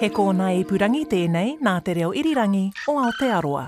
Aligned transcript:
He 0.00 0.08
kōna 0.14 0.46
ipurangi 0.60 1.04
tēnei 1.10 1.56
nā 1.64 1.72
te 1.84 1.94
reo 1.98 2.12
irirangi 2.14 2.68
o 2.88 2.94
Aotearoa. 3.02 3.64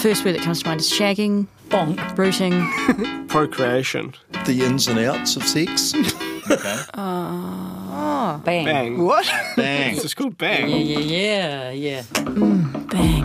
First 0.00 0.24
word 0.24 0.34
that 0.36 0.42
comes 0.42 0.62
to 0.62 0.68
mind 0.68 0.80
is 0.80 0.90
shagging, 0.90 1.46
Bonk. 1.68 1.98
rooting. 2.16 2.54
Procreation. 3.28 4.14
the 4.46 4.62
ins 4.64 4.88
and 4.88 4.98
outs 5.00 5.36
of 5.36 5.42
sex. 5.44 5.92
Oh, 6.96 8.40
bang. 8.44 8.64
Bang. 8.66 8.98
what? 9.02 9.24
Bang. 9.56 9.96
It's 9.96 10.12
called 10.12 10.36
bang. 10.36 10.68
Yeah, 10.68 10.98
yeah, 10.98 11.70
yeah. 11.70 12.02
Mm, 12.02 12.90
bang. 12.90 13.24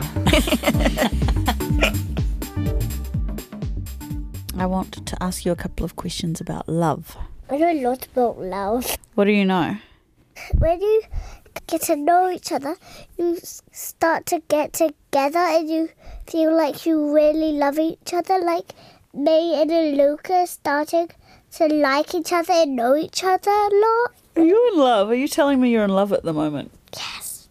I 4.62 4.66
want 4.66 5.06
to 5.06 5.18
ask 5.22 5.44
you 5.46 5.52
a 5.52 5.56
couple 5.58 5.84
of 5.84 5.96
questions 5.98 6.40
about 6.40 6.70
love. 6.70 7.18
I 7.50 7.58
know 7.58 7.72
a 7.72 7.82
lot 7.82 8.08
about 8.08 8.40
love. 8.40 8.96
What 9.16 9.26
do 9.26 9.32
you 9.32 9.44
know? 9.44 9.76
When 10.58 10.82
you 10.82 11.04
get 11.68 11.82
to 11.84 11.96
know 11.96 12.30
each 12.30 12.52
other, 12.52 12.76
you 13.18 13.38
start 13.72 14.26
to 14.28 14.42
get 14.48 14.74
together 14.74 15.40
and 15.40 15.70
you 15.70 15.90
feel 16.28 16.56
like 16.56 16.86
you 16.86 17.14
really 17.14 17.54
love 17.54 17.80
each 17.80 18.14
other. 18.14 18.40
Like 18.40 18.74
me 19.14 19.62
and 19.62 19.98
Luca 19.98 20.48
starting 20.48 21.10
to 21.54 21.68
like 21.68 22.14
each 22.14 22.32
other 22.32 22.54
and 22.54 22.76
know 22.76 22.96
each 22.96 23.24
other 23.24 23.52
a 23.52 23.70
lot. 23.72 24.12
Are 24.36 24.44
you 24.44 24.72
in 24.74 24.80
love? 24.80 25.10
Are 25.10 25.16
you 25.16 25.28
telling 25.28 25.60
me 25.60 25.72
you're 25.72 25.84
in 25.84 25.90
love 25.90 26.14
at 26.14 26.24
the 26.24 26.34
moment? 26.34 26.72
Yes. 26.96 27.50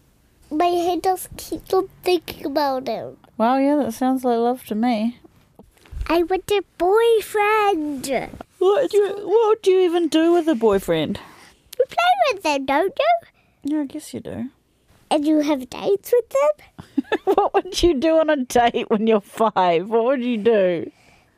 My 0.51 0.65
head 0.65 1.03
just 1.03 1.35
keeps 1.37 1.73
on 1.73 1.89
thinking 2.03 2.45
about 2.45 2.87
him. 2.87 3.17
Well, 3.37 3.59
yeah, 3.59 3.75
that 3.77 3.93
sounds 3.93 4.23
like 4.23 4.37
love 4.37 4.65
to 4.65 4.75
me. 4.75 5.19
I 6.07 6.23
want 6.23 6.49
a 6.49 6.63
boyfriend. 6.77 8.29
What 8.57 8.89
do 8.89 8.97
you 8.97 9.13
What 9.27 9.61
do 9.61 9.71
you 9.71 9.81
even 9.81 10.07
do 10.07 10.33
with 10.33 10.47
a 10.47 10.55
boyfriend? 10.55 11.19
You 11.79 11.85
play 11.87 12.33
with 12.33 12.43
them, 12.43 12.65
don't 12.65 12.93
you? 12.99 13.27
Yeah, 13.63 13.81
I 13.83 13.85
guess 13.85 14.13
you 14.13 14.19
do. 14.19 14.49
And 15.09 15.25
you 15.25 15.39
have 15.39 15.69
dates 15.69 16.11
with 16.11 16.29
them? 16.29 16.67
what 17.35 17.53
would 17.53 17.81
you 17.81 17.97
do 17.97 18.19
on 18.19 18.29
a 18.29 18.35
date 18.35 18.89
when 18.89 19.07
you're 19.07 19.21
five? 19.21 19.87
What 19.87 20.03
would 20.03 20.21
you 20.21 20.37
do? 20.37 20.91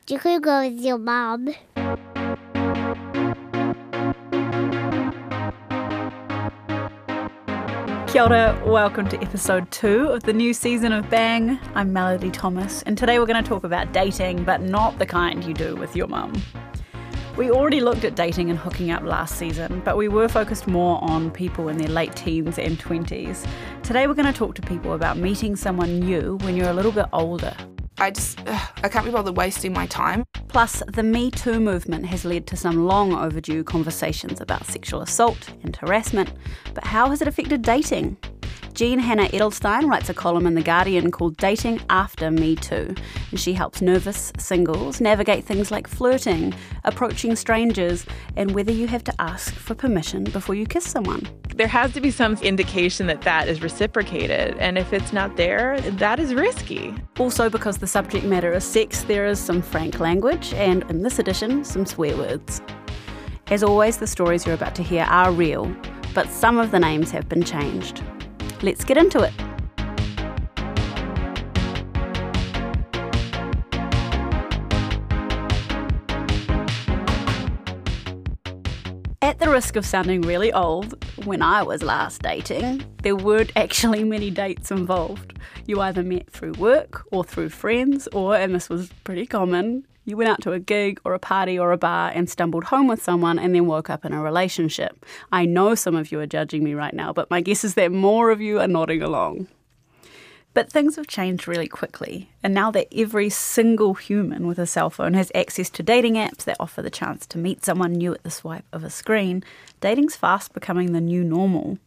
You 0.08 0.18
could 0.18 0.42
go 0.42 0.62
with 0.62 0.80
your 0.80 0.98
mum. 0.98 1.54
Kia 8.08 8.22
ora, 8.22 8.60
welcome 8.66 9.08
to 9.10 9.22
episode 9.22 9.70
two 9.70 10.08
of 10.08 10.24
the 10.24 10.32
new 10.32 10.52
season 10.52 10.92
of 10.92 11.08
Bang. 11.08 11.56
I'm 11.76 11.92
Melody 11.92 12.32
Thomas, 12.32 12.82
and 12.82 12.98
today 12.98 13.20
we're 13.20 13.26
going 13.26 13.42
to 13.42 13.48
talk 13.48 13.62
about 13.62 13.92
dating, 13.92 14.42
but 14.42 14.60
not 14.60 14.98
the 14.98 15.06
kind 15.06 15.44
you 15.44 15.54
do 15.54 15.76
with 15.76 15.94
your 15.94 16.08
mum. 16.08 16.32
We 17.34 17.50
already 17.50 17.80
looked 17.80 18.04
at 18.04 18.14
dating 18.14 18.50
and 18.50 18.58
hooking 18.58 18.90
up 18.90 19.04
last 19.04 19.36
season, 19.36 19.80
but 19.86 19.96
we 19.96 20.06
were 20.06 20.28
focused 20.28 20.66
more 20.66 21.02
on 21.02 21.30
people 21.30 21.68
in 21.68 21.78
their 21.78 21.88
late 21.88 22.14
teens 22.14 22.58
and 22.58 22.78
20s. 22.78 23.46
Today 23.82 24.06
we're 24.06 24.12
going 24.12 24.30
to 24.30 24.38
talk 24.38 24.54
to 24.56 24.62
people 24.62 24.92
about 24.92 25.16
meeting 25.16 25.56
someone 25.56 26.00
new 26.00 26.36
when 26.42 26.56
you're 26.56 26.68
a 26.68 26.74
little 26.74 26.92
bit 26.92 27.06
older. 27.10 27.54
I 27.96 28.10
just, 28.10 28.38
ugh, 28.46 28.68
I 28.82 28.88
can't 28.90 29.06
be 29.06 29.10
bothered 29.10 29.34
wasting 29.34 29.72
my 29.72 29.86
time. 29.86 30.24
Plus, 30.48 30.82
the 30.88 31.02
Me 31.02 31.30
Too 31.30 31.58
movement 31.58 32.04
has 32.04 32.26
led 32.26 32.46
to 32.48 32.56
some 32.56 32.84
long 32.86 33.14
overdue 33.14 33.64
conversations 33.64 34.42
about 34.42 34.66
sexual 34.66 35.00
assault 35.00 35.48
and 35.62 35.74
harassment. 35.76 36.34
But 36.74 36.84
how 36.84 37.08
has 37.08 37.22
it 37.22 37.28
affected 37.28 37.62
dating? 37.62 38.18
Jean 38.74 38.98
Hannah 38.98 39.28
Edelstein 39.28 39.90
writes 39.90 40.08
a 40.08 40.14
column 40.14 40.46
in 40.46 40.54
The 40.54 40.62
Guardian 40.62 41.10
called 41.10 41.36
Dating 41.36 41.78
After 41.90 42.30
Me 42.30 42.56
Too, 42.56 42.94
and 43.30 43.38
she 43.38 43.52
helps 43.52 43.82
nervous 43.82 44.32
singles 44.38 44.98
navigate 44.98 45.44
things 45.44 45.70
like 45.70 45.86
flirting, 45.86 46.54
approaching 46.84 47.36
strangers, 47.36 48.06
and 48.36 48.52
whether 48.52 48.72
you 48.72 48.86
have 48.86 49.04
to 49.04 49.14
ask 49.20 49.52
for 49.54 49.74
permission 49.74 50.24
before 50.24 50.54
you 50.54 50.66
kiss 50.66 50.84
someone. 50.84 51.28
there 51.54 51.68
has 51.68 51.92
to 51.92 52.00
be 52.00 52.10
some 52.10 52.34
indication 52.36 53.06
that 53.06 53.20
that 53.20 53.46
is 53.46 53.62
reciprocated. 53.62 54.56
And 54.56 54.78
if 54.78 54.94
it's 54.94 55.12
not 55.12 55.36
there, 55.36 55.78
that 55.82 56.18
is 56.18 56.32
risky. 56.32 56.94
Also, 57.18 57.50
because 57.50 57.76
the 57.76 57.86
subject 57.86 58.24
matter 58.24 58.52
is 58.52 58.64
sex, 58.64 59.02
there 59.02 59.26
is 59.26 59.38
some 59.38 59.60
frank 59.60 60.00
language, 60.00 60.54
and 60.54 60.82
in 60.90 61.02
this 61.02 61.18
edition, 61.18 61.62
some 61.62 61.84
swear 61.84 62.16
words. 62.16 62.62
As 63.48 63.62
always, 63.62 63.98
the 63.98 64.06
stories 64.06 64.46
you're 64.46 64.54
about 64.54 64.74
to 64.76 64.82
hear 64.82 65.04
are 65.04 65.30
real, 65.30 65.70
but 66.14 66.28
some 66.30 66.58
of 66.58 66.70
the 66.70 66.80
names 66.80 67.10
have 67.10 67.28
been 67.28 67.42
changed. 67.42 68.02
Let's 68.64 68.84
get 68.84 68.96
into 68.96 69.22
it. 69.22 69.32
At 79.20 79.40
the 79.40 79.48
risk 79.50 79.74
of 79.74 79.84
sounding 79.84 80.20
really 80.22 80.52
old, 80.52 81.04
when 81.24 81.42
I 81.42 81.64
was 81.64 81.82
last 81.82 82.22
dating, 82.22 82.84
there 83.02 83.16
weren't 83.16 83.50
actually 83.56 84.04
many 84.04 84.30
dates 84.30 84.70
involved. 84.70 85.38
You 85.66 85.80
either 85.80 86.04
met 86.04 86.30
through 86.30 86.52
work 86.52 87.04
or 87.10 87.24
through 87.24 87.48
friends, 87.48 88.06
or, 88.12 88.36
and 88.36 88.54
this 88.54 88.68
was 88.68 88.90
pretty 89.02 89.26
common, 89.26 89.84
you 90.04 90.16
went 90.16 90.30
out 90.30 90.40
to 90.42 90.52
a 90.52 90.58
gig 90.58 91.00
or 91.04 91.14
a 91.14 91.18
party 91.18 91.58
or 91.58 91.72
a 91.72 91.78
bar 91.78 92.10
and 92.14 92.28
stumbled 92.28 92.64
home 92.64 92.88
with 92.88 93.02
someone 93.02 93.38
and 93.38 93.54
then 93.54 93.66
woke 93.66 93.88
up 93.88 94.04
in 94.04 94.12
a 94.12 94.20
relationship. 94.20 95.06
I 95.30 95.44
know 95.46 95.74
some 95.74 95.94
of 95.94 96.10
you 96.10 96.20
are 96.20 96.26
judging 96.26 96.64
me 96.64 96.74
right 96.74 96.94
now, 96.94 97.12
but 97.12 97.30
my 97.30 97.40
guess 97.40 97.64
is 97.64 97.74
that 97.74 97.92
more 97.92 98.30
of 98.30 98.40
you 98.40 98.60
are 98.60 98.68
nodding 98.68 99.02
along. 99.02 99.48
But 100.54 100.70
things 100.70 100.96
have 100.96 101.06
changed 101.06 101.48
really 101.48 101.68
quickly, 101.68 102.30
and 102.42 102.52
now 102.52 102.70
that 102.72 102.88
every 102.94 103.30
single 103.30 103.94
human 103.94 104.46
with 104.46 104.58
a 104.58 104.66
cell 104.66 104.90
phone 104.90 105.14
has 105.14 105.32
access 105.34 105.70
to 105.70 105.82
dating 105.82 106.14
apps 106.14 106.44
that 106.44 106.58
offer 106.60 106.82
the 106.82 106.90
chance 106.90 107.26
to 107.28 107.38
meet 107.38 107.64
someone 107.64 107.92
new 107.92 108.12
at 108.12 108.22
the 108.22 108.30
swipe 108.30 108.66
of 108.70 108.84
a 108.84 108.90
screen, 108.90 109.42
dating's 109.80 110.14
fast 110.14 110.52
becoming 110.52 110.92
the 110.92 111.00
new 111.00 111.24
normal. 111.24 111.78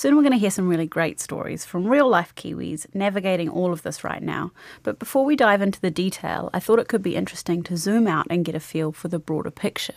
Soon 0.00 0.16
we're 0.16 0.22
going 0.22 0.32
to 0.32 0.38
hear 0.38 0.50
some 0.50 0.66
really 0.66 0.86
great 0.86 1.20
stories 1.20 1.66
from 1.66 1.86
real 1.86 2.08
life 2.08 2.34
Kiwis 2.34 2.86
navigating 2.94 3.50
all 3.50 3.70
of 3.70 3.82
this 3.82 4.02
right 4.02 4.22
now. 4.22 4.50
But 4.82 4.98
before 4.98 5.26
we 5.26 5.36
dive 5.36 5.60
into 5.60 5.78
the 5.78 5.90
detail, 5.90 6.48
I 6.54 6.58
thought 6.58 6.78
it 6.78 6.88
could 6.88 7.02
be 7.02 7.16
interesting 7.16 7.62
to 7.64 7.76
zoom 7.76 8.06
out 8.06 8.26
and 8.30 8.42
get 8.42 8.54
a 8.54 8.60
feel 8.60 8.92
for 8.92 9.08
the 9.08 9.18
broader 9.18 9.50
picture. 9.50 9.92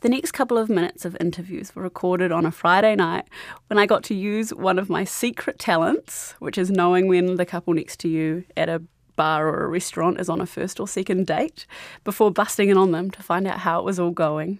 The 0.00 0.08
next 0.08 0.32
couple 0.32 0.58
of 0.58 0.68
minutes 0.68 1.04
of 1.04 1.16
interviews 1.20 1.72
were 1.72 1.84
recorded 1.84 2.32
on 2.32 2.44
a 2.44 2.50
Friday 2.50 2.96
night 2.96 3.26
when 3.68 3.78
I 3.78 3.86
got 3.86 4.02
to 4.06 4.14
use 4.16 4.52
one 4.52 4.76
of 4.76 4.90
my 4.90 5.04
secret 5.04 5.60
talents, 5.60 6.34
which 6.40 6.58
is 6.58 6.72
knowing 6.72 7.06
when 7.06 7.36
the 7.36 7.46
couple 7.46 7.74
next 7.74 8.00
to 8.00 8.08
you 8.08 8.42
at 8.56 8.68
a 8.68 8.82
bar 9.14 9.46
or 9.46 9.66
a 9.66 9.68
restaurant 9.68 10.18
is 10.18 10.28
on 10.28 10.40
a 10.40 10.46
first 10.46 10.80
or 10.80 10.88
second 10.88 11.28
date, 11.28 11.64
before 12.02 12.32
busting 12.32 12.70
in 12.70 12.76
on 12.76 12.90
them 12.90 13.08
to 13.12 13.22
find 13.22 13.46
out 13.46 13.60
how 13.60 13.78
it 13.78 13.84
was 13.84 14.00
all 14.00 14.10
going. 14.10 14.58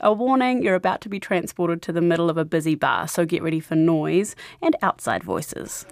A 0.00 0.12
warning 0.12 0.62
you're 0.62 0.76
about 0.76 1.00
to 1.00 1.08
be 1.08 1.18
transported 1.18 1.82
to 1.82 1.92
the 1.92 2.00
middle 2.00 2.30
of 2.30 2.36
a 2.36 2.44
busy 2.44 2.76
bar, 2.76 3.08
so 3.08 3.26
get 3.26 3.42
ready 3.42 3.58
for 3.58 3.74
noise 3.74 4.36
and 4.62 4.76
outside 4.80 5.24
voices. 5.24 5.86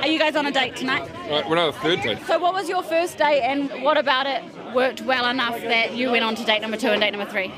Are 0.00 0.06
you 0.08 0.18
guys 0.18 0.34
on 0.34 0.46
a 0.46 0.52
date 0.52 0.74
tonight? 0.74 1.06
Right, 1.28 1.46
we're 1.46 1.58
on 1.58 1.68
a 1.68 1.72
third 1.72 2.00
date. 2.00 2.18
So, 2.26 2.38
what 2.38 2.54
was 2.54 2.66
your 2.66 2.82
first 2.82 3.18
date, 3.18 3.42
and 3.42 3.82
what 3.82 3.98
about 3.98 4.26
it 4.26 4.42
worked 4.74 5.02
well 5.02 5.28
enough 5.28 5.60
that 5.60 5.94
you 5.94 6.10
went 6.10 6.24
on 6.24 6.34
to 6.36 6.44
date 6.44 6.62
number 6.62 6.78
two 6.78 6.88
and 6.88 7.02
date 7.02 7.10
number 7.10 7.30
three? 7.30 7.52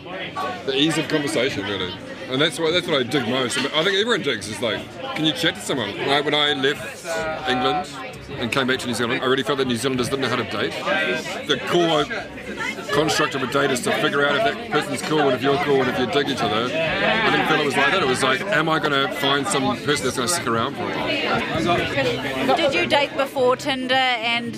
The 0.66 0.74
ease 0.74 0.98
of 0.98 1.06
conversation, 1.06 1.62
really. 1.62 1.92
And 2.30 2.40
that's 2.40 2.58
what, 2.58 2.72
that's 2.72 2.86
what 2.86 3.00
I 3.00 3.02
dig 3.04 3.26
most. 3.28 3.56
I, 3.58 3.62
mean, 3.62 3.70
I 3.74 3.82
think 3.84 3.96
everyone 3.96 4.22
digs 4.22 4.48
is 4.48 4.60
like, 4.60 4.80
can 5.16 5.24
you 5.24 5.32
chat 5.32 5.54
to 5.54 5.60
someone? 5.60 5.90
When 5.96 6.10
I, 6.10 6.20
when 6.20 6.34
I 6.34 6.52
left 6.52 7.06
England 7.48 7.88
and 8.38 8.52
came 8.52 8.66
back 8.66 8.78
to 8.80 8.86
New 8.86 8.94
Zealand, 8.94 9.22
I 9.22 9.26
really 9.26 9.42
felt 9.42 9.58
that 9.58 9.66
New 9.66 9.76
Zealanders 9.76 10.10
didn't 10.10 10.22
know 10.22 10.28
how 10.28 10.36
to 10.36 10.44
date. 10.44 10.72
The 11.46 11.58
core 11.68 12.04
construct 12.92 13.34
of 13.34 13.42
a 13.42 13.46
date 13.46 13.70
is 13.70 13.80
to 13.82 13.92
figure 14.02 14.26
out 14.26 14.36
if 14.36 14.44
that 14.44 14.70
person's 14.70 15.00
cool 15.02 15.20
and 15.20 15.32
if 15.32 15.42
you're 15.42 15.56
cool 15.64 15.80
and 15.80 15.90
if 15.90 15.98
you 15.98 16.06
dig 16.06 16.28
each 16.28 16.42
other. 16.42 16.66
I 16.66 17.30
didn't 17.30 17.48
feel 17.48 17.60
it 17.60 17.64
was 17.64 17.76
like 17.76 17.92
that. 17.92 18.02
It 18.02 18.08
was 18.08 18.22
like, 18.22 18.40
am 18.42 18.68
I 18.68 18.78
going 18.78 18.92
to 18.92 19.14
find 19.16 19.46
some 19.46 19.76
person 19.78 20.04
that's 20.04 20.16
going 20.16 20.28
to 20.28 20.34
stick 20.34 20.46
around 20.46 20.74
for 20.74 20.82
a 20.82 20.86
while? 20.86 22.56
Did 22.56 22.74
you 22.74 22.86
date 22.86 23.16
before 23.16 23.56
Tinder 23.56 23.94
and 23.94 24.54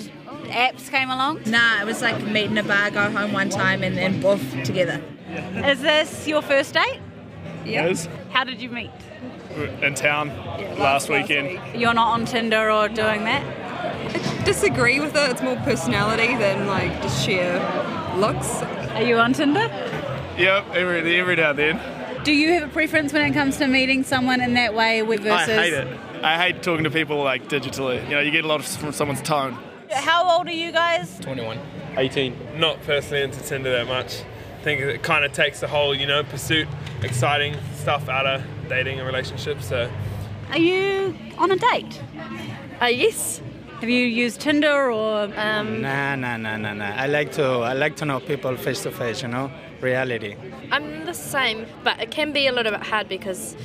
apps 0.47 0.89
came 0.89 1.09
along? 1.09 1.43
Nah, 1.45 1.81
it 1.81 1.85
was 1.85 2.01
like 2.01 2.21
meet 2.25 2.45
in 2.45 2.57
a 2.57 2.63
bar, 2.63 2.91
go 2.91 3.09
home 3.09 3.31
one 3.31 3.49
time, 3.49 3.81
and 3.81 3.97
then 3.97 4.19
both 4.19 4.41
together. 4.63 5.01
Is 5.65 5.81
this 5.81 6.27
your 6.27 6.41
first 6.41 6.73
date? 6.73 6.99
Yes. 7.65 8.07
How 8.31 8.43
did 8.43 8.61
you 8.61 8.69
meet? 8.69 8.91
In 9.81 9.93
town 9.95 10.29
last 10.79 11.09
weekend. 11.09 11.59
You're 11.79 11.93
not 11.93 12.07
on 12.07 12.25
Tinder 12.25 12.71
or 12.71 12.87
doing 12.87 13.25
that? 13.25 13.61
disagree 14.45 14.99
with 14.99 15.15
it. 15.15 15.31
It's 15.31 15.41
more 15.41 15.55
personality 15.57 16.35
than 16.35 16.67
like 16.67 17.01
just 17.01 17.25
sheer 17.25 17.53
looks. 18.15 18.61
Are 18.93 19.03
you 19.03 19.17
on 19.17 19.33
Tinder? 19.33 19.67
Yep, 20.37 20.71
every, 20.73 21.19
every 21.19 21.35
now 21.35 21.51
and 21.51 21.59
then. 21.59 22.23
Do 22.23 22.31
you 22.31 22.53
have 22.53 22.63
a 22.63 22.71
preference 22.71 23.13
when 23.13 23.29
it 23.29 23.33
comes 23.33 23.57
to 23.57 23.67
meeting 23.67 24.03
someone 24.03 24.41
in 24.41 24.53
that 24.55 24.73
way 24.73 25.01
with 25.01 25.21
versus? 25.21 25.49
I 25.49 25.63
hate 25.63 25.73
it. 25.73 25.87
I 26.23 26.37
hate 26.37 26.61
talking 26.61 26.83
to 26.83 26.91
people 26.91 27.23
like 27.23 27.47
digitally. 27.49 28.03
You 28.03 28.11
know, 28.11 28.19
you 28.19 28.31
get 28.31 28.45
a 28.45 28.47
lot 28.47 28.63
from 28.63 28.91
someone's 28.91 29.21
tone. 29.21 29.57
How 29.91 30.37
old 30.37 30.47
are 30.47 30.53
you 30.53 30.71
guys? 30.71 31.19
21. 31.19 31.59
18. 31.97 32.59
Not 32.59 32.81
personally 32.83 33.23
into 33.23 33.41
Tinder 33.41 33.71
that 33.71 33.87
much. 33.87 34.21
I 34.61 34.63
think 34.63 34.79
it 34.81 35.01
kind 35.01 35.25
of 35.25 35.33
takes 35.33 35.59
the 35.59 35.67
whole, 35.67 35.95
you 35.95 36.05
know, 36.05 36.23
pursuit, 36.23 36.67
exciting 37.01 37.55
stuff 37.73 38.07
out 38.07 38.27
of 38.27 38.43
dating 38.69 38.99
and 38.99 39.07
relationships. 39.07 39.65
So, 39.67 39.89
Are 40.51 40.59
you 40.59 41.15
on 41.39 41.49
a 41.49 41.55
date? 41.55 41.99
Uh, 42.79 42.85
yes. 42.85 43.41
Have 43.79 43.89
you 43.89 44.05
used 44.05 44.39
Tinder 44.39 44.91
or? 44.91 45.23
Um, 45.35 45.81
Nah, 45.81 46.15
nah, 46.15 46.37
nah, 46.37 46.57
nah, 46.57 46.73
nah. 46.75 46.93
I 46.95 47.07
like 47.07 47.31
to 47.31 47.43
I 47.43 47.73
like 47.73 47.95
to 47.95 48.05
know 48.05 48.19
people 48.19 48.55
face 48.55 48.83
to 48.83 48.91
face. 48.91 49.23
You 49.23 49.29
know, 49.29 49.49
reality. 49.81 50.35
I'm 50.71 51.05
the 51.05 51.15
same, 51.15 51.65
but 51.83 51.99
it 51.99 52.11
can 52.11 52.31
be 52.31 52.45
a 52.45 52.51
little 52.51 52.71
bit 52.71 52.83
hard 52.83 53.09
because 53.09 53.55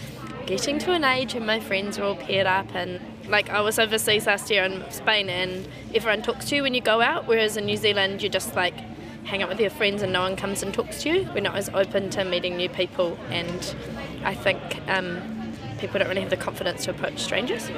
getting 0.47 0.79
to 0.79 0.93
an 0.93 1.05
age 1.05 1.35
and 1.35 1.45
my 1.47 1.61
friends 1.61 1.99
are 1.99 2.05
all 2.05 2.17
paired 2.17 2.47
up 2.47 2.75
and 2.75 3.01
like 3.29 3.51
I 3.51 3.61
was 3.61 3.79
overseas 3.79 4.27
last 4.27 4.49
year 4.49 4.65
in 4.65 4.83
Spain 4.91 5.29
and 5.29 5.69
everyone 5.95 6.23
talks 6.23 6.47
to 6.49 6.57
you 6.57 6.63
when 6.63 6.73
you 6.73 6.81
go 6.81 7.03
out, 7.03 7.27
whereas 7.27 7.59
in 7.59 7.67
New 7.67 7.77
Zealand 7.77 8.23
you're 8.23 8.33
just 8.33 8.57
like 8.57 8.73
hang 9.27 9.43
out 9.43 9.49
with 9.49 9.61
your 9.61 9.71
friends 9.71 10.03
and 10.03 10.13
no 10.13 10.23
one 10.23 10.37
comes 10.37 10.63
and 10.63 10.73
talks 10.73 11.03
to 11.03 11.11
you. 11.11 11.29
We're 11.35 11.41
not 11.41 11.57
as 11.57 11.69
open 11.71 12.11
to 12.11 12.25
meeting 12.25 12.57
new 12.57 12.69
people 12.69 13.19
and 13.31 13.75
I 14.25 14.35
think 14.35 14.61
um, 14.89 15.53
people 15.79 15.99
don't 15.99 16.09
really 16.09 16.21
have 16.21 16.31
the 16.31 16.37
confidence 16.37 16.85
to 16.85 16.93
approach 16.93 17.19
strangers. 17.19 17.69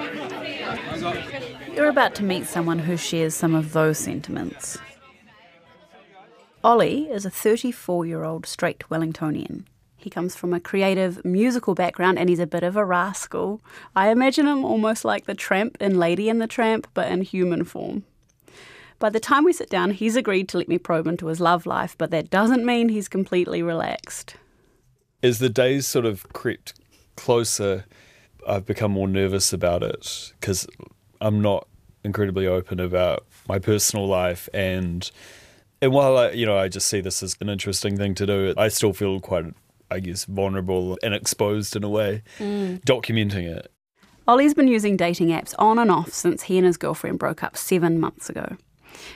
You're 1.74 1.88
about 1.88 2.14
to 2.16 2.24
meet 2.24 2.46
someone 2.46 2.78
who 2.78 2.96
shares 2.96 3.34
some 3.34 3.54
of 3.54 3.72
those 3.72 3.98
sentiments. 3.98 4.78
Ollie 6.62 7.08
is 7.08 7.24
a 7.24 7.30
34 7.30 8.04
year 8.04 8.24
old 8.24 8.44
straight 8.44 8.84
Wellingtonian. 8.90 9.64
He 9.96 10.10
comes 10.10 10.36
from 10.36 10.52
a 10.52 10.60
creative 10.60 11.24
musical 11.24 11.74
background 11.74 12.18
and 12.18 12.28
he's 12.28 12.38
a 12.38 12.46
bit 12.46 12.62
of 12.62 12.76
a 12.76 12.84
rascal. 12.84 13.60
I 13.96 14.10
imagine 14.10 14.46
him 14.46 14.64
almost 14.64 15.04
like 15.04 15.24
the 15.24 15.34
tramp 15.34 15.78
in 15.80 15.98
Lady 15.98 16.28
and 16.28 16.40
the 16.40 16.46
Tramp, 16.46 16.86
but 16.94 17.10
in 17.10 17.22
human 17.22 17.64
form. 17.64 18.04
By 18.98 19.10
the 19.10 19.20
time 19.20 19.44
we 19.44 19.52
sit 19.52 19.70
down, 19.70 19.92
he's 19.92 20.16
agreed 20.16 20.48
to 20.50 20.58
let 20.58 20.68
me 20.68 20.78
probe 20.78 21.06
into 21.06 21.26
his 21.26 21.40
love 21.40 21.66
life, 21.66 21.94
but 21.98 22.10
that 22.10 22.30
doesn't 22.30 22.64
mean 22.64 22.88
he's 22.88 23.08
completely 23.08 23.62
relaxed. 23.62 24.34
As 25.22 25.38
the 25.38 25.48
days 25.48 25.86
sort 25.86 26.04
of 26.04 26.28
crept 26.32 26.74
closer, 27.16 27.84
I've 28.46 28.66
become 28.66 28.92
more 28.92 29.08
nervous 29.08 29.52
about 29.52 29.82
it 29.82 30.32
because 30.40 30.66
I'm 31.20 31.40
not 31.42 31.66
incredibly 32.04 32.46
open 32.46 32.80
about 32.80 33.26
my 33.48 33.58
personal 33.58 34.06
life 34.06 34.48
and 34.54 35.10
and 35.82 35.92
while 35.92 36.16
I, 36.16 36.30
you 36.30 36.46
know 36.46 36.56
I 36.56 36.68
just 36.68 36.86
see 36.86 37.00
this 37.00 37.22
as 37.22 37.36
an 37.40 37.48
interesting 37.48 37.96
thing 37.96 38.14
to 38.16 38.26
do, 38.26 38.54
I 38.56 38.68
still 38.68 38.92
feel 38.92 39.18
quite 39.20 39.46
I 39.90 40.00
guess 40.00 40.24
vulnerable 40.24 40.96
and 41.02 41.12
exposed 41.14 41.74
in 41.76 41.82
a 41.84 41.88
way 41.88 42.22
Mm. 42.38 42.82
documenting 42.84 43.44
it. 43.44 43.70
Ollie's 44.28 44.54
been 44.54 44.68
using 44.68 44.96
dating 44.96 45.28
apps 45.28 45.54
on 45.58 45.78
and 45.78 45.90
off 45.90 46.12
since 46.12 46.44
he 46.44 46.56
and 46.58 46.66
his 46.66 46.76
girlfriend 46.76 47.18
broke 47.18 47.42
up 47.42 47.56
seven 47.56 47.98
months 47.98 48.28
ago. 48.30 48.56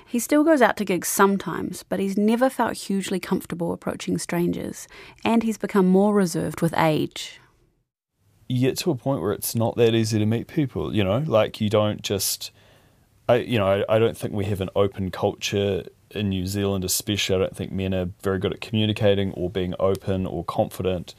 He 0.06 0.18
still 0.18 0.44
goes 0.44 0.62
out 0.62 0.76
to 0.78 0.84
gigs 0.84 1.08
sometimes, 1.08 1.82
but 1.82 2.00
he's 2.00 2.16
never 2.16 2.48
felt 2.50 2.74
hugely 2.74 3.20
comfortable 3.20 3.72
approaching 3.72 4.18
strangers, 4.18 4.88
and 5.24 5.42
he's 5.42 5.58
become 5.58 5.86
more 5.86 6.14
reserved 6.14 6.60
with 6.60 6.74
age. 6.76 7.40
you 8.52 8.60
get 8.60 8.76
to 8.78 8.90
a 8.90 8.94
point 8.94 9.22
where 9.22 9.32
it's 9.32 9.54
not 9.54 9.76
that 9.76 9.94
easy 9.94 10.18
to 10.18 10.26
meet 10.26 10.46
people, 10.46 10.94
you 10.94 11.02
know, 11.02 11.24
like 11.26 11.60
you 11.60 11.70
don't 11.70 12.02
just, 12.02 12.50
I, 13.28 13.36
you 13.36 13.58
know, 13.58 13.66
I, 13.66 13.96
I 13.96 13.98
don't 13.98 14.16
think 14.16 14.34
we 14.34 14.44
have 14.44 14.60
an 14.60 14.68
open 14.76 15.10
culture 15.10 15.84
in 16.10 16.28
New 16.28 16.46
Zealand, 16.46 16.84
especially. 16.84 17.36
I 17.36 17.38
don't 17.38 17.56
think 17.56 17.72
men 17.72 17.94
are 17.94 18.10
very 18.22 18.38
good 18.38 18.52
at 18.52 18.60
communicating 18.60 19.32
or 19.32 19.48
being 19.48 19.74
open 19.80 20.26
or 20.26 20.44
confident. 20.44 21.14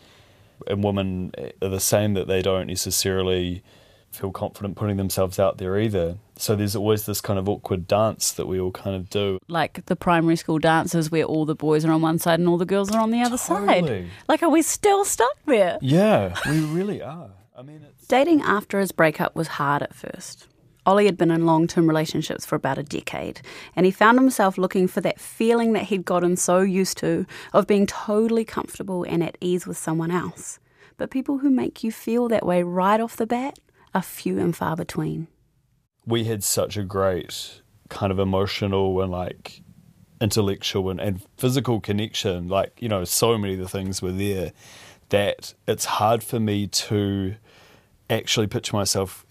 And 0.67 0.83
women 0.83 1.31
are 1.61 1.69
the 1.69 1.79
same, 1.79 2.13
that 2.13 2.27
they 2.27 2.41
don't 2.43 2.67
necessarily 2.67 3.63
feel 4.13 4.31
confident 4.31 4.75
putting 4.75 4.97
themselves 4.97 5.39
out 5.39 5.57
there 5.57 5.77
either. 5.79 6.17
So 6.35 6.55
there's 6.55 6.75
always 6.75 7.05
this 7.05 7.21
kind 7.21 7.37
of 7.37 7.47
awkward 7.47 7.87
dance 7.87 8.31
that 8.31 8.47
we 8.47 8.59
all 8.59 8.71
kind 8.71 8.95
of 8.95 9.09
do. 9.09 9.39
Like 9.47 9.85
the 9.85 9.95
primary 9.95 10.35
school 10.35 10.59
dances 10.59 11.11
where 11.11 11.23
all 11.23 11.45
the 11.45 11.55
boys 11.55 11.85
are 11.85 11.91
on 11.91 12.01
one 12.01 12.19
side 12.19 12.39
and 12.39 12.47
all 12.47 12.57
the 12.57 12.65
girls 12.65 12.91
are 12.91 13.01
on 13.01 13.11
the 13.11 13.21
other 13.21 13.37
side. 13.37 14.07
Like, 14.27 14.43
are 14.43 14.49
we 14.49 14.61
still 14.61 15.05
stuck 15.05 15.37
there? 15.45 15.77
Yeah, 15.81 16.35
we 16.49 16.59
really 16.61 17.01
are. 17.01 17.29
I 17.55 17.61
mean, 17.61 17.85
it's. 17.87 18.07
Dating 18.07 18.41
after 18.41 18.79
his 18.79 18.91
breakup 18.91 19.35
was 19.35 19.47
hard 19.47 19.83
at 19.83 19.93
first. 19.93 20.47
Ollie 20.85 21.05
had 21.05 21.17
been 21.17 21.31
in 21.31 21.45
long 21.45 21.67
term 21.67 21.87
relationships 21.87 22.45
for 22.45 22.55
about 22.55 22.77
a 22.77 22.83
decade, 22.83 23.41
and 23.75 23.85
he 23.85 23.91
found 23.91 24.19
himself 24.19 24.57
looking 24.57 24.87
for 24.87 25.01
that 25.01 25.19
feeling 25.19 25.73
that 25.73 25.83
he'd 25.83 26.03
gotten 26.03 26.35
so 26.35 26.59
used 26.59 26.97
to 26.97 27.25
of 27.53 27.67
being 27.67 27.87
totally 27.87 28.43
comfortable 28.43 29.03
and 29.03 29.23
at 29.23 29.37
ease 29.39 29.65
with 29.65 29.77
someone 29.77 30.11
else. 30.11 30.59
But 30.97 31.09
people 31.09 31.37
who 31.37 31.49
make 31.49 31.83
you 31.83 31.91
feel 31.91 32.27
that 32.27 32.45
way 32.45 32.63
right 32.63 32.99
off 32.99 33.15
the 33.15 33.25
bat 33.25 33.59
are 33.93 34.01
few 34.01 34.39
and 34.39 34.55
far 34.55 34.75
between. 34.75 35.27
we 36.05 36.25
had 36.25 36.43
such 36.43 36.77
a 36.77 36.83
great 36.83 37.61
kind 37.89 38.11
of 38.11 38.19
emotional 38.19 39.01
and 39.01 39.11
like 39.11 39.61
intellectual 40.21 40.89
and, 40.89 40.99
and 40.99 41.21
physical 41.37 41.79
connection 41.79 42.47
like 42.47 42.81
you 42.81 42.87
know 42.87 43.03
so 43.03 43.37
many 43.37 43.53
of 43.53 43.59
the 43.59 43.67
things 43.67 44.01
were 44.01 44.11
there 44.11 44.51
that 45.09 45.53
it's 45.67 45.85
hard 45.85 46.23
for 46.23 46.39
me 46.39 46.65
to 46.65 47.35
actually 48.09 48.47
picture 48.47 48.75
myself 48.75 49.25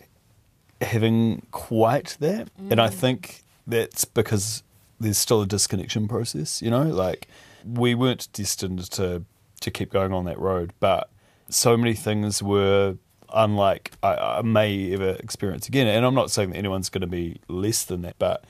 having 0.80 1.44
quite 1.50 2.16
that. 2.20 2.50
And 2.70 2.80
i 2.80 2.88
mm. 2.88 2.92
think 2.92 3.42
that's 3.66 4.04
because 4.04 4.62
there's 5.00 5.18
still 5.18 5.42
a 5.42 5.46
disconnection 5.46 6.08
process 6.08 6.60
you 6.60 6.70
know? 6.70 6.82
Like 6.82 7.26
we 7.64 7.94
weren't 7.94 8.28
destined 8.32 8.90
to 8.92 9.24
to 9.60 9.70
keep 9.70 9.90
going 9.92 10.12
on 10.12 10.24
that 10.24 10.38
road 10.38 10.72
but 10.80 11.08
so 11.48 11.76
many 11.76 11.94
things 11.94 12.42
were 12.42 12.96
unlike 13.34 13.92
I, 14.02 14.14
I 14.14 14.42
may 14.42 14.92
ever 14.94 15.10
experience 15.20 15.68
again. 15.68 15.86
And 15.86 16.04
I'm 16.04 16.14
not 16.14 16.30
saying 16.30 16.50
that 16.50 16.56
anyone's 16.56 16.88
going 16.88 17.00
to 17.02 17.06
be 17.06 17.40
less 17.48 17.84
than 17.84 18.02
that, 18.02 18.16
but 18.18 18.44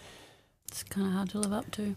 It's 0.68 0.82
kind 0.84 1.06
of 1.06 1.12
hard 1.12 1.30
to 1.30 1.38
live 1.38 1.52
up 1.52 1.70
to. 1.72 1.96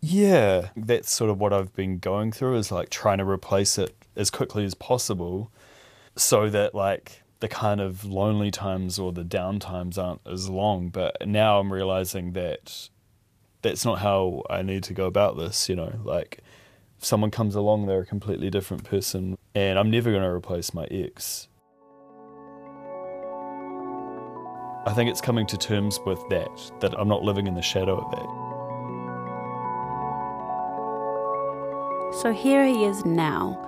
yeah, 0.00 0.68
that's 0.76 1.10
sort 1.12 1.30
of 1.30 1.38
what 1.40 1.52
I've 1.52 1.74
been 1.74 1.98
going 1.98 2.32
through 2.32 2.56
is 2.58 2.70
like 2.70 2.90
trying 2.90 3.18
to 3.18 3.24
replace 3.28 3.78
it 3.78 3.94
as 4.14 4.30
quickly 4.30 4.64
as 4.64 4.74
possible 4.74 5.50
so 6.16 6.48
that 6.50 6.74
like 6.74 7.22
the 7.40 7.48
kind 7.48 7.80
of 7.80 8.04
lonely 8.04 8.50
times 8.50 8.98
or 8.98 9.12
the 9.12 9.24
down 9.24 9.58
times 9.58 9.98
aren't 9.98 10.20
as 10.26 10.48
long. 10.48 10.88
But 10.88 11.26
now 11.26 11.58
I'm 11.60 11.72
realizing 11.72 12.32
that 12.32 12.88
that's 13.62 13.84
not 13.84 13.98
how 13.98 14.42
I 14.48 14.62
need 14.62 14.82
to 14.84 14.94
go 14.94 15.06
about 15.06 15.36
this, 15.36 15.68
you 15.68 15.76
know, 15.76 15.92
like 16.04 16.38
if 16.98 17.04
someone 17.04 17.30
comes 17.30 17.54
along, 17.54 17.86
they're 17.86 18.00
a 18.00 18.06
completely 18.06 18.48
different 18.48 18.84
person 18.84 19.36
and 19.54 19.78
I'm 19.78 19.90
never 19.90 20.10
going 20.10 20.22
to 20.22 20.28
replace 20.30 20.72
my 20.72 20.84
ex. 20.90 21.48
I 24.86 24.92
think 24.94 25.10
it's 25.10 25.20
coming 25.20 25.46
to 25.48 25.58
terms 25.58 25.98
with 26.06 26.22
that, 26.28 26.70
that 26.78 26.94
I'm 26.96 27.08
not 27.08 27.24
living 27.24 27.48
in 27.48 27.54
the 27.54 27.62
shadow 27.62 27.98
of 27.98 28.08
that. 28.12 28.46
So 32.22 32.32
here 32.32 32.64
he 32.64 32.84
is 32.84 33.04
now, 33.04 33.58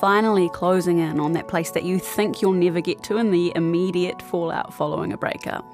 finally 0.00 0.50
closing 0.50 0.98
in 0.98 1.18
on 1.18 1.32
that 1.32 1.48
place 1.48 1.70
that 1.70 1.84
you 1.84 1.98
think 1.98 2.42
you'll 2.42 2.52
never 2.52 2.82
get 2.82 3.02
to 3.04 3.16
in 3.16 3.30
the 3.30 3.52
immediate 3.56 4.20
fallout 4.20 4.74
following 4.74 5.14
a 5.14 5.16
breakup 5.16 5.64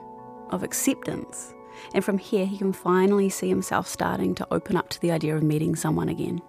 of 0.50 0.62
acceptance. 0.62 1.52
And 1.94 2.05
from 2.05 2.19
here, 2.19 2.46
he 2.46 2.56
can 2.56 2.72
finally 2.72 3.28
see 3.28 3.48
himself 3.48 3.88
starting 3.88 4.37
to 4.37 4.46
open 4.52 4.76
up 4.76 4.88
to 4.90 5.00
the 5.00 5.10
idea 5.10 5.34
of 5.34 5.43
meeting 5.43 5.75
someone 5.75 6.08
again. 6.08 6.40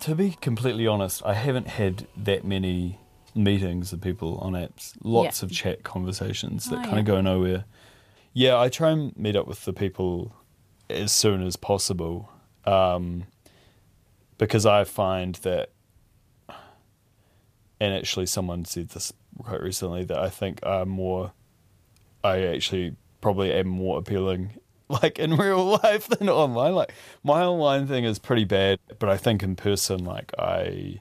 To 0.00 0.14
be 0.14 0.32
completely 0.32 0.86
honest, 0.86 1.22
I 1.24 1.32
haven't 1.32 1.68
had 1.68 2.06
that 2.16 2.44
many 2.44 2.98
meetings 3.34 3.92
of 3.92 4.00
people 4.00 4.38
on 4.38 4.52
apps. 4.52 4.94
Lots 5.02 5.42
Yeah. 5.42 5.46
of 5.46 5.52
chat 5.52 5.82
conversations 5.84 6.68
that 6.70 6.78
Oh, 6.78 6.82
kind 6.82 6.92
yeah. 6.94 6.98
of 7.00 7.04
go 7.04 7.20
nowhere. 7.20 7.64
Yeah, 8.32 8.58
I 8.58 8.68
try 8.68 8.90
and 8.90 9.16
meet 9.16 9.36
up 9.36 9.46
with 9.46 9.64
the 9.64 9.72
people 9.72 10.32
as 10.90 11.12
soon 11.12 11.42
as 11.46 11.56
possible 11.56 12.30
um, 12.64 13.24
because 14.38 14.64
I 14.66 14.84
find 14.84 15.34
that, 15.36 15.70
and 17.80 17.94
actually, 17.94 18.26
someone 18.26 18.64
said 18.64 18.90
this 18.90 19.12
quite 19.42 19.60
recently 19.62 20.04
that 20.04 20.18
I 20.18 20.28
think 20.28 20.64
I'm 20.64 20.88
more, 20.88 21.32
I 22.24 22.42
actually 22.42 22.96
probably 23.20 23.52
am 23.52 23.68
more 23.68 23.98
appealing 23.98 24.50
like 24.88 25.18
in 25.18 25.36
real 25.36 25.64
life 25.82 26.08
than 26.08 26.28
online. 26.28 26.74
Like 26.74 26.92
my 27.22 27.42
online 27.42 27.86
thing 27.86 28.04
is 28.04 28.18
pretty 28.18 28.44
bad, 28.44 28.78
but 28.98 29.08
I 29.08 29.16
think 29.16 29.42
in 29.42 29.54
person, 29.56 30.04
like 30.04 30.32
I, 30.38 31.00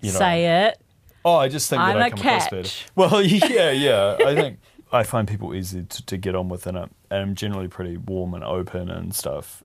you 0.00 0.12
know, 0.12 0.18
Say 0.18 0.46
it. 0.66 0.80
Oh, 1.24 1.36
I 1.36 1.48
just 1.48 1.68
think 1.68 1.80
that 1.80 1.96
I'm 1.96 1.98
that 1.98 2.02
I 2.02 2.06
a 2.06 2.10
come 2.10 2.18
across 2.20 2.44
better. 2.48 2.62
catch. 2.62 2.86
Well, 2.96 3.22
yeah, 3.22 3.70
yeah. 3.70 4.16
I 4.26 4.34
think 4.34 4.58
I 4.92 5.02
find 5.02 5.28
people 5.28 5.54
easy 5.54 5.82
to, 5.84 6.06
to 6.06 6.16
get 6.16 6.34
on 6.34 6.48
with, 6.48 6.66
and 6.66 6.78
I'm, 6.78 6.90
and 7.10 7.20
I'm 7.22 7.34
generally 7.34 7.68
pretty 7.68 7.96
warm 7.96 8.34
and 8.34 8.42
open 8.44 8.90
and 8.90 9.14
stuff. 9.14 9.62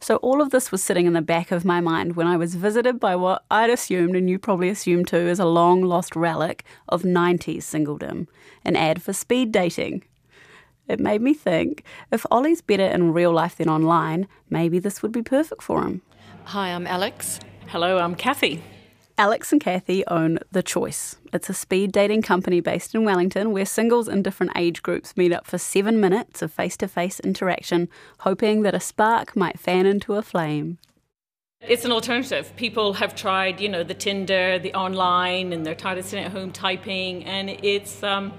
So 0.00 0.16
all 0.16 0.42
of 0.42 0.50
this 0.50 0.70
was 0.70 0.82
sitting 0.82 1.06
in 1.06 1.14
the 1.14 1.22
back 1.22 1.50
of 1.50 1.64
my 1.64 1.80
mind 1.80 2.14
when 2.14 2.26
I 2.26 2.36
was 2.36 2.56
visited 2.56 3.00
by 3.00 3.16
what 3.16 3.44
I'd 3.50 3.70
assumed, 3.70 4.14
and 4.16 4.28
you 4.28 4.38
probably 4.38 4.68
assumed 4.68 5.08
too, 5.08 5.16
is 5.16 5.38
a 5.38 5.46
long 5.46 5.82
lost 5.82 6.14
relic 6.14 6.62
of 6.90 7.04
90s 7.04 7.58
singledom, 7.62 8.26
an 8.66 8.76
ad 8.76 9.02
for 9.02 9.14
speed 9.14 9.50
dating. 9.50 10.04
It 10.88 11.00
made 11.00 11.22
me 11.22 11.32
think 11.32 11.84
if 12.12 12.26
Ollie's 12.30 12.60
better 12.60 12.84
in 12.84 13.14
real 13.14 13.32
life 13.32 13.56
than 13.56 13.70
online, 13.70 14.28
maybe 14.50 14.78
this 14.78 15.00
would 15.02 15.12
be 15.12 15.22
perfect 15.22 15.62
for 15.62 15.82
him. 15.82 16.02
Hi, 16.44 16.68
I'm 16.68 16.86
Alex. 16.86 17.40
Hello, 17.68 17.96
I'm 17.96 18.14
Kathy. 18.14 18.62
Alex 19.16 19.52
and 19.52 19.60
Kathy 19.60 20.04
own 20.08 20.40
The 20.50 20.62
Choice. 20.62 21.16
It's 21.32 21.48
a 21.48 21.54
speed 21.54 21.92
dating 21.92 22.22
company 22.22 22.58
based 22.60 22.96
in 22.96 23.04
Wellington 23.04 23.52
where 23.52 23.64
singles 23.64 24.08
in 24.08 24.22
different 24.22 24.52
age 24.56 24.82
groups 24.82 25.16
meet 25.16 25.32
up 25.32 25.46
for 25.46 25.56
seven 25.56 26.00
minutes 26.00 26.42
of 26.42 26.52
face 26.52 26.76
to 26.78 26.88
face 26.88 27.20
interaction, 27.20 27.88
hoping 28.20 28.62
that 28.62 28.74
a 28.74 28.80
spark 28.80 29.36
might 29.36 29.60
fan 29.60 29.86
into 29.86 30.14
a 30.14 30.22
flame. 30.22 30.78
It's 31.60 31.84
an 31.84 31.92
alternative. 31.92 32.54
People 32.56 32.94
have 32.94 33.14
tried, 33.14 33.60
you 33.60 33.68
know, 33.68 33.84
the 33.84 33.94
Tinder, 33.94 34.58
the 34.58 34.74
online, 34.74 35.52
and 35.52 35.64
they're 35.64 35.76
tired 35.76 35.98
of 35.98 36.04
sitting 36.04 36.24
at 36.24 36.32
home 36.32 36.50
typing, 36.50 37.24
and 37.24 37.50
it's 37.50 38.02
um, 38.02 38.32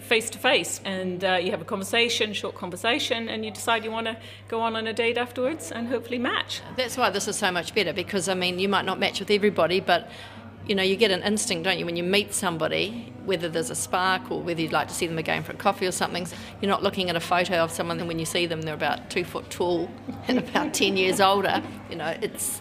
face 0.00 0.30
to 0.30 0.38
face. 0.38 0.80
And 0.84 1.24
uh, 1.24 1.38
you 1.42 1.50
have 1.50 1.60
a 1.60 1.64
conversation, 1.64 2.32
short 2.32 2.54
conversation, 2.54 3.28
and 3.28 3.44
you 3.44 3.50
decide 3.50 3.84
you 3.84 3.90
want 3.90 4.06
to 4.06 4.16
go 4.48 4.60
on 4.60 4.76
on 4.76 4.86
a 4.86 4.92
date 4.92 5.18
afterwards 5.18 5.72
and 5.72 5.88
hopefully 5.88 6.18
match. 6.18 6.62
That's 6.76 6.96
why 6.96 7.10
this 7.10 7.26
is 7.28 7.36
so 7.36 7.50
much 7.50 7.74
better 7.74 7.92
because, 7.92 8.28
I 8.28 8.34
mean, 8.34 8.58
you 8.58 8.68
might 8.68 8.84
not 8.84 8.98
match 8.98 9.20
with 9.20 9.30
everybody, 9.30 9.80
but 9.80 10.08
you 10.66 10.74
know, 10.74 10.82
you 10.82 10.96
get 10.96 11.10
an 11.10 11.22
instinct, 11.22 11.64
don't 11.64 11.78
you, 11.78 11.86
when 11.86 11.96
you 11.96 12.02
meet 12.02 12.34
somebody, 12.34 13.12
whether 13.24 13.48
there's 13.48 13.70
a 13.70 13.74
spark 13.74 14.30
or 14.30 14.42
whether 14.42 14.60
you'd 14.60 14.72
like 14.72 14.88
to 14.88 14.94
see 14.94 15.06
them 15.06 15.18
again 15.18 15.42
for 15.44 15.52
a 15.52 15.56
coffee 15.56 15.86
or 15.86 15.92
something. 15.92 16.26
You're 16.60 16.70
not 16.70 16.82
looking 16.82 17.08
at 17.08 17.14
a 17.14 17.20
photo 17.20 17.62
of 17.62 17.70
someone, 17.70 17.98
and 18.00 18.08
when 18.08 18.18
you 18.18 18.24
see 18.24 18.46
them, 18.46 18.62
they're 18.62 18.74
about 18.74 19.08
two 19.08 19.24
foot 19.24 19.48
tall 19.48 19.88
and 20.28 20.38
about 20.38 20.74
10 20.74 20.96
years 20.96 21.20
older. 21.20 21.62
You 21.88 21.96
know, 21.96 22.16
it's 22.20 22.58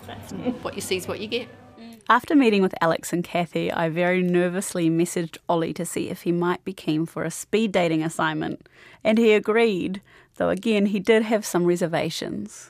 what 0.61 0.75
you 0.75 0.81
see 0.81 0.97
is 0.97 1.07
what 1.07 1.19
you 1.19 1.27
get. 1.27 1.47
After 2.07 2.35
meeting 2.35 2.61
with 2.61 2.75
Alex 2.81 3.11
and 3.11 3.23
Kathy, 3.23 3.71
I 3.71 3.89
very 3.89 4.21
nervously 4.21 4.91
messaged 4.91 5.39
Ollie 5.49 5.73
to 5.73 5.85
see 5.85 6.09
if 6.09 6.21
he 6.21 6.31
might 6.31 6.63
be 6.63 6.71
keen 6.71 7.07
for 7.07 7.23
a 7.23 7.31
speed 7.31 7.71
dating 7.71 8.03
assignment, 8.03 8.69
and 9.03 9.17
he 9.17 9.33
agreed, 9.33 10.01
though 10.35 10.49
again, 10.49 10.87
he 10.87 10.99
did 10.99 11.23
have 11.23 11.43
some 11.43 11.65
reservations. 11.65 12.69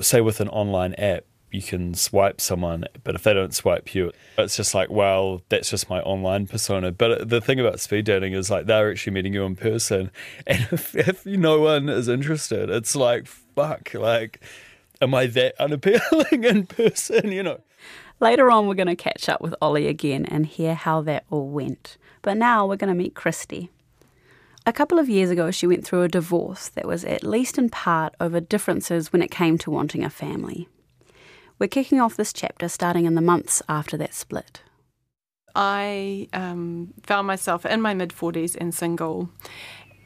Say 0.00 0.20
with 0.20 0.40
an 0.40 0.48
online 0.48 0.94
app, 0.94 1.24
you 1.50 1.62
can 1.62 1.94
swipe 1.94 2.40
someone, 2.40 2.84
but 3.02 3.16
if 3.16 3.24
they 3.24 3.34
don't 3.34 3.52
swipe 3.52 3.92
you, 3.92 4.12
it's 4.38 4.56
just 4.56 4.72
like, 4.72 4.88
well, 4.88 5.42
that's 5.48 5.68
just 5.68 5.90
my 5.90 6.00
online 6.02 6.46
persona. 6.46 6.92
But 6.92 7.28
the 7.28 7.40
thing 7.40 7.58
about 7.58 7.80
speed 7.80 8.04
dating 8.04 8.34
is 8.34 8.52
like 8.52 8.66
they're 8.66 8.92
actually 8.92 9.14
meeting 9.14 9.34
you 9.34 9.42
in 9.46 9.56
person, 9.56 10.12
and 10.46 10.68
if, 10.70 10.94
if 10.94 11.26
no 11.26 11.58
one 11.58 11.88
is 11.88 12.06
interested, 12.06 12.70
it's 12.70 12.94
like, 12.94 13.26
fuck, 13.26 13.92
like, 13.94 14.40
am 15.02 15.12
I 15.12 15.26
that 15.26 15.60
unappealing 15.60 16.44
in 16.44 16.66
person? 16.66 17.32
You 17.32 17.42
know. 17.42 17.60
Later 18.20 18.50
on, 18.50 18.66
we're 18.66 18.74
going 18.74 18.86
to 18.86 18.96
catch 18.96 19.30
up 19.30 19.40
with 19.40 19.54
Ollie 19.62 19.86
again 19.86 20.26
and 20.26 20.44
hear 20.44 20.74
how 20.74 21.00
that 21.02 21.24
all 21.30 21.48
went. 21.48 21.96
But 22.20 22.36
now 22.36 22.66
we're 22.66 22.76
going 22.76 22.92
to 22.92 22.94
meet 22.94 23.14
Christy. 23.14 23.70
A 24.66 24.74
couple 24.74 24.98
of 24.98 25.08
years 25.08 25.30
ago, 25.30 25.50
she 25.50 25.66
went 25.66 25.86
through 25.86 26.02
a 26.02 26.08
divorce 26.08 26.68
that 26.68 26.86
was 26.86 27.02
at 27.02 27.24
least 27.24 27.56
in 27.56 27.70
part 27.70 28.14
over 28.20 28.38
differences 28.38 29.10
when 29.10 29.22
it 29.22 29.30
came 29.30 29.56
to 29.58 29.70
wanting 29.70 30.04
a 30.04 30.10
family. 30.10 30.68
We're 31.58 31.68
kicking 31.68 31.98
off 31.98 32.16
this 32.16 32.34
chapter 32.34 32.68
starting 32.68 33.06
in 33.06 33.14
the 33.14 33.22
months 33.22 33.62
after 33.70 33.96
that 33.96 34.12
split. 34.12 34.62
I 35.54 36.28
um, 36.34 36.92
found 37.02 37.26
myself 37.26 37.64
in 37.64 37.80
my 37.80 37.94
mid 37.94 38.10
40s 38.10 38.54
and 38.54 38.74
single, 38.74 39.30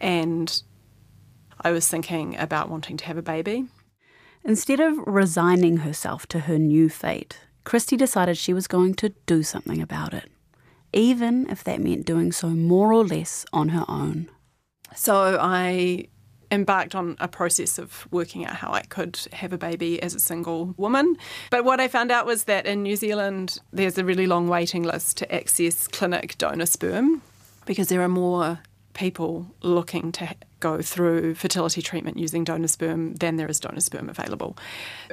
and 0.01 0.63
I 1.61 1.73
was 1.73 1.89
thinking 1.89 2.37
about 2.39 2.71
wanting 2.71 2.97
to 2.99 3.05
have 3.07 3.19
a 3.19 3.23
baby. 3.23 3.67
Instead 4.45 4.79
of 4.79 4.99
resigning 4.99 5.79
herself 5.79 6.27
to 6.29 6.41
her 6.41 6.59
new 6.59 6.89
fate, 6.89 7.41
Christy 7.65 7.97
decided 7.97 8.37
she 8.37 8.53
was 8.53 8.67
going 8.67 8.95
to 8.95 9.11
do 9.27 9.43
something 9.43 9.81
about 9.81 10.15
it, 10.15 10.31
even 10.93 11.49
if 11.51 11.65
that 11.65 11.81
meant 11.81 12.07
doing 12.07 12.31
so 12.33 12.49
more 12.51 12.93
or 12.93 13.05
less 13.05 13.45
on 13.53 13.71
her 13.71 13.85
own. 13.89 14.31
So 14.95 15.39
I 15.41 16.09
embarked 16.51 16.95
on 16.95 17.17
a 17.19 17.27
process 17.27 17.79
of 17.79 18.07
working 18.11 18.47
out 18.47 18.57
how 18.57 18.71
I 18.71 18.83
could 18.83 19.19
have 19.33 19.53
a 19.53 19.59
baby 19.59 20.01
as 20.03 20.15
a 20.15 20.21
single 20.21 20.75
woman. 20.77 21.17
But 21.51 21.65
what 21.65 21.81
I 21.81 21.89
found 21.89 22.11
out 22.13 22.27
was 22.27 22.45
that 22.45 22.67
in 22.67 22.83
New 22.83 22.97
Zealand, 22.97 23.61
there's 23.73 23.99
a 23.99 24.05
really 24.05 24.27
long 24.27 24.47
waiting 24.47 24.83
list 24.83 25.17
to 25.19 25.35
access 25.35 25.89
clinic 25.89 26.39
donor 26.39 26.67
sperm 26.67 27.23
because 27.67 27.89
there 27.89 28.03
are 28.03 28.09
more 28.09 28.61
people 28.93 29.47
looking 29.63 30.13
to 30.13 30.35
go 30.61 30.81
through 30.81 31.35
fertility 31.35 31.83
treatment 31.83 32.17
using 32.17 32.45
donor 32.45 32.69
sperm 32.69 33.15
than 33.15 33.37
there 33.37 33.49
is 33.49 33.59
donor 33.59 33.81
sperm 33.81 34.09
available. 34.09 34.57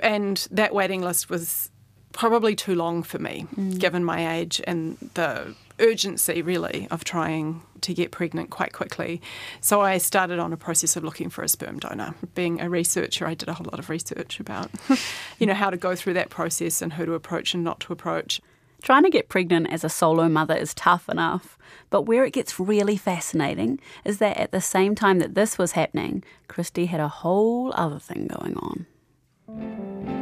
And 0.04 0.48
that 0.52 0.76
waiting 0.76 1.02
list 1.02 1.30
was 1.30 1.72
probably 2.14 2.56
too 2.56 2.76
long 2.76 3.04
for 3.04 3.20
me, 3.20 3.48
mm. 3.56 3.78
given 3.78 4.04
my 4.04 4.38
age 4.38 4.62
and 4.66 4.98
the 5.14 5.56
urgency, 5.80 6.42
really, 6.42 6.88
of 6.92 7.04
trying 7.04 7.62
to 7.82 7.94
get 7.94 8.12
pregnant 8.12 8.50
quite 8.50 8.74
quickly. 8.74 9.22
So 9.60 9.82
I 9.82 9.98
started 9.98 10.40
on 10.40 10.54
a 10.54 10.58
process 10.58 10.96
of 10.96 11.04
looking 11.04 11.30
for 11.30 11.44
a 11.44 11.48
sperm 11.48 11.80
donor. 11.80 12.14
Being 12.36 12.62
a 12.62 12.70
researcher, 12.70 13.26
I 13.26 13.34
did 13.34 13.50
a 13.50 13.54
whole 13.54 13.66
lot 13.66 13.80
of 13.80 13.90
research 13.90 14.40
about, 14.40 14.70
you 15.40 15.48
know, 15.48 15.54
how 15.54 15.70
to 15.70 15.78
go 15.78 15.96
through 15.96 16.14
that 16.14 16.30
process 16.30 16.82
and 16.82 16.94
who 16.94 17.06
to 17.06 17.14
approach 17.14 17.54
and 17.54 17.64
not 17.64 17.80
to 17.82 17.94
approach. 17.94 18.42
Trying 18.82 19.04
to 19.04 19.10
get 19.10 19.30
pregnant 19.30 19.70
as 19.70 19.84
a 19.84 19.90
solo 19.90 20.28
mother 20.28 20.56
is 20.56 20.74
tough 20.74 21.08
enough, 21.08 21.58
but 21.92 22.04
where 22.04 22.26
it 22.26 22.34
gets 22.34 22.60
really 22.60 22.98
fascinating 22.98 23.80
is 24.04 24.18
that 24.18 24.38
at 24.38 24.52
the 24.52 24.62
same 24.62 24.96
time 24.96 25.20
that 25.20 25.36
this 25.36 25.58
was 25.58 25.74
happening, 25.74 26.24
Christy 26.48 26.88
had 26.88 27.00
a 27.00 27.08
whole 27.08 27.72
other 27.76 28.00
thing 28.00 28.28
going 28.28 28.58
on. 28.58 30.21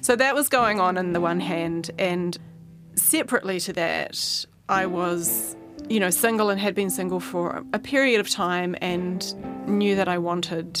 So 0.00 0.16
that 0.16 0.34
was 0.34 0.48
going 0.48 0.80
on 0.80 0.96
in 0.96 1.12
the 1.12 1.20
one 1.20 1.40
hand, 1.40 1.90
and 1.98 2.36
separately 2.94 3.60
to 3.60 3.72
that, 3.74 4.44
I 4.68 4.86
was, 4.86 5.56
you 5.88 6.00
know, 6.00 6.10
single 6.10 6.50
and 6.50 6.60
had 6.60 6.74
been 6.74 6.90
single 6.90 7.20
for 7.20 7.64
a 7.72 7.78
period 7.78 8.20
of 8.20 8.28
time 8.28 8.76
and 8.80 9.34
knew 9.68 9.96
that 9.96 10.08
I 10.08 10.18
wanted 10.18 10.80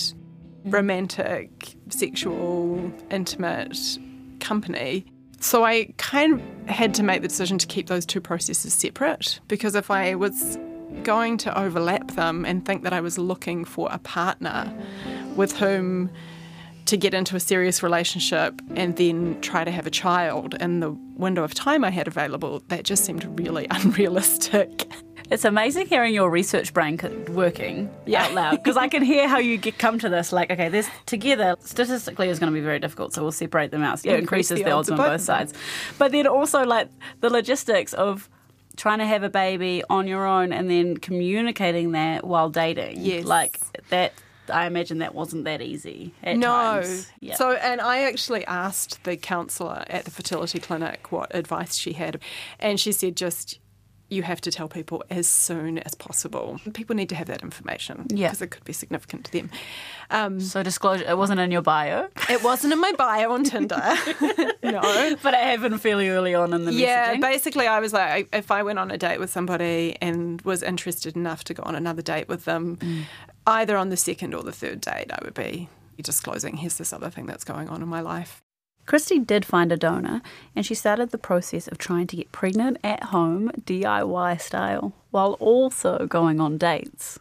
romantic, 0.64 1.76
sexual, 1.88 2.92
intimate 3.10 3.98
company. 4.40 5.06
So 5.40 5.64
I 5.64 5.92
kind 5.98 6.34
of 6.34 6.68
had 6.68 6.94
to 6.94 7.02
make 7.02 7.22
the 7.22 7.28
decision 7.28 7.58
to 7.58 7.66
keep 7.66 7.86
those 7.86 8.04
two 8.04 8.20
processes 8.20 8.74
separate 8.74 9.40
because 9.48 9.74
if 9.74 9.90
I 9.90 10.14
was 10.14 10.58
going 11.04 11.38
to 11.38 11.58
overlap 11.58 12.10
them 12.12 12.44
and 12.44 12.64
think 12.64 12.82
that 12.82 12.92
I 12.92 13.00
was 13.00 13.18
looking 13.18 13.64
for 13.64 13.88
a 13.90 13.98
partner 13.98 14.72
with 15.36 15.56
whom 15.56 16.10
to 16.88 16.96
get 16.96 17.12
into 17.12 17.36
a 17.36 17.40
serious 17.40 17.82
relationship 17.82 18.62
and 18.74 18.96
then 18.96 19.38
try 19.42 19.62
to 19.62 19.70
have 19.70 19.86
a 19.86 19.90
child 19.90 20.54
in 20.54 20.80
the 20.80 20.90
window 21.16 21.44
of 21.44 21.52
time 21.52 21.84
I 21.84 21.90
had 21.90 22.08
available, 22.08 22.62
that 22.68 22.84
just 22.84 23.04
seemed 23.04 23.38
really 23.38 23.66
unrealistic. 23.70 24.90
It's 25.30 25.44
amazing 25.44 25.88
hearing 25.88 26.14
your 26.14 26.30
research 26.30 26.72
brain 26.72 26.98
working 27.28 27.90
yeah. 28.06 28.24
out 28.24 28.32
loud 28.32 28.50
because 28.52 28.78
I 28.78 28.88
can 28.88 29.02
hear 29.02 29.28
how 29.28 29.38
you 29.38 29.58
get 29.58 29.76
come 29.76 29.98
to 29.98 30.08
this. 30.08 30.32
Like, 30.32 30.50
okay, 30.50 30.70
this 30.70 30.88
together 31.04 31.56
statistically 31.60 32.30
is 32.30 32.38
going 32.38 32.50
to 32.50 32.58
be 32.58 32.64
very 32.64 32.78
difficult, 32.78 33.12
so 33.12 33.20
we'll 33.20 33.32
separate 33.32 33.70
them 33.70 33.82
out. 33.82 34.00
So 34.00 34.08
it 34.08 34.20
increases 34.20 34.58
the 34.58 34.70
odds, 34.70 34.88
the 34.88 34.94
odds 34.94 35.00
on 35.00 35.08
both 35.10 35.20
sides. 35.20 35.52
But 35.98 36.12
then 36.12 36.26
also 36.26 36.64
like 36.64 36.88
the 37.20 37.28
logistics 37.28 37.92
of 37.92 38.30
trying 38.76 39.00
to 39.00 39.06
have 39.06 39.22
a 39.22 39.28
baby 39.28 39.82
on 39.90 40.06
your 40.06 40.24
own 40.26 40.54
and 40.54 40.70
then 40.70 40.96
communicating 40.96 41.92
that 41.92 42.24
while 42.24 42.48
dating. 42.48 43.04
Yes, 43.04 43.26
like 43.26 43.58
that 43.90 44.14
I 44.50 44.66
imagine 44.66 44.98
that 44.98 45.14
wasn't 45.14 45.44
that 45.44 45.62
easy. 45.62 46.14
no. 46.24 46.48
Times. 46.48 47.10
So, 47.34 47.52
and 47.52 47.80
I 47.80 48.02
actually 48.02 48.44
asked 48.46 49.04
the 49.04 49.16
counsellor 49.16 49.84
at 49.88 50.04
the 50.04 50.10
fertility 50.10 50.58
clinic 50.58 51.10
what 51.12 51.34
advice 51.34 51.76
she 51.76 51.92
had, 51.92 52.20
and 52.58 52.78
she 52.78 52.92
said 52.92 53.16
just 53.16 53.58
you 54.10 54.22
have 54.22 54.40
to 54.40 54.50
tell 54.50 54.68
people 54.68 55.04
as 55.10 55.28
soon 55.28 55.78
as 55.78 55.94
possible. 55.94 56.60
People 56.72 56.96
need 56.96 57.08
to 57.10 57.14
have 57.14 57.26
that 57.28 57.42
information 57.42 58.06
yeah. 58.08 58.28
because 58.28 58.42
it 58.42 58.50
could 58.50 58.64
be 58.64 58.72
significant 58.72 59.26
to 59.26 59.32
them. 59.32 59.50
Um, 60.10 60.40
so 60.40 60.62
disclosure, 60.62 61.04
it 61.06 61.18
wasn't 61.18 61.40
in 61.40 61.50
your 61.50 61.62
bio. 61.62 62.08
It 62.30 62.42
wasn't 62.42 62.72
in 62.72 62.80
my 62.80 62.92
bio 62.92 63.32
on 63.32 63.44
Tinder. 63.44 63.76
no, 64.62 65.16
but 65.22 65.34
it 65.34 65.40
happened 65.40 65.80
fairly 65.80 66.08
early 66.08 66.34
on 66.34 66.54
in 66.54 66.64
the 66.64 66.72
yeah. 66.72 67.14
Messaging. 67.14 67.20
Basically, 67.20 67.66
I 67.66 67.80
was 67.80 67.92
like, 67.92 68.28
if 68.32 68.50
I 68.50 68.62
went 68.62 68.78
on 68.78 68.90
a 68.90 68.96
date 68.96 69.20
with 69.20 69.30
somebody 69.30 69.96
and 70.00 70.40
was 70.42 70.62
interested 70.62 71.14
enough 71.14 71.44
to 71.44 71.54
go 71.54 71.62
on 71.64 71.74
another 71.74 72.02
date 72.02 72.28
with 72.28 72.44
them, 72.44 72.76
mm 72.76 73.04
either 73.48 73.78
on 73.78 73.88
the 73.88 73.96
second 73.96 74.34
or 74.34 74.42
the 74.42 74.52
third 74.52 74.80
date, 74.80 75.10
I 75.10 75.18
would 75.24 75.34
be 75.34 75.68
disclosing, 76.02 76.58
here's 76.58 76.76
this 76.76 76.92
other 76.92 77.10
thing 77.10 77.26
that's 77.26 77.44
going 77.44 77.68
on 77.68 77.82
in 77.82 77.88
my 77.88 78.02
life. 78.02 78.42
Christy 78.88 79.18
did 79.18 79.44
find 79.44 79.70
a 79.70 79.76
donor 79.76 80.22
and 80.56 80.64
she 80.64 80.74
started 80.74 81.10
the 81.10 81.18
process 81.18 81.68
of 81.68 81.76
trying 81.76 82.06
to 82.06 82.16
get 82.16 82.32
pregnant 82.32 82.78
at 82.82 83.04
home, 83.04 83.50
DIY 83.66 84.40
style, 84.40 84.94
while 85.10 85.34
also 85.34 86.06
going 86.06 86.40
on 86.40 86.56
dates. 86.56 87.18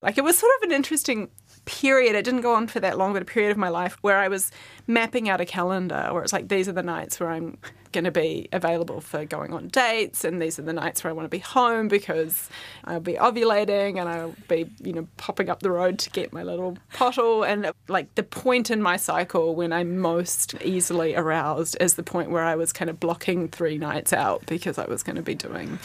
Like 0.00 0.16
it 0.16 0.24
was 0.24 0.38
sort 0.38 0.52
of 0.56 0.70
an 0.70 0.74
interesting 0.74 1.28
period. 1.66 2.16
It 2.16 2.24
didn't 2.24 2.40
go 2.40 2.54
on 2.54 2.66
for 2.66 2.80
that 2.80 2.96
long, 2.96 3.12
but 3.12 3.20
a 3.20 3.26
period 3.26 3.50
of 3.50 3.58
my 3.58 3.68
life 3.68 3.98
where 4.00 4.16
I 4.16 4.28
was 4.28 4.50
mapping 4.86 5.28
out 5.28 5.40
a 5.40 5.44
calendar 5.44 6.08
where 6.12 6.22
it's 6.22 6.32
like 6.32 6.48
these 6.48 6.68
are 6.68 6.72
the 6.72 6.82
nights 6.82 7.20
where 7.20 7.30
I'm 7.30 7.58
going 7.92 8.04
to 8.04 8.10
be 8.10 8.48
available 8.52 9.00
for 9.00 9.24
going 9.24 9.52
on 9.52 9.68
dates, 9.68 10.24
and 10.24 10.40
these 10.40 10.58
are 10.58 10.62
the 10.62 10.72
nights 10.72 11.04
where 11.04 11.10
I 11.10 11.14
want 11.14 11.26
to 11.26 11.30
be 11.30 11.38
home 11.38 11.88
because 11.88 12.48
I'll 12.84 13.00
be 13.00 13.14
ovulating 13.14 14.00
and 14.00 14.08
I'll 14.08 14.34
be, 14.48 14.68
you 14.82 14.92
know, 14.92 15.06
popping 15.18 15.48
up 15.48 15.60
the 15.60 15.70
road 15.70 15.98
to 16.00 16.10
get 16.10 16.32
my 16.32 16.42
little 16.42 16.78
pottle. 16.94 17.44
And 17.44 17.70
like 17.88 18.14
the 18.14 18.22
point 18.22 18.70
in 18.70 18.82
my 18.82 18.96
cycle 18.96 19.54
when 19.54 19.72
I'm 19.72 19.98
most 19.98 20.54
easily 20.62 21.14
aroused 21.14 21.76
is 21.80 21.94
the 21.94 22.02
point 22.02 22.30
where 22.30 22.42
I 22.42 22.56
was 22.56 22.72
kind 22.72 22.90
of 22.90 22.98
blocking 22.98 23.48
three 23.48 23.78
nights 23.78 24.12
out 24.12 24.44
because 24.46 24.78
I 24.78 24.86
was 24.86 25.02
going 25.02 25.16
to 25.16 25.22
be 25.22 25.34
doing 25.34 25.78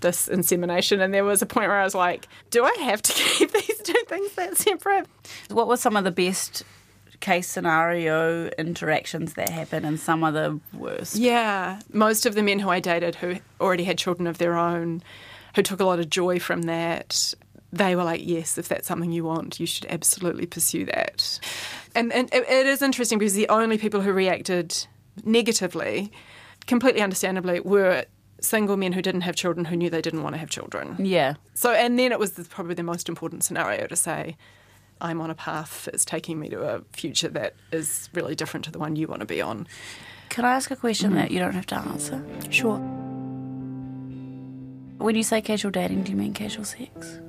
this 0.00 0.28
insemination. 0.28 1.00
And 1.00 1.12
there 1.12 1.24
was 1.24 1.42
a 1.42 1.46
point 1.46 1.68
where 1.68 1.80
I 1.80 1.84
was 1.84 1.94
like, 1.94 2.28
do 2.50 2.64
I 2.64 2.74
have 2.82 3.02
to 3.02 3.12
keep 3.36 3.52
these 3.52 3.78
two 3.82 4.02
things 4.06 4.32
that 4.32 4.56
separate? 4.56 5.06
What 5.50 5.68
were 5.68 5.76
some 5.76 5.96
of 5.96 6.04
the 6.04 6.10
best 6.10 6.64
case 7.20 7.48
scenario 7.48 8.48
interactions 8.58 9.34
that 9.34 9.48
happen 9.48 9.84
and 9.84 9.98
some 9.98 10.22
of 10.22 10.34
the 10.34 10.60
worst. 10.72 11.16
Yeah, 11.16 11.80
most 11.92 12.26
of 12.26 12.34
the 12.34 12.42
men 12.42 12.58
who 12.58 12.68
I 12.68 12.80
dated 12.80 13.16
who 13.16 13.36
already 13.60 13.84
had 13.84 13.98
children 13.98 14.26
of 14.26 14.38
their 14.38 14.56
own, 14.56 15.02
who 15.54 15.62
took 15.62 15.80
a 15.80 15.84
lot 15.84 15.98
of 15.98 16.08
joy 16.10 16.38
from 16.38 16.62
that, 16.62 17.34
they 17.72 17.96
were 17.96 18.04
like, 18.04 18.22
yes, 18.24 18.56
if 18.56 18.68
that's 18.68 18.86
something 18.86 19.12
you 19.12 19.24
want, 19.24 19.60
you 19.60 19.66
should 19.66 19.86
absolutely 19.90 20.46
pursue 20.46 20.86
that. 20.86 21.38
And, 21.94 22.12
and 22.12 22.32
it, 22.32 22.48
it 22.48 22.66
is 22.66 22.82
interesting 22.82 23.18
because 23.18 23.34
the 23.34 23.48
only 23.48 23.78
people 23.78 24.00
who 24.00 24.12
reacted 24.12 24.86
negatively, 25.24 26.12
completely 26.66 27.02
understandably, 27.02 27.60
were 27.60 28.04
single 28.40 28.76
men 28.76 28.92
who 28.92 29.02
didn't 29.02 29.22
have 29.22 29.34
children 29.34 29.64
who 29.66 29.76
knew 29.76 29.90
they 29.90 30.00
didn't 30.00 30.22
want 30.22 30.34
to 30.34 30.38
have 30.38 30.48
children. 30.48 30.96
Yeah. 30.98 31.34
So, 31.54 31.72
and 31.72 31.98
then 31.98 32.12
it 32.12 32.18
was 32.18 32.32
probably 32.48 32.74
the 32.74 32.84
most 32.84 33.08
important 33.08 33.44
scenario 33.44 33.86
to 33.86 33.96
say, 33.96 34.36
I'm 35.00 35.20
on 35.20 35.30
a 35.30 35.34
path 35.34 35.84
that's 35.84 36.04
taking 36.04 36.38
me 36.38 36.48
to 36.50 36.62
a 36.62 36.82
future 36.92 37.28
that 37.28 37.54
is 37.72 38.08
really 38.12 38.34
different 38.34 38.64
to 38.64 38.70
the 38.70 38.78
one 38.78 38.96
you 38.96 39.06
want 39.06 39.20
to 39.20 39.26
be 39.26 39.40
on. 39.40 39.66
Can 40.28 40.44
I 40.44 40.52
ask 40.54 40.70
a 40.70 40.76
question 40.76 41.14
that 41.14 41.30
you 41.30 41.38
don't 41.38 41.54
have 41.54 41.66
to 41.66 41.76
answer? 41.76 42.24
Sure. 42.50 42.78
When 44.98 45.14
you 45.14 45.22
say 45.22 45.40
casual 45.40 45.70
dating, 45.70 46.02
do 46.04 46.10
you 46.10 46.16
mean 46.16 46.34
casual 46.34 46.64
sex? 46.64 47.20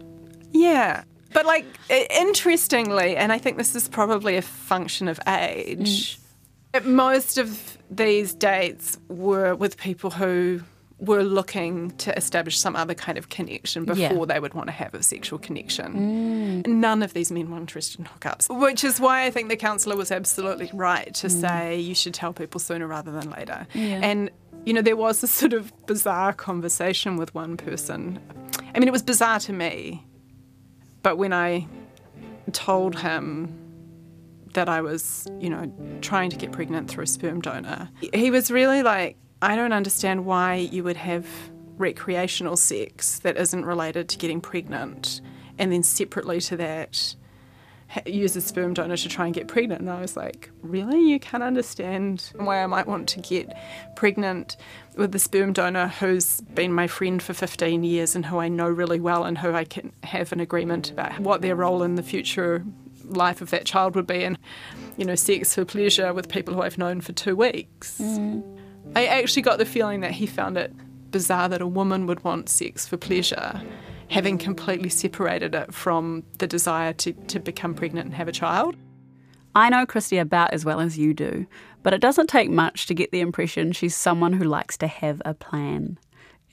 Yeah. 0.51 1.03
But, 1.31 1.45
like, 1.45 1.65
interestingly, 1.89 3.15
and 3.15 3.31
I 3.31 3.37
think 3.37 3.57
this 3.57 3.75
is 3.75 3.87
probably 3.87 4.35
a 4.35 4.41
function 4.41 5.07
of 5.07 5.19
age, 5.27 6.19
mm. 6.73 6.85
most 6.85 7.37
of 7.37 7.77
these 7.91 8.33
dates 8.33 8.97
were 9.07 9.53
with 9.55 9.77
people 9.77 10.09
who 10.09 10.61
were 10.99 11.23
looking 11.23 11.91
to 11.91 12.15
establish 12.17 12.59
some 12.59 12.75
other 12.75 12.93
kind 12.93 13.17
of 13.17 13.29
connection 13.29 13.85
Yeah. 13.85 14.09
before 14.09 14.25
they 14.25 14.39
would 14.39 14.53
want 14.53 14.67
to 14.67 14.73
have 14.73 14.93
a 14.93 15.01
sexual 15.01 15.39
connection. 15.39 16.63
Mm. 16.65 16.67
None 16.67 17.01
of 17.03 17.13
these 17.13 17.31
men 17.31 17.49
were 17.49 17.57
interested 17.57 17.99
in 17.99 18.05
hookups, 18.05 18.49
which 18.59 18.83
is 18.83 18.99
why 18.99 19.25
I 19.25 19.31
think 19.31 19.49
the 19.49 19.55
counsellor 19.55 19.95
was 19.95 20.11
absolutely 20.11 20.69
right 20.73 21.13
to 21.15 21.27
mm. 21.27 21.31
say 21.31 21.79
you 21.79 21.95
should 21.95 22.13
tell 22.13 22.33
people 22.33 22.59
sooner 22.59 22.85
rather 22.85 23.11
than 23.11 23.29
later. 23.31 23.65
Yeah. 23.73 24.01
And, 24.03 24.29
you 24.65 24.73
know, 24.73 24.81
there 24.81 24.97
was 24.97 25.21
this 25.21 25.31
sort 25.31 25.53
of 25.53 25.71
bizarre 25.85 26.33
conversation 26.33 27.15
with 27.15 27.33
one 27.33 27.55
person. 27.55 28.19
I 28.75 28.79
mean, 28.79 28.87
it 28.87 28.91
was 28.91 29.03
bizarre 29.03 29.39
to 29.39 29.53
me, 29.53 30.05
but 31.01 31.17
when 31.17 31.31
I 31.31 31.65
told 32.51 32.99
him 32.99 33.55
that 34.53 34.67
I 34.67 34.81
was, 34.81 35.27
you 35.39 35.49
know, 35.49 35.71
trying 36.01 36.29
to 36.31 36.35
get 36.35 36.51
pregnant 36.51 36.89
through 36.89 37.03
a 37.05 37.07
sperm 37.07 37.39
donor, 37.39 37.89
he 38.13 38.31
was 38.31 38.51
really 38.51 38.83
like, 38.83 39.15
I 39.41 39.55
don't 39.55 39.73
understand 39.73 40.25
why 40.25 40.55
you 40.55 40.83
would 40.83 40.97
have 40.97 41.25
recreational 41.77 42.57
sex 42.57 43.19
that 43.19 43.37
isn't 43.37 43.65
related 43.65 44.09
to 44.09 44.17
getting 44.17 44.41
pregnant 44.41 45.21
and 45.57 45.71
then 45.71 45.83
separately 45.83 46.41
to 46.41 46.57
that 46.57 47.15
use 48.05 48.35
a 48.35 48.41
sperm 48.41 48.73
donor 48.73 48.97
to 48.97 49.09
try 49.09 49.25
and 49.25 49.33
get 49.33 49.47
pregnant. 49.47 49.81
And 49.81 49.89
I 49.89 49.99
was 50.01 50.15
like, 50.15 50.51
really? 50.61 51.09
You 51.09 51.19
can't 51.19 51.41
understand 51.41 52.31
why 52.35 52.61
I 52.61 52.67
might 52.67 52.87
want 52.87 53.09
to 53.09 53.19
get 53.19 53.51
pregnant 53.95 54.57
with 54.95 55.11
the 55.11 55.19
sperm 55.19 55.53
donor 55.53 55.87
who's 55.87 56.41
been 56.41 56.71
my 56.71 56.87
friend 56.87 57.21
for 57.21 57.33
15 57.33 57.83
years 57.83 58.15
and 58.15 58.25
who 58.25 58.37
I 58.37 58.47
know 58.47 58.69
really 58.69 58.99
well 58.99 59.23
and 59.23 59.37
who 59.37 59.53
I 59.53 59.63
can 59.63 59.91
have 60.03 60.31
an 60.31 60.39
agreement 60.39 60.91
about 60.91 61.19
what 61.19 61.41
their 61.41 61.55
role 61.55 61.81
in 61.81 61.95
the 61.95 62.03
future 62.03 62.63
life 63.05 63.41
of 63.41 63.49
that 63.49 63.65
child 63.65 63.95
would 63.95 64.05
be 64.05 64.23
and, 64.23 64.37
you 64.97 65.05
know, 65.05 65.15
sex 65.15 65.55
for 65.55 65.65
pleasure 65.65 66.13
with 66.13 66.29
people 66.29 66.53
who 66.53 66.61
I've 66.61 66.77
known 66.77 67.01
for 67.01 67.13
two 67.13 67.35
weeks. 67.35 67.99
Mm. 67.99 68.58
I 68.95 69.05
actually 69.05 69.43
got 69.43 69.59
the 69.59 69.65
feeling 69.65 70.01
that 70.01 70.11
he 70.11 70.25
found 70.25 70.57
it 70.57 70.73
bizarre 71.11 71.49
that 71.49 71.61
a 71.61 71.67
woman 71.67 72.07
would 72.07 72.23
want 72.23 72.49
sex 72.49 72.87
for 72.87 72.97
pleasure, 72.97 73.61
having 74.09 74.37
completely 74.37 74.89
separated 74.89 75.55
it 75.55 75.73
from 75.73 76.23
the 76.39 76.47
desire 76.47 76.93
to, 76.93 77.13
to 77.13 77.39
become 77.39 77.73
pregnant 77.73 78.07
and 78.07 78.15
have 78.15 78.27
a 78.27 78.31
child. 78.31 78.75
I 79.55 79.69
know 79.69 79.85
Christy 79.85 80.17
about 80.17 80.53
as 80.53 80.65
well 80.65 80.79
as 80.79 80.97
you 80.97 81.13
do, 81.13 81.45
but 81.83 81.93
it 81.93 82.01
doesn't 82.01 82.27
take 82.27 82.49
much 82.49 82.85
to 82.87 82.93
get 82.93 83.11
the 83.11 83.21
impression 83.21 83.71
she's 83.71 83.95
someone 83.95 84.33
who 84.33 84.43
likes 84.43 84.77
to 84.77 84.87
have 84.87 85.21
a 85.25 85.33
plan. 85.33 85.97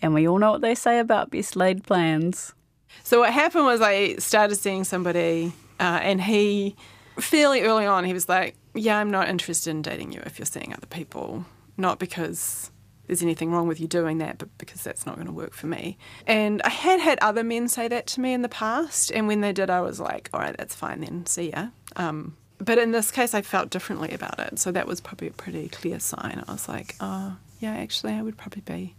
And 0.02 0.14
we 0.14 0.28
all 0.28 0.38
know 0.38 0.52
what 0.52 0.60
they 0.60 0.74
say 0.74 0.98
about 0.98 1.30
best 1.30 1.56
laid 1.56 1.84
plans. 1.84 2.54
So 3.02 3.20
what 3.20 3.32
happened 3.32 3.64
was 3.64 3.80
I 3.80 4.16
started 4.16 4.56
seeing 4.56 4.84
somebody, 4.84 5.52
uh, 5.80 6.00
and 6.02 6.20
he, 6.20 6.76
fairly 7.18 7.62
early 7.62 7.86
on, 7.86 8.04
he 8.04 8.12
was 8.12 8.28
like, 8.28 8.56
"Yeah, 8.74 8.98
I'm 8.98 9.10
not 9.10 9.28
interested 9.28 9.70
in 9.70 9.82
dating 9.82 10.12
you 10.12 10.22
if 10.24 10.38
you're 10.38 10.46
seeing 10.46 10.72
other 10.72 10.86
people, 10.86 11.44
not 11.76 11.98
because." 11.98 12.70
There's 13.06 13.22
anything 13.22 13.52
wrong 13.52 13.68
with 13.68 13.78
you 13.78 13.86
doing 13.86 14.18
that, 14.18 14.38
but 14.38 14.48
because 14.58 14.82
that's 14.82 15.06
not 15.06 15.14
going 15.14 15.28
to 15.28 15.32
work 15.32 15.52
for 15.52 15.68
me. 15.68 15.96
And 16.26 16.60
I 16.62 16.70
had 16.70 16.98
had 16.98 17.20
other 17.20 17.44
men 17.44 17.68
say 17.68 17.86
that 17.86 18.08
to 18.08 18.20
me 18.20 18.32
in 18.32 18.42
the 18.42 18.48
past, 18.48 19.12
and 19.12 19.28
when 19.28 19.42
they 19.42 19.52
did, 19.52 19.70
I 19.70 19.80
was 19.80 20.00
like, 20.00 20.28
all 20.34 20.40
right, 20.40 20.56
that's 20.56 20.74
fine 20.74 21.02
then, 21.02 21.24
see 21.24 21.50
ya. 21.50 21.68
Um, 21.94 22.36
but 22.58 22.78
in 22.78 22.90
this 22.90 23.12
case, 23.12 23.32
I 23.32 23.42
felt 23.42 23.70
differently 23.70 24.10
about 24.10 24.40
it, 24.40 24.58
so 24.58 24.72
that 24.72 24.88
was 24.88 25.00
probably 25.00 25.28
a 25.28 25.32
pretty 25.32 25.68
clear 25.68 26.00
sign. 26.00 26.42
I 26.48 26.50
was 26.50 26.68
like, 26.68 26.96
oh, 26.98 27.36
yeah, 27.60 27.76
actually, 27.76 28.14
I 28.14 28.22
would 28.22 28.36
probably 28.36 28.62
be 28.62 28.96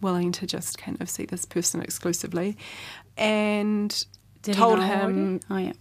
willing 0.00 0.32
to 0.32 0.44
just 0.44 0.76
kind 0.76 1.00
of 1.00 1.08
see 1.08 1.24
this 1.24 1.44
person 1.44 1.80
exclusively. 1.82 2.56
And 3.16 4.06
Did 4.42 4.56
told 4.56 4.82
him? 4.82 5.38
Oh, 5.48 5.56
yeah. 5.56 5.72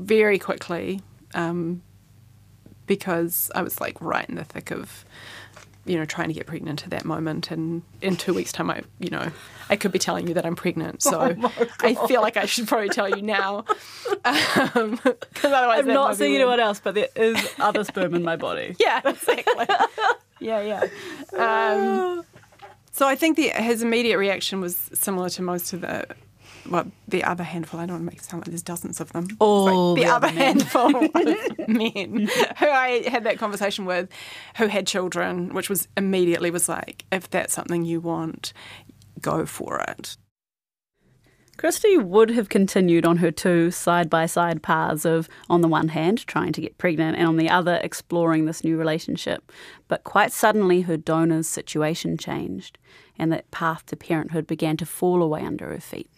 very 0.00 0.38
quickly 0.40 1.00
um, 1.34 1.82
because 2.86 3.50
I 3.54 3.62
was 3.62 3.80
like 3.80 4.00
right 4.00 4.28
in 4.28 4.34
the 4.34 4.44
thick 4.44 4.72
of 4.72 5.04
you 5.88 5.96
know 5.98 6.04
trying 6.04 6.28
to 6.28 6.34
get 6.34 6.46
pregnant 6.46 6.84
at 6.84 6.90
that 6.90 7.04
moment 7.04 7.50
and 7.50 7.82
in 8.02 8.14
two 8.16 8.34
weeks 8.34 8.52
time 8.52 8.70
I 8.70 8.82
you 8.98 9.10
know 9.10 9.30
I 9.70 9.76
could 9.76 9.90
be 9.90 9.98
telling 9.98 10.28
you 10.28 10.34
that 10.34 10.44
I'm 10.46 10.54
pregnant 10.56 11.02
so 11.02 11.34
Oh 11.42 11.52
I 11.80 11.94
feel 12.06 12.20
like 12.20 12.36
I 12.36 12.44
should 12.46 12.68
probably 12.68 12.90
tell 12.90 13.08
you 13.08 13.22
now 13.22 13.64
um, 14.24 14.98
'cause 14.98 15.44
otherwise 15.44 15.80
I'm 15.80 15.86
not 15.88 16.16
seeing 16.16 16.32
weird. 16.32 16.42
anyone 16.42 16.60
else, 16.60 16.80
but 16.80 16.94
there 16.94 17.08
is 17.16 17.36
other 17.58 17.84
sperm 17.84 18.14
in 18.14 18.22
my 18.22 18.36
body. 18.36 18.76
Yeah, 18.78 19.00
exactly. 19.04 19.66
yeah, 20.40 20.60
yeah. 20.60 20.86
Um, 21.38 22.24
so 22.92 23.06
I 23.06 23.14
think 23.14 23.36
the, 23.36 23.50
his 23.50 23.82
immediate 23.82 24.18
reaction 24.18 24.60
was 24.60 24.76
similar 24.92 25.28
to 25.30 25.42
most 25.42 25.72
of 25.72 25.82
the, 25.82 26.06
well, 26.70 26.90
the 27.06 27.24
other 27.24 27.44
handful. 27.44 27.80
I 27.80 27.86
don't 27.86 27.94
want 27.94 28.02
to 28.02 28.06
make 28.12 28.18
it 28.18 28.24
sound 28.24 28.42
like 28.42 28.50
there's 28.50 28.62
dozens 28.62 29.00
of 29.00 29.12
them. 29.12 29.24
It's 29.24 29.36
All 29.40 29.94
like 29.94 29.96
the, 29.96 30.04
the 30.04 30.10
other 30.10 30.28
other 30.28 30.38
handful 30.38 30.96
of 30.96 31.68
men 31.68 32.28
who 32.58 32.66
I 32.66 33.08
had 33.08 33.24
that 33.24 33.38
conversation 33.38 33.84
with, 33.84 34.08
who 34.56 34.66
had 34.66 34.86
children, 34.86 35.54
which 35.54 35.68
was 35.68 35.88
immediately 35.96 36.50
was 36.50 36.68
like, 36.68 37.04
if 37.10 37.28
that's 37.30 37.52
something 37.52 37.84
you 37.84 38.00
want, 38.00 38.52
go 39.20 39.46
for 39.46 39.80
it. 39.80 40.16
Christy 41.56 41.98
would 41.98 42.30
have 42.30 42.48
continued 42.48 43.04
on 43.04 43.16
her 43.16 43.32
two 43.32 43.72
side 43.72 44.08
by 44.08 44.26
side 44.26 44.62
paths 44.62 45.04
of, 45.04 45.28
on 45.50 45.60
the 45.60 45.66
one 45.66 45.88
hand, 45.88 46.24
trying 46.28 46.52
to 46.52 46.60
get 46.60 46.78
pregnant, 46.78 47.16
and 47.16 47.26
on 47.26 47.36
the 47.36 47.50
other, 47.50 47.80
exploring 47.82 48.44
this 48.44 48.62
new 48.62 48.76
relationship. 48.76 49.50
But 49.88 50.04
quite 50.04 50.30
suddenly, 50.30 50.82
her 50.82 50.96
donor's 50.96 51.48
situation 51.48 52.16
changed, 52.16 52.78
and 53.18 53.32
that 53.32 53.50
path 53.50 53.86
to 53.86 53.96
parenthood 53.96 54.46
began 54.46 54.76
to 54.76 54.86
fall 54.86 55.20
away 55.20 55.42
under 55.42 55.66
her 55.70 55.80
feet. 55.80 56.08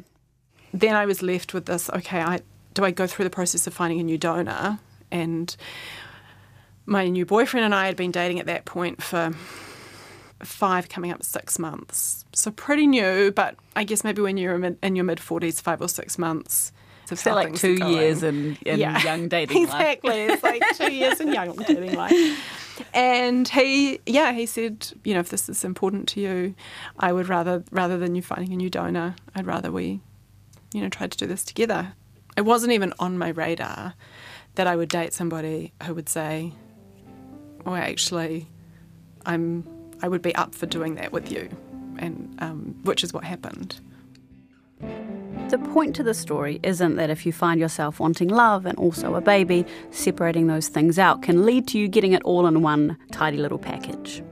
Then 0.73 0.95
I 0.95 1.07
was 1.07 1.23
left 1.23 1.55
with 1.55 1.67
this 1.67 1.91
okay, 1.91 2.21
I 2.21 2.41
do 2.75 2.85
I 2.85 2.91
go 2.91 3.07
through 3.07 3.25
the 3.25 3.31
process 3.31 3.67
of 3.67 3.75
finding 3.75 4.01
a 4.01 4.05
new 4.05 4.19
donor? 4.19 4.79
And 5.11 5.55
my 6.87 7.09
new 7.09 7.27
boyfriend 7.27 7.65
and 7.65 7.75
I 7.75 7.87
had 7.87 7.97
been 7.97 8.11
dating 8.11 8.39
at 8.41 8.47
that 8.47 8.65
point 8.65 9.03
for 9.03 9.33
five, 10.43 10.89
coming 10.89 11.11
up 11.11 11.23
six 11.23 11.59
months. 11.59 12.25
So 12.33 12.51
pretty 12.51 12.87
new, 12.87 13.33
but 13.33 13.57
I 13.77 13.85
guess 13.85 14.05
maybe 14.05 14.23
when 14.23 14.37
you're 14.37 14.55
in 14.83 14.97
your 14.97 15.05
mid 15.05 15.19
40s, 15.19 15.61
five 15.61 15.81
or 15.81 15.89
six 15.89 16.19
months. 16.19 16.73
So 17.07 17.35
like 17.35 17.55
two 17.55 17.75
years 17.89 18.23
in, 18.23 18.57
in 18.65 18.79
young 18.79 19.29
dating 19.29 19.67
life. 19.67 19.75
exactly. 19.75 20.23
It's 20.23 20.43
like 20.45 20.63
two 20.77 20.93
years 20.93 21.21
in 21.21 21.33
young 21.33 21.57
dating 21.67 21.95
life. 21.95 22.15
And 22.95 23.49
he, 23.49 24.01
yeah, 24.07 24.33
he 24.33 24.47
said, 24.47 24.87
you 25.03 25.15
know, 25.15 25.21
if 25.21 25.29
this 25.29 25.49
is 25.49 25.65
important 25.65 26.09
to 26.11 26.21
you, 26.21 26.55
I 26.99 27.13
would 27.13 27.29
rather, 27.29 27.65
rather 27.73 27.99
than 27.99 28.15
you 28.15 28.23
finding 28.23 28.53
a 28.53 28.57
new 28.57 28.71
donor, 28.71 29.17
I'd 29.35 29.47
rather 29.47 29.73
we, 29.73 30.01
you 30.73 30.81
know, 30.81 30.89
tried 30.89 31.13
to 31.13 31.19
do 31.19 31.27
this 31.27 31.45
together. 31.45 31.93
It 32.37 32.43
wasn't 32.43 32.73
even 32.73 32.93
on 32.99 33.19
my 33.19 33.29
radar 33.29 33.95
that 34.55 34.67
I 34.67 34.77
would 34.77 34.89
date 34.89 35.13
somebody 35.13 35.73
who 35.85 35.95
would 35.95 36.09
say, 36.09 36.53
"Oh, 37.67 37.75
actually, 37.75 38.49
I'm, 39.27 39.65
I 40.03 40.09
would 40.09 40.23
be 40.23 40.35
up 40.35 40.55
for 40.55 40.67
doing 40.67 40.95
that 40.97 41.13
with 41.13 41.31
you," 41.31 41.49
and 41.99 42.35
um, 42.39 42.77
which 42.85 43.05
is 43.05 43.13
what 43.13 43.25
happened. 43.25 43.81
The 45.51 45.59
point 45.59 45.97
to 45.97 46.05
the 46.05 46.15
story 46.15 46.61
isn't 46.63 46.95
that 46.95 47.11
if 47.11 47.27
you 47.27 47.33
find 47.33 47.59
yourself 47.61 47.99
wanting 47.99 48.29
love 48.29 48.67
and 48.67 48.79
also 48.79 49.17
a 49.17 49.21
baby, 49.21 49.67
separating 49.91 50.47
those 50.47 50.69
things 50.69 50.99
out 50.99 51.23
can 51.23 51.45
lead 51.45 51.67
to 51.69 51.79
you 51.79 51.89
getting 51.89 52.13
it 52.13 52.23
all 52.23 52.47
in 52.47 52.63
one 52.63 52.97
tidy 53.11 53.37
little 53.37 53.59
package. 53.59 54.23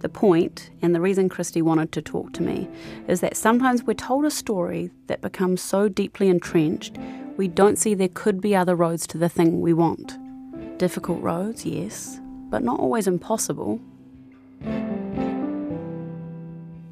The 0.00 0.08
point, 0.08 0.70
and 0.82 0.94
the 0.94 1.00
reason 1.00 1.28
Christy 1.28 1.62
wanted 1.62 1.92
to 1.92 2.02
talk 2.02 2.32
to 2.34 2.42
me, 2.42 2.68
is 3.06 3.20
that 3.20 3.36
sometimes 3.36 3.84
we're 3.84 3.94
told 3.94 4.24
a 4.24 4.30
story 4.30 4.90
that 5.06 5.20
becomes 5.20 5.60
so 5.60 5.88
deeply 5.88 6.28
entrenched 6.28 6.98
we 7.40 7.48
don't 7.48 7.78
see 7.78 7.94
there 7.94 8.08
could 8.08 8.42
be 8.42 8.54
other 8.54 8.76
roads 8.76 9.06
to 9.06 9.16
the 9.16 9.30
thing 9.30 9.62
we 9.62 9.72
want. 9.72 10.18
Difficult 10.78 11.22
roads, 11.22 11.64
yes, 11.64 12.20
but 12.50 12.62
not 12.62 12.78
always 12.78 13.06
impossible. 13.06 13.80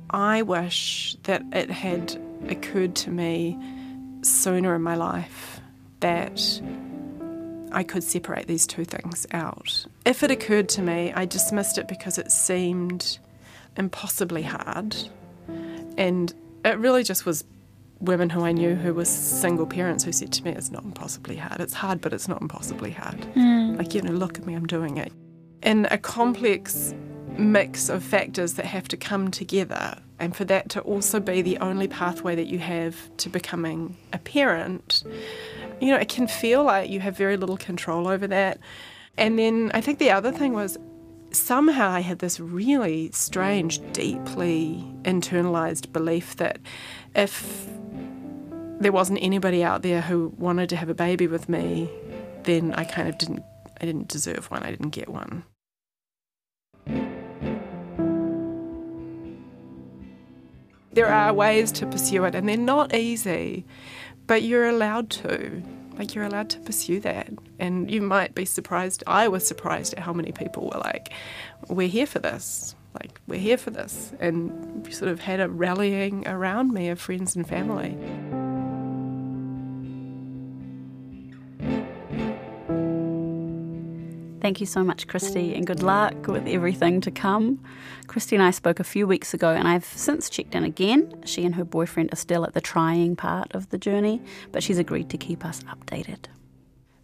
I 0.08 0.40
wish 0.40 1.18
that 1.24 1.42
it 1.52 1.70
had 1.70 2.16
occurred 2.48 2.94
to 2.96 3.10
me 3.10 3.58
sooner 4.22 4.74
in 4.74 4.80
my 4.80 4.94
life 4.94 5.60
that 6.00 6.40
I 7.72 7.82
could 7.82 8.02
separate 8.02 8.46
these 8.46 8.66
two 8.66 8.84
things 8.84 9.26
out. 9.32 9.86
If 10.04 10.22
it 10.22 10.30
occurred 10.30 10.68
to 10.70 10.82
me, 10.82 11.12
I 11.12 11.24
dismissed 11.24 11.78
it 11.78 11.88
because 11.88 12.18
it 12.18 12.30
seemed 12.30 13.18
impossibly 13.76 14.42
hard. 14.42 14.96
And 15.96 16.32
it 16.64 16.78
really 16.78 17.02
just 17.02 17.26
was 17.26 17.44
women 18.00 18.30
who 18.30 18.44
I 18.44 18.52
knew 18.52 18.74
who 18.74 18.94
were 18.94 19.04
single 19.04 19.66
parents 19.66 20.04
who 20.04 20.12
said 20.12 20.32
to 20.34 20.44
me, 20.44 20.52
It's 20.52 20.70
not 20.70 20.84
impossibly 20.84 21.36
hard. 21.36 21.60
It's 21.60 21.74
hard, 21.74 22.00
but 22.00 22.12
it's 22.12 22.28
not 22.28 22.40
impossibly 22.40 22.90
hard. 22.90 23.20
Mm. 23.34 23.76
Like, 23.78 23.94
you 23.94 24.02
know, 24.02 24.12
look 24.12 24.38
at 24.38 24.46
me, 24.46 24.54
I'm 24.54 24.66
doing 24.66 24.96
it. 24.96 25.12
In 25.62 25.86
a 25.90 25.98
complex 25.98 26.94
mix 27.36 27.88
of 27.88 28.02
factors 28.02 28.54
that 28.54 28.66
have 28.66 28.88
to 28.88 28.96
come 28.96 29.30
together, 29.30 29.98
and 30.18 30.34
for 30.34 30.44
that 30.44 30.68
to 30.70 30.80
also 30.80 31.20
be 31.20 31.42
the 31.42 31.58
only 31.58 31.88
pathway 31.88 32.34
that 32.34 32.46
you 32.46 32.58
have 32.58 32.96
to 33.18 33.28
becoming 33.28 33.96
a 34.12 34.18
parent, 34.18 35.04
you 35.80 35.90
know, 35.90 35.96
it 35.96 36.08
can 36.08 36.26
feel 36.26 36.64
like 36.64 36.90
you 36.90 37.00
have 37.00 37.16
very 37.16 37.36
little 37.36 37.56
control 37.56 38.08
over 38.08 38.26
that. 38.26 38.58
And 39.16 39.38
then 39.38 39.70
I 39.74 39.80
think 39.80 39.98
the 39.98 40.10
other 40.10 40.32
thing 40.32 40.52
was 40.52 40.78
somehow 41.30 41.90
I 41.90 42.00
had 42.00 42.18
this 42.20 42.40
really 42.40 43.10
strange, 43.12 43.80
deeply 43.92 44.84
internalized 45.02 45.92
belief 45.92 46.36
that 46.36 46.58
if 47.14 47.68
there 48.80 48.92
wasn't 48.92 49.18
anybody 49.22 49.62
out 49.62 49.82
there 49.82 50.00
who 50.00 50.32
wanted 50.38 50.68
to 50.70 50.76
have 50.76 50.88
a 50.88 50.94
baby 50.94 51.26
with 51.26 51.48
me, 51.48 51.90
then 52.44 52.72
I 52.74 52.84
kind 52.84 53.08
of 53.08 53.18
didn't 53.18 53.42
I 53.80 53.84
didn't 53.84 54.08
deserve 54.08 54.50
one. 54.50 54.62
I 54.62 54.70
didn't 54.70 54.90
get 54.90 55.08
one. 55.08 55.44
There 60.92 61.06
are 61.06 61.32
ways 61.32 61.70
to 61.72 61.86
pursue 61.86 62.24
it 62.24 62.34
and 62.34 62.48
they're 62.48 62.56
not 62.56 62.92
easy, 62.92 63.64
but 64.28 64.44
you're 64.44 64.68
allowed 64.68 65.10
to. 65.10 65.62
Like 65.98 66.14
you're 66.14 66.24
allowed 66.24 66.48
to 66.50 66.60
pursue 66.60 67.00
that. 67.00 67.28
And 67.58 67.90
you 67.90 68.00
might 68.00 68.36
be 68.36 68.44
surprised. 68.44 69.02
I 69.08 69.26
was 69.26 69.44
surprised 69.44 69.94
at 69.94 69.98
how 69.98 70.12
many 70.12 70.30
people 70.30 70.70
were 70.72 70.80
like, 70.80 71.12
We're 71.68 71.88
here 71.88 72.06
for 72.06 72.20
this. 72.20 72.76
Like, 72.94 73.20
we're 73.26 73.38
here 73.38 73.58
for 73.58 73.70
this. 73.70 74.12
And 74.18 74.86
sort 74.92 75.10
of 75.10 75.20
had 75.20 75.40
a 75.40 75.48
rallying 75.48 76.26
around 76.26 76.72
me 76.72 76.88
of 76.88 77.00
friends 77.00 77.36
and 77.36 77.46
family. 77.46 77.96
Thank 84.48 84.60
you 84.60 84.66
so 84.66 84.82
much, 84.82 85.06
Christy, 85.06 85.54
and 85.54 85.66
good 85.66 85.82
luck 85.82 86.26
with 86.26 86.46
everything 86.46 87.02
to 87.02 87.10
come. 87.10 87.62
Christy 88.06 88.34
and 88.34 88.42
I 88.42 88.50
spoke 88.50 88.80
a 88.80 88.82
few 88.82 89.06
weeks 89.06 89.34
ago, 89.34 89.50
and 89.50 89.68
I've 89.68 89.84
since 89.84 90.30
checked 90.30 90.54
in 90.54 90.64
again. 90.64 91.20
She 91.26 91.44
and 91.44 91.54
her 91.56 91.64
boyfriend 91.64 92.14
are 92.14 92.16
still 92.16 92.46
at 92.46 92.54
the 92.54 92.62
trying 92.62 93.14
part 93.14 93.54
of 93.54 93.68
the 93.68 93.76
journey, 93.76 94.22
but 94.50 94.62
she's 94.62 94.78
agreed 94.78 95.10
to 95.10 95.18
keep 95.18 95.44
us 95.44 95.62
updated. 95.64 96.28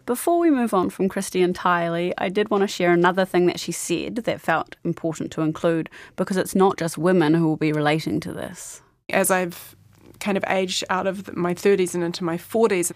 Before 0.07 0.39
we 0.39 0.51
move 0.51 0.73
on 0.73 0.89
from 0.89 1.11
Christy 1.11 1.43
entirely, 1.43 2.15
I 2.17 2.31
did 2.31 2.49
want 2.49 2.63
to 2.63 2.67
share 2.67 2.95
another 2.95 3.27
thing 3.27 3.45
that 3.45 3.61
she 3.61 3.73
said 3.73 4.17
that 4.17 4.41
felt 4.41 4.77
important 4.83 5.31
to 5.33 5.43
include 5.43 5.91
because 6.17 6.39
it's 6.39 6.55
not 6.55 6.79
just 6.79 6.97
women 6.97 7.35
who 7.35 7.47
will 7.47 7.59
be 7.59 7.73
relating 7.73 8.21
to 8.21 8.33
this. 8.33 8.81
As 9.11 9.31
I've 9.31 9.77
kind 10.19 10.39
of 10.39 10.45
aged 10.49 10.85
out 10.89 11.07
of 11.07 11.37
my 11.37 11.53
30s 11.53 11.95
and 11.95 12.05
into 12.05 12.25
my 12.25 12.39
40s, 12.39 12.91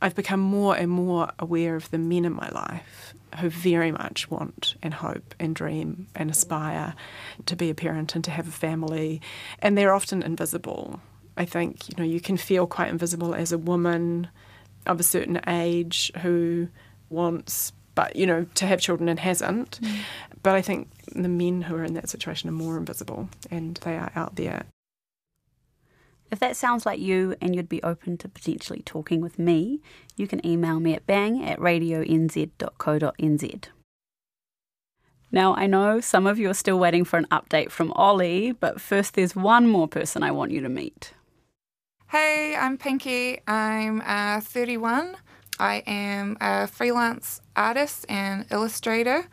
I've 0.00 0.16
become 0.16 0.40
more 0.40 0.74
and 0.74 0.90
more 0.90 1.30
aware 1.38 1.76
of 1.76 1.88
the 1.92 1.98
men 1.98 2.24
in 2.24 2.32
my 2.32 2.48
life 2.48 3.14
who 3.40 3.48
very 3.48 3.92
much 3.92 4.30
want 4.30 4.74
and 4.82 4.94
hope 4.94 5.34
and 5.38 5.54
dream 5.54 6.06
and 6.14 6.30
aspire 6.30 6.94
to 7.46 7.56
be 7.56 7.70
a 7.70 7.74
parent 7.74 8.14
and 8.14 8.24
to 8.24 8.30
have 8.30 8.48
a 8.48 8.52
family. 8.52 9.20
And 9.60 9.76
they're 9.76 9.94
often 9.94 10.22
invisible. 10.22 11.00
I 11.36 11.44
think, 11.44 11.88
you 11.88 11.94
know, 11.96 12.04
you 12.04 12.20
can 12.20 12.36
feel 12.36 12.66
quite 12.66 12.88
invisible 12.88 13.34
as 13.34 13.52
a 13.52 13.58
woman 13.58 14.28
of 14.86 15.00
a 15.00 15.04
certain 15.04 15.40
age 15.46 16.12
who 16.22 16.68
wants 17.08 17.72
but 17.94 18.16
you 18.16 18.26
know 18.26 18.46
to 18.54 18.66
have 18.66 18.80
children 18.80 19.08
and 19.08 19.18
hasn't 19.18 19.80
mm. 19.82 19.96
but 20.42 20.54
i 20.54 20.62
think 20.62 20.88
the 21.14 21.28
men 21.28 21.62
who 21.62 21.74
are 21.74 21.84
in 21.84 21.94
that 21.94 22.08
situation 22.08 22.48
are 22.48 22.52
more 22.52 22.78
invisible 22.78 23.28
and 23.50 23.76
they 23.78 23.96
are 23.96 24.10
out 24.16 24.34
there 24.36 24.64
if 26.32 26.40
that 26.40 26.56
sounds 26.56 26.86
like 26.86 26.98
you 26.98 27.36
and 27.42 27.54
you'd 27.54 27.68
be 27.68 27.82
open 27.82 28.16
to 28.16 28.28
potentially 28.28 28.82
talking 28.86 29.20
with 29.20 29.38
me, 29.38 29.80
you 30.16 30.26
can 30.26 30.44
email 30.44 30.80
me 30.80 30.94
at 30.94 31.06
bang 31.06 31.44
at 31.44 31.58
radionz.co.nz. 31.58 33.64
Now, 35.30 35.54
I 35.54 35.66
know 35.66 36.00
some 36.00 36.26
of 36.26 36.38
you 36.38 36.50
are 36.50 36.54
still 36.54 36.78
waiting 36.78 37.04
for 37.04 37.18
an 37.18 37.26
update 37.30 37.70
from 37.70 37.92
Ollie, 37.92 38.52
but 38.52 38.80
first 38.80 39.14
there's 39.14 39.36
one 39.36 39.68
more 39.68 39.86
person 39.86 40.22
I 40.22 40.30
want 40.30 40.52
you 40.52 40.60
to 40.62 40.68
meet. 40.68 41.12
Hey, 42.08 42.56
I'm 42.56 42.76
Pinky. 42.76 43.40
I'm 43.46 44.02
uh, 44.04 44.40
31. 44.40 45.16
I 45.58 45.82
am 45.86 46.36
a 46.40 46.66
freelance 46.66 47.40
artist 47.56 48.04
and 48.08 48.46
illustrator, 48.50 49.26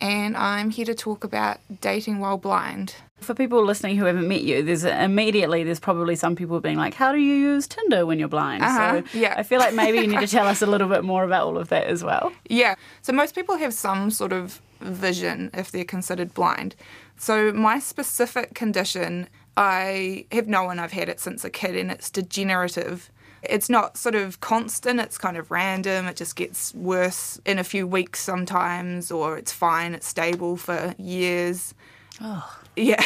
and 0.00 0.36
I'm 0.36 0.70
here 0.70 0.86
to 0.86 0.94
talk 0.94 1.24
about 1.24 1.58
dating 1.80 2.20
while 2.20 2.38
blind. 2.38 2.96
For 3.24 3.34
people 3.34 3.64
listening 3.64 3.96
who 3.96 4.04
haven't 4.04 4.28
met 4.28 4.42
you, 4.42 4.62
there's 4.62 4.84
immediately 4.84 5.64
there's 5.64 5.80
probably 5.80 6.14
some 6.14 6.36
people 6.36 6.60
being 6.60 6.76
like, 6.76 6.94
"How 6.94 7.12
do 7.12 7.18
you 7.18 7.34
use 7.34 7.66
Tinder 7.66 8.04
when 8.06 8.18
you're 8.18 8.28
blind?" 8.28 8.62
Uh-huh, 8.62 9.02
so 9.02 9.18
yeah. 9.18 9.34
I 9.36 9.42
feel 9.42 9.58
like 9.58 9.74
maybe 9.74 9.98
you 9.98 10.06
need 10.06 10.20
to 10.20 10.26
tell 10.26 10.46
us 10.46 10.62
a 10.62 10.66
little 10.66 10.88
bit 10.88 11.04
more 11.04 11.24
about 11.24 11.46
all 11.46 11.58
of 11.58 11.68
that 11.68 11.86
as 11.86 12.04
well. 12.04 12.32
Yeah. 12.48 12.74
So 13.02 13.12
most 13.12 13.34
people 13.34 13.56
have 13.56 13.74
some 13.74 14.10
sort 14.10 14.32
of 14.32 14.60
vision 14.80 15.50
if 15.54 15.70
they're 15.70 15.84
considered 15.84 16.34
blind. 16.34 16.76
So 17.16 17.52
my 17.52 17.78
specific 17.78 18.54
condition, 18.54 19.28
I 19.56 20.26
have 20.30 20.46
known 20.46 20.78
I've 20.78 20.92
had 20.92 21.08
it 21.08 21.20
since 21.20 21.44
a 21.44 21.50
kid, 21.50 21.76
and 21.76 21.90
it's 21.90 22.10
degenerative. 22.10 23.10
It's 23.42 23.68
not 23.68 23.96
sort 23.98 24.14
of 24.14 24.40
constant, 24.40 25.00
it's 25.00 25.18
kind 25.18 25.36
of 25.36 25.50
random. 25.50 26.06
It 26.06 26.16
just 26.16 26.34
gets 26.34 26.74
worse 26.74 27.38
in 27.44 27.58
a 27.58 27.64
few 27.64 27.86
weeks 27.86 28.20
sometimes, 28.20 29.10
or 29.10 29.36
it's 29.36 29.52
fine, 29.52 29.94
it's 29.94 30.06
stable 30.06 30.56
for 30.56 30.94
years. 30.98 31.74
Oh. 32.20 32.58
Yeah. 32.76 33.02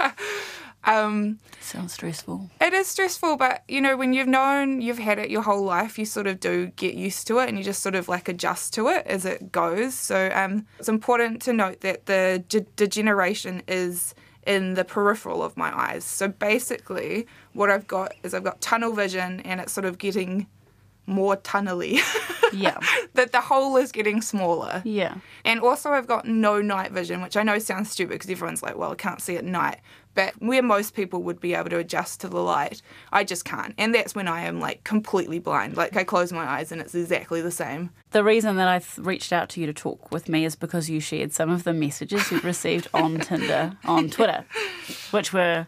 um, 0.84 1.38
Sounds 1.60 1.94
stressful. 1.94 2.50
It 2.60 2.72
is 2.72 2.86
stressful, 2.86 3.36
but 3.36 3.62
you 3.68 3.80
know, 3.80 3.96
when 3.96 4.12
you've 4.12 4.28
known 4.28 4.80
you've 4.80 4.98
had 4.98 5.18
it 5.18 5.30
your 5.30 5.42
whole 5.42 5.64
life, 5.64 5.98
you 5.98 6.04
sort 6.04 6.26
of 6.26 6.38
do 6.38 6.68
get 6.76 6.94
used 6.94 7.26
to 7.26 7.38
it 7.40 7.48
and 7.48 7.58
you 7.58 7.64
just 7.64 7.82
sort 7.82 7.94
of 7.94 8.08
like 8.08 8.28
adjust 8.28 8.72
to 8.74 8.88
it 8.88 9.06
as 9.06 9.24
it 9.24 9.50
goes. 9.50 9.94
So 9.94 10.30
um, 10.34 10.66
it's 10.78 10.88
important 10.88 11.42
to 11.42 11.52
note 11.52 11.80
that 11.80 12.06
the 12.06 12.44
de- 12.48 12.60
degeneration 12.76 13.62
is 13.66 14.14
in 14.46 14.74
the 14.74 14.84
peripheral 14.84 15.42
of 15.42 15.56
my 15.56 15.76
eyes. 15.76 16.04
So 16.04 16.28
basically, 16.28 17.26
what 17.52 17.68
I've 17.68 17.88
got 17.88 18.14
is 18.22 18.32
I've 18.32 18.44
got 18.44 18.60
tunnel 18.60 18.92
vision 18.92 19.40
and 19.40 19.60
it's 19.60 19.72
sort 19.72 19.86
of 19.86 19.98
getting 19.98 20.46
more 21.06 21.36
tunnely. 21.36 22.00
Yeah. 22.52 22.78
that 23.14 23.32
the 23.32 23.40
hole 23.40 23.76
is 23.76 23.92
getting 23.92 24.20
smaller. 24.20 24.82
Yeah. 24.84 25.16
And 25.44 25.60
also, 25.60 25.90
I've 25.90 26.06
got 26.06 26.26
no 26.26 26.60
night 26.60 26.92
vision, 26.92 27.22
which 27.22 27.36
I 27.36 27.42
know 27.42 27.58
sounds 27.58 27.90
stupid 27.90 28.14
because 28.14 28.30
everyone's 28.30 28.62
like, 28.62 28.76
well, 28.76 28.92
I 28.92 28.94
can't 28.94 29.20
see 29.20 29.36
at 29.36 29.44
night. 29.44 29.80
But 30.14 30.32
where 30.40 30.62
most 30.62 30.94
people 30.94 31.22
would 31.24 31.40
be 31.40 31.54
able 31.54 31.68
to 31.70 31.78
adjust 31.78 32.20
to 32.22 32.28
the 32.28 32.40
light, 32.40 32.80
I 33.12 33.22
just 33.22 33.44
can't. 33.44 33.74
And 33.76 33.94
that's 33.94 34.14
when 34.14 34.28
I 34.28 34.42
am 34.42 34.60
like 34.60 34.82
completely 34.82 35.38
blind. 35.38 35.76
Like 35.76 35.94
I 35.94 36.04
close 36.04 36.32
my 36.32 36.44
eyes 36.44 36.72
and 36.72 36.80
it's 36.80 36.94
exactly 36.94 37.42
the 37.42 37.50
same. 37.50 37.90
The 38.12 38.24
reason 38.24 38.56
that 38.56 38.66
I 38.66 38.80
reached 39.00 39.30
out 39.30 39.50
to 39.50 39.60
you 39.60 39.66
to 39.66 39.74
talk 39.74 40.10
with 40.10 40.28
me 40.28 40.46
is 40.46 40.56
because 40.56 40.88
you 40.88 41.00
shared 41.00 41.34
some 41.34 41.50
of 41.50 41.64
the 41.64 41.74
messages 41.74 42.30
you'd 42.30 42.44
received 42.44 42.88
on 42.94 43.20
Tinder, 43.20 43.76
on 43.84 44.08
Twitter, 44.08 44.46
which 45.10 45.34
were 45.34 45.66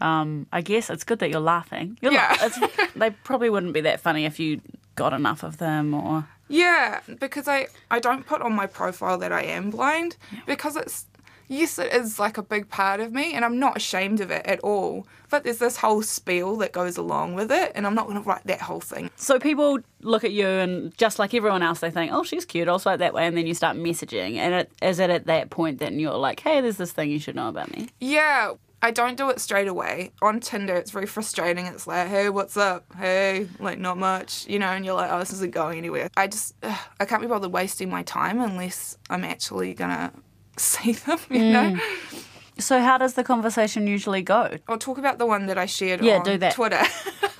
um, 0.00 0.46
I 0.52 0.60
guess 0.60 0.90
it's 0.90 1.04
good 1.04 1.18
that 1.20 1.30
you're 1.30 1.40
laughing. 1.40 1.98
You're 2.00 2.12
Yeah. 2.12 2.48
they 2.96 3.10
probably 3.10 3.50
wouldn't 3.50 3.72
be 3.72 3.80
that 3.82 4.00
funny 4.00 4.24
if 4.24 4.38
you 4.38 4.60
got 4.94 5.12
enough 5.12 5.42
of 5.42 5.58
them 5.58 5.94
or. 5.94 6.26
Yeah, 6.48 7.00
because 7.18 7.48
I, 7.48 7.66
I 7.90 7.98
don't 7.98 8.24
put 8.24 8.40
on 8.40 8.52
my 8.54 8.66
profile 8.66 9.18
that 9.18 9.32
I 9.32 9.42
am 9.42 9.70
blind 9.70 10.16
because 10.46 10.76
it's 10.76 11.06
yes 11.48 11.78
it 11.78 11.92
is 11.92 12.18
like 12.18 12.36
a 12.38 12.42
big 12.42 12.68
part 12.68 12.98
of 12.98 13.12
me 13.12 13.32
and 13.34 13.44
I'm 13.44 13.58
not 13.58 13.76
ashamed 13.76 14.20
of 14.20 14.30
it 14.30 14.44
at 14.46 14.60
all. 14.60 15.06
But 15.28 15.42
there's 15.42 15.58
this 15.58 15.76
whole 15.78 16.02
spiel 16.02 16.54
that 16.58 16.70
goes 16.70 16.96
along 16.96 17.34
with 17.34 17.50
it 17.50 17.72
and 17.74 17.84
I'm 17.84 17.94
not 17.96 18.06
going 18.06 18.22
to 18.22 18.28
write 18.28 18.46
that 18.46 18.60
whole 18.60 18.80
thing. 18.80 19.10
So 19.16 19.40
people 19.40 19.80
look 20.02 20.22
at 20.22 20.30
you 20.32 20.46
and 20.46 20.96
just 20.96 21.18
like 21.18 21.34
everyone 21.34 21.64
else, 21.64 21.80
they 21.80 21.90
think, 21.90 22.12
"Oh, 22.12 22.22
she's 22.22 22.44
cute. 22.44 22.68
I'll 22.68 22.78
swipe 22.78 23.00
that 23.00 23.12
way," 23.12 23.26
and 23.26 23.36
then 23.36 23.46
you 23.48 23.54
start 23.54 23.76
messaging. 23.76 24.36
And 24.36 24.54
it, 24.54 24.70
is 24.80 25.00
it 25.00 25.10
at 25.10 25.26
that 25.26 25.50
point 25.50 25.80
that 25.80 25.92
you're 25.92 26.14
like, 26.14 26.38
"Hey, 26.40 26.60
there's 26.60 26.76
this 26.76 26.92
thing 26.92 27.10
you 27.10 27.18
should 27.18 27.34
know 27.34 27.48
about 27.48 27.72
me"? 27.76 27.88
Yeah, 28.00 28.52
I 28.86 28.92
don't 28.92 29.16
do 29.16 29.30
it 29.30 29.40
straight 29.40 29.66
away. 29.66 30.12
On 30.22 30.38
Tinder, 30.38 30.76
it's 30.76 30.92
very 30.92 31.06
frustrating. 31.06 31.66
It's 31.66 31.88
like, 31.88 32.06
hey, 32.06 32.28
what's 32.28 32.56
up? 32.56 32.84
Hey, 32.96 33.48
like, 33.58 33.80
not 33.80 33.98
much, 33.98 34.46
you 34.46 34.60
know, 34.60 34.68
and 34.68 34.84
you're 34.84 34.94
like, 34.94 35.10
oh, 35.10 35.18
this 35.18 35.32
isn't 35.32 35.50
going 35.52 35.76
anywhere. 35.76 36.08
I 36.16 36.28
just, 36.28 36.54
ugh, 36.62 36.78
I 37.00 37.04
can't 37.04 37.20
be 37.20 37.26
bothered 37.26 37.50
wasting 37.52 37.90
my 37.90 38.04
time 38.04 38.40
unless 38.40 38.96
I'm 39.10 39.24
actually 39.24 39.74
gonna 39.74 40.12
see 40.56 40.92
them, 40.92 41.18
you 41.30 41.50
know? 41.52 41.72
Mm. 41.74 42.22
So 42.60 42.80
how 42.80 42.96
does 42.96 43.14
the 43.14 43.24
conversation 43.24 43.88
usually 43.88 44.22
go? 44.22 44.56
I'll 44.68 44.78
talk 44.78 44.98
about 44.98 45.18
the 45.18 45.26
one 45.26 45.46
that 45.46 45.58
I 45.58 45.66
shared 45.66 46.00
Yeah, 46.00 46.18
on 46.18 46.24
do 46.24 46.38
that. 46.38 46.54
Twitter. 46.54 46.80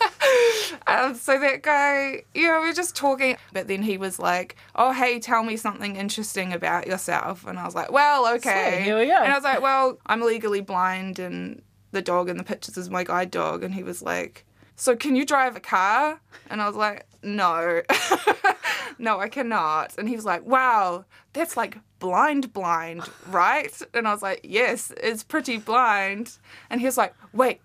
um, 0.87 1.15
so 1.15 1.39
that 1.39 1.63
guy, 1.63 2.23
you 2.35 2.49
know, 2.49 2.61
we 2.61 2.69
were 2.69 2.73
just 2.73 2.97
talking, 2.97 3.37
but 3.53 3.69
then 3.69 3.83
he 3.83 3.99
was 3.99 4.19
like, 4.19 4.57
"Oh, 4.75 4.93
hey, 4.93 5.19
tell 5.19 5.43
me 5.43 5.57
something 5.57 5.97
interesting 5.97 6.53
about 6.53 6.87
yourself," 6.87 7.47
and 7.47 7.59
I 7.59 7.65
was 7.65 7.75
like, 7.75 7.91
"Well, 7.93 8.35
okay." 8.35 8.77
So, 8.79 8.83
here 8.83 8.99
we 8.99 9.07
go. 9.07 9.17
And 9.17 9.33
I 9.33 9.35
was 9.35 9.45
like, 9.45 9.61
"Well, 9.61 9.99
I'm 10.07 10.21
legally 10.23 10.61
blind, 10.61 11.19
and 11.19 11.63
the 11.93 12.03
dog 12.03 12.29
in 12.29 12.37
the 12.37 12.45
pictures 12.45 12.77
is 12.77 12.91
my 12.91 13.05
guide 13.05 13.31
dog," 13.31 13.63
and 13.63 13.75
he 13.75 13.83
was 13.83 14.03
like. 14.03 14.45
So 14.79 14.95
can 14.95 15.17
you 15.17 15.25
drive 15.25 15.57
a 15.57 15.61
car? 15.61 16.21
And 16.51 16.61
I 16.61 16.67
was 16.67 16.77
like, 16.77 17.07
no, 17.23 17.81
no, 18.99 19.19
I 19.19 19.29
cannot. 19.29 19.95
And 19.97 20.07
he 20.07 20.15
was 20.15 20.27
like, 20.27 20.45
wow, 20.45 21.07
that's 21.33 21.57
like 21.57 21.79
blind, 21.99 22.53
blind, 22.53 23.03
right? 23.29 23.73
And 23.95 24.07
I 24.07 24.13
was 24.13 24.21
like, 24.23 24.41
yes, 24.45 24.93
it's 25.03 25.23
pretty 25.23 25.57
blind. 25.57 26.37
And 26.69 26.81
he 26.81 26.87
was 26.87 26.99
like, 26.99 27.15
wait, 27.33 27.61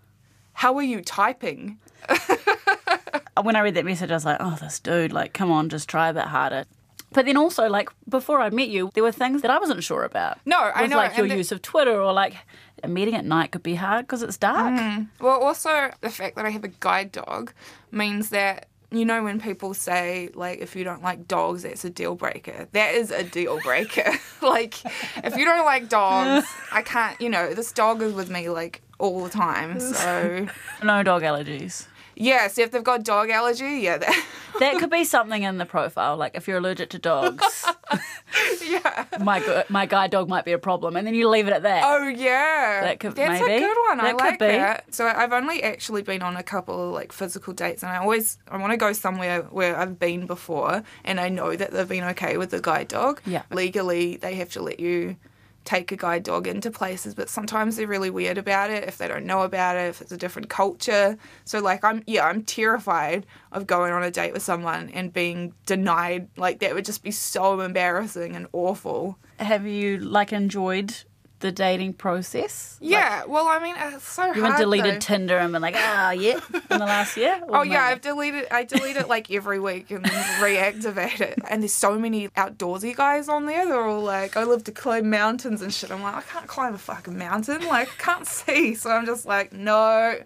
how 0.54 0.76
are 0.78 0.84
you 0.84 1.02
typing? 1.02 1.80
when 3.42 3.56
I 3.56 3.62
read 3.62 3.76
that 3.76 3.86
message, 3.86 4.12
I 4.12 4.14
was 4.14 4.26
like, 4.26 4.38
oh, 4.40 4.58
this 4.62 4.80
dude, 4.80 5.14
like, 5.14 5.34
come 5.34 5.52
on, 5.52 5.70
just 5.70 5.90
try 5.90 6.10
a 6.10 6.14
bit 6.14 6.26
harder. 6.26 6.66
But 7.14 7.26
then 7.26 7.36
also, 7.36 7.68
like, 7.68 7.90
before 8.08 8.40
I 8.40 8.50
met 8.52 8.70
you, 8.70 8.90
there 8.94 9.04
were 9.04 9.12
things 9.12 9.42
that 9.42 9.52
I 9.52 9.60
wasn't 9.60 9.84
sure 9.84 10.04
about. 10.04 10.38
No, 10.46 10.58
I 10.58 10.84
With, 10.84 10.92
know, 10.92 10.98
Like 10.98 11.18
your 11.18 11.28
the- 11.28 11.36
use 11.36 11.52
of 11.52 11.62
Twitter 11.62 12.00
or 12.00 12.14
like 12.14 12.36
a 12.84 12.88
meeting 12.88 13.16
at 13.16 13.26
night 13.26 13.52
could 13.52 13.64
be 13.64 13.76
hard 13.76 14.06
because 14.08 14.24
it's 14.24 14.38
dark. 14.38 14.74
Mm. 14.80 15.08
Well, 15.20 15.40
also 15.42 15.92
the 16.00 16.10
fact 16.10 16.36
that 16.38 16.46
I 16.46 16.50
have 16.52 16.64
a 16.64 16.70
guide 16.70 17.12
dog 17.12 17.52
means 17.92 18.30
that 18.30 18.68
you 18.94 19.06
know 19.06 19.24
when 19.24 19.40
people 19.40 19.74
say 19.74 20.30
like 20.34 20.60
if 20.60 20.76
you 20.76 20.84
don't 20.84 21.04
like 21.04 21.28
dogs, 21.28 21.64
that's 21.64 21.84
a 21.86 21.90
deal 21.90 22.16
breaker. 22.16 22.68
That 22.72 22.96
is 22.96 23.12
a 23.12 23.24
deal 23.24 23.60
breaker. 23.62 24.10
like 24.42 24.76
if 25.24 25.36
you 25.36 25.44
don't 25.46 25.66
like 25.66 25.90
dogs, 25.90 26.48
I 26.72 26.82
can't. 26.82 27.20
You 27.22 27.30
know, 27.30 27.54
this 27.54 27.72
dog 27.74 28.02
is 28.02 28.14
with 28.14 28.30
me 28.30 28.50
like 28.50 28.82
all 29.00 29.22
the 29.24 29.30
time. 29.30 29.80
So 29.82 30.48
No 30.84 31.04
dog 31.04 31.22
allergies. 31.24 31.88
Yeah, 32.22 32.48
so 32.48 32.62
if 32.62 32.72
they've 32.72 32.84
got 32.84 33.04
dog 33.04 33.30
allergy, 33.30 33.80
yeah, 33.82 33.98
that, 33.98 34.26
That 34.60 34.78
could 34.80 34.90
be 34.92 35.06
something 35.06 35.44
in 35.44 35.58
the 35.58 35.66
profile, 35.66 36.18
like 36.18 36.36
if 36.36 36.48
you're 36.48 36.58
allergic 36.58 36.90
to 36.92 37.00
dogs. 37.00 37.66
yeah. 38.66 39.06
My 39.20 39.64
my 39.70 39.86
guide 39.86 40.12
dog 40.12 40.30
might 40.30 40.46
be 40.46 40.52
a 40.52 40.58
problem, 40.60 40.96
and 40.98 41.08
then 41.08 41.16
you 41.16 41.30
leave 41.30 41.48
it 41.48 41.54
at 41.54 41.64
that. 41.64 41.84
Oh 41.86 42.08
yeah, 42.08 42.82
That 42.82 43.00
could- 43.00 43.16
be. 43.16 43.22
that's 43.22 43.42
maybe. 43.42 43.64
a 43.64 43.68
good 43.68 43.78
one. 43.90 44.00
I 44.00 44.04
That 44.04 44.12
could 44.18 44.26
like 44.26 44.40
that. 44.40 44.94
So 44.94 45.08
I've 45.08 45.34
only 45.34 45.64
actually 45.64 46.02
been 46.02 46.22
on 46.22 46.36
a 46.38 46.44
couple 46.44 46.88
of 46.90 46.94
like 46.94 47.12
physical 47.12 47.54
dates, 47.54 47.82
and 47.84 47.92
I 47.92 47.98
always 47.98 48.38
I 48.50 48.58
want 48.58 48.72
to 48.72 48.78
go 48.78 48.94
somewhere 48.94 49.44
where 49.44 49.76
I've 49.78 49.98
been 50.00 50.28
before, 50.28 50.84
and 51.06 51.20
I 51.20 51.30
know 51.30 51.56
that 51.56 51.72
they've 51.72 51.88
been 51.88 52.04
okay 52.16 52.38
with 52.38 52.52
the 52.52 52.62
guide 52.62 52.90
dog. 52.90 53.22
Yeah. 53.26 53.44
legally 53.52 54.18
they 54.18 54.36
have 54.36 54.50
to 54.52 54.62
let 54.62 54.80
you 54.80 55.16
take 55.64 55.92
a 55.92 55.98
guide 55.98 56.24
dog 56.24 56.48
into 56.48 56.72
places, 56.72 57.14
but 57.14 57.30
sometimes 57.30 57.76
they're 57.76 57.88
really 57.88 58.10
weird 58.10 58.38
about 58.38 58.70
it 58.70 58.84
if 58.86 58.98
they 58.98 59.08
don't 59.08 59.26
know 59.26 59.42
about 59.42 59.78
it, 59.78 59.90
if 59.90 60.02
it's 60.02 60.12
a 60.12 60.18
different 60.18 60.50
culture. 60.50 61.18
So 61.46 61.60
like 61.60 61.84
I'm 61.84 62.04
yeah, 62.08 62.26
I'm 62.26 62.44
terrified 62.44 63.26
of 63.52 63.68
going 63.68 63.94
on 63.94 64.04
a 64.04 64.12
date 64.12 64.34
with 64.34 64.42
someone 64.42 64.90
and 64.90 65.14
being 65.14 65.54
denied. 65.66 66.28
Like 66.38 66.60
that 66.60 66.74
would 66.74 66.86
just 66.86 67.04
be 67.04 67.12
so 67.12 67.60
embarrassing 67.62 68.36
and 68.36 68.48
awful. 68.54 69.18
Have 69.38 69.66
you 69.66 69.98
like 70.00 70.34
enjoyed 70.34 70.96
the 71.42 71.52
dating 71.52 71.94
process? 71.94 72.78
Yeah, 72.80 73.26
well, 73.26 73.48
I 73.48 73.60
mean, 73.60 73.76
it's 73.78 74.08
so 74.08 74.28
You 74.28 74.34
hard. 74.34 74.38
haven't 74.46 74.60
deleted 74.62 74.96
though. 74.96 75.00
Tinder 75.00 75.38
and 75.38 75.52
been 75.52 75.62
like, 75.62 75.76
ah, 75.78 76.12
yeah, 76.12 76.40
in 76.54 76.80
the 76.80 76.86
last 76.86 77.18
year? 77.18 77.42
Oh 77.50 77.64
yeah, 77.64 77.72
maybe? 77.72 77.78
I've 77.78 78.02
deleted. 78.02 78.48
I 78.52 78.64
delete 78.64 78.96
it 78.98 79.08
like 79.08 79.30
every 79.30 79.60
week 79.60 79.92
and 79.92 80.06
reactivate 80.40 81.20
it. 81.22 81.40
And 81.50 81.62
there's 81.62 81.74
so 81.74 82.00
many 82.00 82.30
outdoorsy 82.30 82.96
guys 82.96 83.28
on 83.30 83.46
there. 83.46 83.66
They're 83.66 83.86
all 83.86 84.02
like, 84.02 84.38
I 84.38 84.44
love 84.44 84.64
to 84.66 84.72
climb 84.72 85.10
mountains 85.10 85.62
and 85.62 85.74
shit. 85.74 85.92
I'm 85.92 86.02
like, 86.02 86.16
I 86.16 86.22
can't 86.22 86.48
climb 86.48 86.74
a 86.74 86.78
fucking 86.78 87.18
mountain. 87.18 87.68
Like, 87.68 87.90
I 87.90 88.02
can't 88.04 88.28
see. 88.28 88.76
So 88.76 88.90
I'm 88.90 89.06
just 89.06 89.26
like, 89.26 89.54
no. 89.54 90.18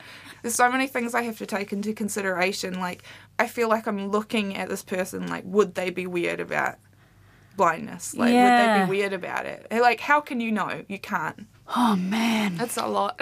There's 0.42 0.54
so 0.56 0.72
many 0.72 0.86
things 0.86 1.16
I 1.16 1.24
have 1.24 1.40
to 1.40 1.48
take 1.48 1.74
into 1.74 1.92
consideration. 1.94 2.80
Like, 2.80 3.02
I 3.40 3.48
feel 3.48 3.68
like 3.68 3.88
I'm 3.88 4.10
looking 4.10 4.56
at 4.56 4.70
this 4.70 4.84
person. 4.84 5.28
Like, 5.28 5.44
would 5.46 5.74
they 5.74 5.90
be 5.90 6.06
weird 6.06 6.40
about 6.40 6.76
blindness? 7.56 8.16
Like, 8.16 8.34
would 8.34 8.40
they 8.40 8.84
be 8.86 8.90
weird 8.90 9.14
about 9.14 9.46
it? 9.46 9.68
Like, 9.72 10.00
how 10.00 10.22
can 10.22 10.40
you 10.40 10.52
know? 10.52 10.84
You 10.88 11.00
can't. 11.00 11.48
Oh 11.76 11.96
man, 11.96 12.58
That's 12.58 12.78
a 12.78 12.86
lot. 12.86 13.20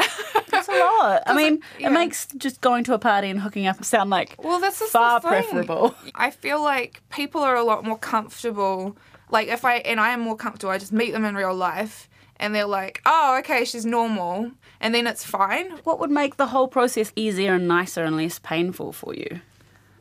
that's 0.49 0.67
a 0.67 0.71
lot. 0.77 1.23
I 1.27 1.33
mean, 1.33 1.61
yeah. 1.79 1.87
it 1.87 1.91
makes 1.93 2.27
just 2.37 2.59
going 2.59 2.83
to 2.85 2.93
a 2.93 2.99
party 2.99 3.29
and 3.29 3.39
hooking 3.39 3.67
up 3.67 3.81
sound 3.85 4.09
like 4.09 4.35
Well, 4.37 4.59
that's 4.59 4.81
far 4.89 5.21
preferable. 5.21 5.95
I 6.13 6.29
feel 6.29 6.61
like 6.61 7.01
people 7.09 7.41
are 7.41 7.55
a 7.55 7.63
lot 7.63 7.85
more 7.85 7.97
comfortable. 7.97 8.97
Like 9.29 9.47
if 9.47 9.63
I 9.63 9.75
and 9.77 9.99
I 9.99 10.09
am 10.09 10.19
more 10.19 10.35
comfortable, 10.35 10.71
I 10.71 10.77
just 10.77 10.91
meet 10.91 11.11
them 11.11 11.23
in 11.23 11.35
real 11.35 11.55
life, 11.55 12.09
and 12.37 12.53
they're 12.53 12.65
like, 12.65 13.01
"Oh, 13.05 13.37
okay, 13.39 13.63
she's 13.65 13.85
normal," 13.85 14.51
and 14.81 14.93
then 14.93 15.07
it's 15.07 15.23
fine. 15.23 15.71
What 15.85 15.99
would 15.99 16.11
make 16.11 16.35
the 16.35 16.47
whole 16.47 16.67
process 16.67 17.11
easier 17.15 17.53
and 17.53 17.67
nicer 17.67 18.03
and 18.03 18.17
less 18.17 18.39
painful 18.39 18.91
for 18.91 19.15
you? 19.15 19.39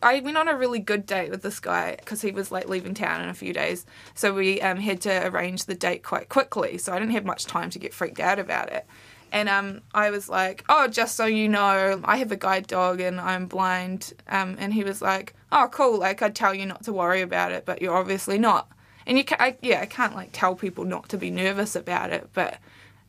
I 0.02 0.20
went 0.20 0.36
on 0.36 0.48
a 0.48 0.56
really 0.56 0.78
good 0.78 1.06
date 1.06 1.30
with 1.30 1.42
this 1.42 1.60
guy 1.60 1.96
because 1.96 2.20
he 2.22 2.30
was 2.30 2.50
like 2.50 2.68
leaving 2.68 2.94
town 2.94 3.22
in 3.22 3.28
a 3.28 3.34
few 3.34 3.52
days. 3.52 3.86
So 4.14 4.34
we 4.34 4.60
um, 4.60 4.78
had 4.78 5.00
to 5.02 5.26
arrange 5.26 5.64
the 5.64 5.74
date 5.74 6.02
quite 6.02 6.28
quickly. 6.28 6.78
So 6.78 6.92
I 6.92 6.98
didn't 6.98 7.12
have 7.12 7.24
much 7.24 7.46
time 7.46 7.70
to 7.70 7.78
get 7.78 7.94
freaked 7.94 8.20
out 8.20 8.38
about 8.38 8.72
it. 8.72 8.86
And 9.32 9.48
um, 9.48 9.80
I 9.94 10.10
was 10.10 10.28
like, 10.28 10.62
oh, 10.68 10.88
just 10.88 11.16
so 11.16 11.24
you 11.24 11.48
know, 11.48 12.00
I 12.04 12.18
have 12.18 12.32
a 12.32 12.36
guide 12.36 12.66
dog 12.66 13.00
and 13.00 13.18
I'm 13.18 13.46
blind. 13.46 14.12
Um, 14.28 14.56
and 14.58 14.74
he 14.74 14.84
was 14.84 15.00
like, 15.00 15.34
oh, 15.50 15.68
cool. 15.72 15.98
Like, 15.98 16.20
I'd 16.20 16.34
tell 16.34 16.54
you 16.54 16.66
not 16.66 16.84
to 16.84 16.92
worry 16.92 17.22
about 17.22 17.50
it, 17.50 17.64
but 17.64 17.80
you're 17.80 17.96
obviously 17.96 18.38
not. 18.38 18.68
And 19.06 19.16
you 19.16 19.24
can, 19.24 19.38
I, 19.40 19.56
yeah, 19.62 19.80
I 19.80 19.86
can't 19.86 20.14
like 20.14 20.30
tell 20.32 20.54
people 20.54 20.84
not 20.84 21.08
to 21.08 21.18
be 21.18 21.30
nervous 21.30 21.74
about 21.74 22.12
it, 22.12 22.28
but 22.34 22.58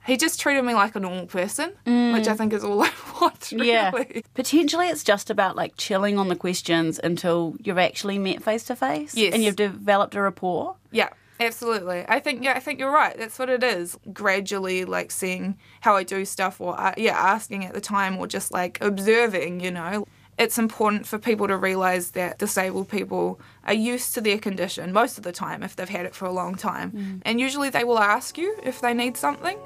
he 0.05 0.17
just 0.17 0.39
treated 0.39 0.63
me 0.63 0.73
like 0.73 0.95
a 0.95 0.99
normal 0.99 1.27
person, 1.27 1.73
which 1.85 2.27
I 2.27 2.35
think 2.35 2.53
is 2.53 2.63
all 2.63 2.81
I 2.83 2.91
want. 3.21 3.51
Really. 3.51 3.69
Yeah. 3.69 3.91
Potentially 4.33 4.87
it's 4.87 5.03
just 5.03 5.29
about 5.29 5.55
like 5.55 5.73
chilling 5.77 6.17
on 6.17 6.27
the 6.27 6.35
questions 6.35 6.99
until 7.03 7.55
you've 7.63 7.77
actually 7.77 8.17
met 8.17 8.43
face 8.43 8.63
to 8.65 8.75
face. 8.75 9.15
Yes. 9.15 9.33
And 9.33 9.43
you've 9.43 9.55
developed 9.55 10.15
a 10.15 10.21
rapport. 10.21 10.75
Yeah, 10.91 11.09
absolutely. 11.39 12.05
I 12.07 12.19
think 12.19 12.43
yeah, 12.43 12.53
I 12.55 12.59
think 12.59 12.79
you're 12.79 12.91
right. 12.91 13.17
That's 13.17 13.39
what 13.39 13.49
it 13.49 13.63
is. 13.63 13.97
Gradually, 14.11 14.85
like 14.85 15.11
seeing 15.11 15.57
how 15.81 15.95
I 15.95 16.03
do 16.03 16.25
stuff, 16.25 16.59
or 16.59 16.79
uh, 16.79 16.93
yeah, 16.97 17.17
asking 17.17 17.65
at 17.65 17.73
the 17.73 17.81
time, 17.81 18.17
or 18.17 18.27
just 18.27 18.51
like 18.51 18.79
observing. 18.81 19.61
You 19.61 19.71
know, 19.71 20.07
it's 20.37 20.57
important 20.57 21.07
for 21.07 21.17
people 21.17 21.47
to 21.47 21.55
realize 21.55 22.11
that 22.11 22.39
disabled 22.39 22.89
people 22.89 23.39
are 23.65 23.73
used 23.73 24.13
to 24.15 24.21
their 24.21 24.37
condition 24.37 24.91
most 24.91 25.17
of 25.17 25.23
the 25.23 25.31
time 25.31 25.63
if 25.63 25.75
they've 25.75 25.87
had 25.87 26.05
it 26.05 26.13
for 26.13 26.25
a 26.25 26.31
long 26.31 26.55
time, 26.55 27.21
and 27.23 27.39
usually 27.39 27.69
they 27.69 27.85
will 27.85 27.99
ask 27.99 28.37
you 28.37 28.57
if 28.63 28.81
they 28.81 28.93
need 28.93 29.15
something. 29.15 29.57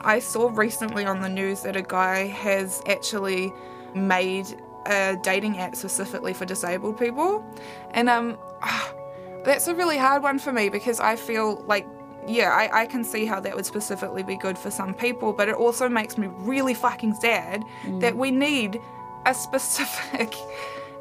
I 0.00 0.18
saw 0.18 0.50
recently 0.52 1.04
on 1.04 1.20
the 1.20 1.28
news 1.28 1.62
that 1.62 1.76
a 1.76 1.82
guy 1.82 2.26
has 2.26 2.82
actually 2.86 3.52
made 3.94 4.46
a 4.86 5.16
dating 5.22 5.58
app 5.58 5.74
specifically 5.74 6.32
for 6.32 6.44
disabled 6.44 6.98
people. 6.98 7.44
And 7.92 8.08
um 8.08 8.38
that's 9.44 9.68
a 9.68 9.74
really 9.74 9.96
hard 9.96 10.22
one 10.22 10.38
for 10.38 10.52
me 10.52 10.68
because 10.68 11.00
I 11.00 11.16
feel 11.16 11.64
like 11.66 11.86
yeah, 12.28 12.50
I, 12.50 12.82
I 12.82 12.86
can 12.86 13.04
see 13.04 13.24
how 13.24 13.38
that 13.40 13.54
would 13.54 13.66
specifically 13.66 14.24
be 14.24 14.36
good 14.36 14.58
for 14.58 14.70
some 14.70 14.92
people, 14.94 15.32
but 15.32 15.48
it 15.48 15.54
also 15.54 15.88
makes 15.88 16.18
me 16.18 16.28
really 16.38 16.74
fucking 16.74 17.14
sad 17.14 17.62
that 18.00 18.16
we 18.16 18.32
need 18.32 18.80
a 19.26 19.34
specific 19.46 20.34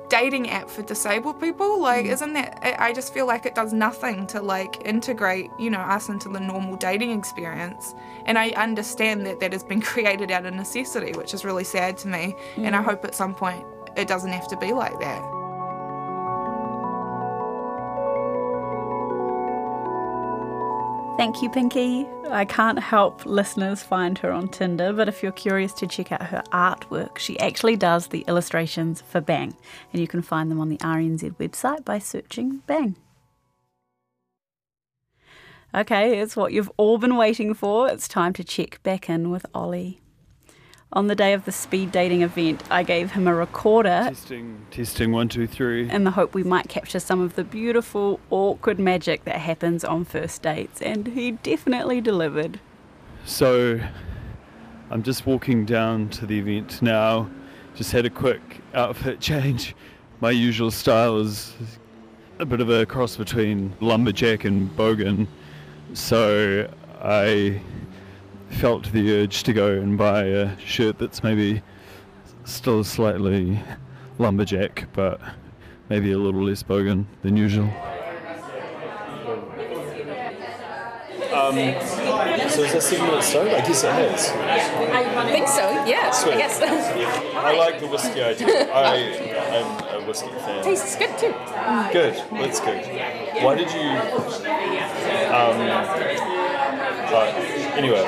dating 0.09 0.49
app 0.49 0.69
for 0.69 0.81
disabled 0.81 1.39
people. 1.39 1.79
Like, 1.81 2.05
isn't 2.05 2.33
that? 2.33 2.59
I 2.79 2.93
just 2.93 3.13
feel 3.13 3.25
like 3.27 3.45
it 3.45 3.55
does 3.55 3.73
nothing 3.73 4.27
to 4.27 4.41
like 4.41 4.85
integrate, 4.85 5.49
you 5.59 5.69
know, 5.69 5.79
us 5.79 6.09
into 6.09 6.29
the 6.29 6.39
normal 6.39 6.75
dating 6.75 7.11
experience. 7.11 7.93
And 8.25 8.37
I 8.37 8.49
understand 8.51 9.25
that 9.25 9.39
that 9.39 9.51
has 9.53 9.63
been 9.63 9.81
created 9.91 10.31
out 10.31 10.45
of 10.45 10.53
necessity, 10.53 11.11
which 11.17 11.33
is 11.33 11.43
really 11.45 11.63
sad 11.63 11.97
to 11.99 12.07
me. 12.07 12.35
And 12.57 12.75
I 12.75 12.79
Mm. 12.81 12.85
hope 12.85 13.05
at 13.05 13.15
some 13.15 13.33
point 13.33 13.63
it 13.95 14.07
doesn't 14.07 14.31
have 14.31 14.47
to 14.49 14.57
be 14.57 14.73
like 14.73 14.99
that. 14.99 15.21
Thank 21.17 21.41
you, 21.41 21.49
Pinky. 21.49 22.05
I 22.29 22.43
can't 22.43 22.77
help 22.77 23.25
listeners 23.25 23.81
find 23.81 24.17
her 24.17 24.31
on 24.31 24.49
Tinder, 24.49 24.91
but 24.91 25.07
if 25.07 25.23
you're 25.23 25.31
curious 25.31 25.71
to 25.75 25.87
check 25.87 26.11
out 26.11 26.23
her 26.23 26.43
artwork, 26.51 27.19
she 27.19 27.39
actually 27.39 27.77
does 27.77 28.07
the 28.07 28.25
illustrations 28.27 29.01
for 29.01 29.21
Bang, 29.21 29.55
and 29.93 30.01
you 30.01 30.09
can 30.09 30.21
find 30.21 30.51
them 30.51 30.59
on 30.59 30.67
the 30.67 30.77
RNZ 30.79 31.37
website 31.37 31.85
by 31.85 31.99
searching 31.99 32.63
Bang. 32.67 32.97
Okay, 35.73 36.19
it's 36.19 36.35
what 36.35 36.51
you've 36.51 36.71
all 36.75 36.97
been 36.97 37.15
waiting 37.15 37.53
for. 37.53 37.89
It's 37.89 38.09
time 38.09 38.33
to 38.33 38.43
check 38.43 38.83
back 38.83 39.09
in 39.09 39.31
with 39.31 39.45
Ollie. 39.53 40.01
On 40.95 41.07
the 41.07 41.15
day 41.15 41.33
of 41.33 41.43
the 41.43 41.51
speed 41.51 41.91
dating 41.91 42.21
event, 42.21 42.63
I 42.71 42.83
gave 42.83 43.11
him 43.11 43.27
a 43.27 43.35
recorder 43.35 44.05
Testing, 44.07 44.65
testing, 44.71 45.11
one, 45.11 45.27
two, 45.27 45.45
three. 45.45 45.89
in 45.89 46.05
the 46.05 46.11
hope 46.11 46.33
we 46.33 46.43
might 46.43 46.69
capture 46.69 47.01
some 47.01 47.19
of 47.19 47.35
the 47.35 47.43
beautiful, 47.43 48.21
awkward 48.29 48.79
magic 48.79 49.25
that 49.25 49.35
happens 49.35 49.83
on 49.83 50.05
first 50.05 50.41
dates, 50.41 50.81
and 50.81 51.07
he 51.07 51.31
definitely 51.31 51.99
delivered. 51.99 52.61
So 53.25 53.81
I'm 54.89 55.03
just 55.03 55.25
walking 55.25 55.65
down 55.65 56.09
to 56.11 56.25
the 56.25 56.39
event 56.39 56.81
now. 56.81 57.29
Just 57.75 57.91
had 57.91 58.05
a 58.05 58.09
quick 58.09 58.61
outfit 58.73 59.19
change. 59.19 59.75
My 60.21 60.31
usual 60.31 60.71
style 60.71 61.17
is 61.17 61.53
a 62.39 62.45
bit 62.45 62.61
of 62.61 62.69
a 62.69 62.85
cross 62.85 63.17
between 63.17 63.73
lumberjack 63.81 64.45
and 64.45 64.69
bogan. 64.77 65.27
So 65.93 66.71
I 67.01 67.61
felt 68.49 68.91
the 68.91 69.11
urge 69.21 69.43
to 69.43 69.53
go 69.53 69.71
and 69.71 69.97
buy 69.97 70.23
a 70.23 70.57
shirt 70.59 70.97
that's 70.99 71.23
maybe 71.23 71.61
still 72.43 72.83
slightly 72.83 73.59
lumberjack, 74.17 74.87
but 74.93 75.19
maybe 75.89 76.11
a 76.11 76.17
little 76.17 76.43
less 76.43 76.63
bogan 76.63 77.05
than 77.21 77.37
usual. 77.37 77.69
Um, 81.35 81.55
so 82.49 82.63
is 82.63 82.71
that 82.73 82.81
seven 82.81 83.07
minutes 83.07 83.27
stone? 83.27 83.47
I 83.49 83.59
guess 83.59 83.83
it 83.83 83.91
has. 83.91 84.29
I 84.29 85.29
think 85.29 85.47
so, 85.47 85.69
yeah. 85.85 86.09
Sweet. 86.11 86.35
I 86.35 86.37
guess. 86.37 86.61
I 86.61 87.57
like 87.57 87.79
the 87.79 87.87
whiskey 87.87 88.21
idea. 88.21 88.71
I 88.73 88.95
am 88.95 90.01
a 90.01 90.07
whiskey 90.07 90.29
fan. 90.29 90.63
Tastes 90.63 90.95
good 90.95 91.17
too. 91.17 91.33
Good, 91.91 92.15
that's 92.31 92.59
good. 92.61 92.85
Why 93.43 93.55
did 93.55 93.69
you? 93.71 93.89
Um, 95.29 95.59
right. 97.11 97.33
Anyway, 97.75 98.03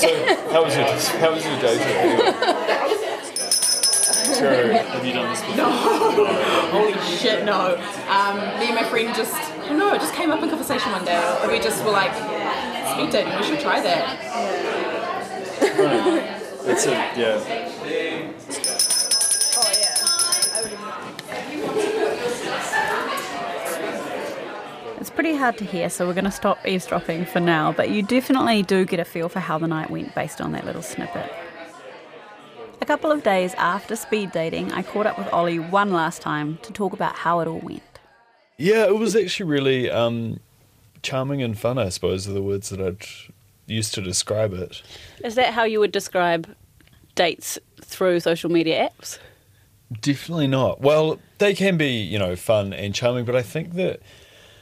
so 0.00 0.08
how 0.52 0.64
was 0.64 0.76
your 0.76 0.86
how 1.20 1.30
was 1.32 1.44
your 1.44 1.58
day 1.60 1.78
today? 1.78 1.98
Anyway. 2.00 2.32
Terry, 4.34 4.74
have 4.74 5.04
you 5.04 5.12
done 5.12 5.30
this 5.30 5.40
before? 5.40 5.56
No. 5.56 5.70
Holy 5.70 6.94
shit, 7.16 7.44
no. 7.44 7.76
Um, 8.08 8.36
me 8.58 8.66
and 8.66 8.74
my 8.74 8.84
friend 8.84 9.14
just, 9.14 9.32
I 9.34 9.68
don't 9.68 9.78
know, 9.78 9.94
it 9.94 10.00
just 10.00 10.14
came 10.14 10.30
up 10.30 10.42
in 10.42 10.48
conversation 10.50 10.90
one 10.92 11.04
day. 11.04 11.14
And 11.14 11.50
we 11.50 11.58
just 11.60 11.84
were 11.84 11.92
like, 11.92 12.12
speed 12.12 13.10
dating, 13.12 13.36
we 13.36 13.44
should 13.44 13.60
try 13.60 13.80
that. 13.80 14.18
Right. 15.78 16.42
It's 16.68 16.86
a, 16.86 16.90
yeah. 17.16 17.38
Pretty 25.16 25.34
hard 25.34 25.56
to 25.56 25.64
hear, 25.64 25.88
so 25.88 26.06
we're 26.06 26.12
going 26.12 26.26
to 26.26 26.30
stop 26.30 26.58
eavesdropping 26.68 27.24
for 27.24 27.40
now, 27.40 27.72
but 27.72 27.88
you 27.88 28.02
definitely 28.02 28.62
do 28.62 28.84
get 28.84 29.00
a 29.00 29.04
feel 29.04 29.30
for 29.30 29.40
how 29.40 29.56
the 29.56 29.66
night 29.66 29.90
went 29.90 30.14
based 30.14 30.42
on 30.42 30.52
that 30.52 30.66
little 30.66 30.82
snippet. 30.82 31.32
A 32.82 32.84
couple 32.84 33.10
of 33.10 33.22
days 33.22 33.54
after 33.54 33.96
speed 33.96 34.30
dating, 34.32 34.72
I 34.72 34.82
caught 34.82 35.06
up 35.06 35.16
with 35.18 35.32
Ollie 35.32 35.58
one 35.58 35.90
last 35.90 36.20
time 36.20 36.58
to 36.58 36.70
talk 36.70 36.92
about 36.92 37.14
how 37.14 37.40
it 37.40 37.48
all 37.48 37.60
went. 37.60 37.82
Yeah, 38.58 38.84
it 38.84 38.98
was 38.98 39.16
actually 39.16 39.50
really 39.50 39.90
um, 39.90 40.38
charming 41.02 41.42
and 41.42 41.58
fun, 41.58 41.78
I 41.78 41.88
suppose, 41.88 42.28
are 42.28 42.32
the 42.32 42.42
words 42.42 42.68
that 42.68 42.80
I'd 42.82 43.06
used 43.66 43.94
to 43.94 44.02
describe 44.02 44.52
it. 44.52 44.82
Is 45.24 45.34
that 45.36 45.54
how 45.54 45.64
you 45.64 45.80
would 45.80 45.92
describe 45.92 46.54
dates 47.14 47.58
through 47.82 48.20
social 48.20 48.50
media 48.50 48.90
apps? 48.90 49.18
Definitely 50.02 50.48
not. 50.48 50.82
Well, 50.82 51.18
they 51.38 51.54
can 51.54 51.78
be, 51.78 51.92
you 51.92 52.18
know, 52.18 52.36
fun 52.36 52.74
and 52.74 52.94
charming, 52.94 53.24
but 53.24 53.34
I 53.34 53.42
think 53.42 53.72
that 53.76 54.00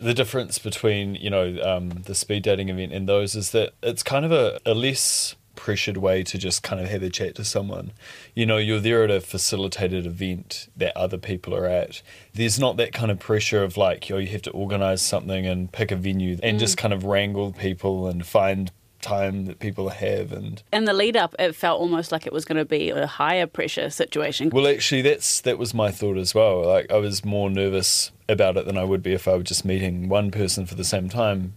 the 0.04 0.14
difference 0.14 0.58
between, 0.58 1.14
you 1.16 1.30
know, 1.30 1.58
um, 1.62 1.88
the 1.90 2.14
speed 2.14 2.42
dating 2.42 2.68
event 2.68 2.92
and 2.92 3.08
those 3.08 3.34
is 3.34 3.50
that 3.52 3.72
it's 3.82 4.02
kind 4.02 4.24
of 4.24 4.32
a, 4.32 4.60
a 4.66 4.74
less 4.74 5.34
pressured 5.56 5.96
way 5.96 6.22
to 6.24 6.36
just 6.36 6.62
kind 6.62 6.80
of 6.80 6.88
have 6.88 7.02
a 7.02 7.08
chat 7.08 7.34
to 7.36 7.44
someone. 7.44 7.92
You 8.34 8.44
know, 8.44 8.58
you're 8.58 8.80
there 8.80 9.04
at 9.04 9.10
a 9.10 9.20
facilitated 9.20 10.04
event 10.04 10.68
that 10.76 10.94
other 10.96 11.16
people 11.16 11.54
are 11.54 11.66
at. 11.66 12.02
There's 12.34 12.58
not 12.58 12.76
that 12.76 12.92
kind 12.92 13.10
of 13.10 13.18
pressure 13.18 13.62
of 13.62 13.76
like, 13.76 14.08
yo, 14.08 14.18
you 14.18 14.28
have 14.28 14.42
to 14.42 14.50
organize 14.50 15.00
something 15.00 15.46
and 15.46 15.72
pick 15.72 15.90
a 15.90 15.96
venue 15.96 16.36
and 16.42 16.56
Mm. 16.56 16.60
just 16.60 16.76
kind 16.76 16.92
of 16.92 17.04
wrangle 17.04 17.52
people 17.52 18.06
and 18.08 18.26
find 18.26 18.72
time 19.00 19.44
that 19.46 19.58
people 19.58 19.90
have 19.90 20.32
and 20.32 20.62
In 20.72 20.86
the 20.86 20.94
lead 20.94 21.16
up, 21.16 21.34
it 21.38 21.54
felt 21.54 21.80
almost 21.80 22.10
like 22.10 22.26
it 22.26 22.32
was 22.32 22.44
going 22.44 22.56
to 22.58 22.64
be 22.64 22.90
a 22.90 23.06
higher 23.06 23.46
pressure 23.46 23.90
situation. 23.90 24.50
Well, 24.50 24.66
actually, 24.66 25.02
that's 25.02 25.40
that 25.42 25.56
was 25.58 25.72
my 25.74 25.90
thought 25.90 26.16
as 26.18 26.34
well. 26.34 26.66
Like, 26.66 26.90
I 26.90 26.96
was 26.96 27.24
more 27.24 27.50
nervous 27.50 28.10
about 28.28 28.56
it 28.56 28.66
than 28.66 28.76
I 28.78 28.84
would 28.84 29.02
be 29.02 29.12
if 29.12 29.28
I 29.28 29.37
were 29.37 29.42
just 29.42 29.64
meeting 29.64 30.08
one 30.08 30.30
person 30.30 30.66
for 30.66 30.74
the 30.74 30.84
same 30.84 31.08
time. 31.08 31.54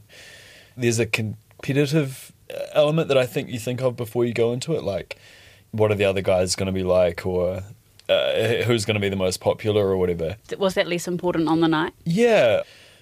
There's 0.76 1.00
a 1.00 1.06
competitive 1.06 2.32
element 2.74 3.08
that 3.08 3.18
I 3.18 3.26
think 3.26 3.50
you 3.50 3.60
think 3.60 3.82
of 3.82 3.96
before 3.96 4.26
you 4.26 4.34
go 4.34 4.54
into 4.54 4.74
it, 4.76 4.84
like 4.84 5.18
what 5.72 5.92
are 5.92 5.96
the 5.96 6.06
other 6.06 6.22
guys 6.22 6.56
going 6.56 6.68
to 6.68 6.72
be 6.72 6.84
like, 6.84 7.26
or 7.26 7.64
uh, 8.10 8.64
who's 8.64 8.86
going 8.86 8.96
to 8.96 9.02
be 9.02 9.10
the 9.10 9.16
most 9.16 9.40
popular, 9.42 9.86
or 9.88 9.98
whatever. 9.98 10.38
Was 10.58 10.76
that 10.76 10.88
less 10.88 11.08
important 11.08 11.50
on 11.50 11.60
the 11.60 11.68
night? 11.68 11.94
Yeah, 12.06 12.62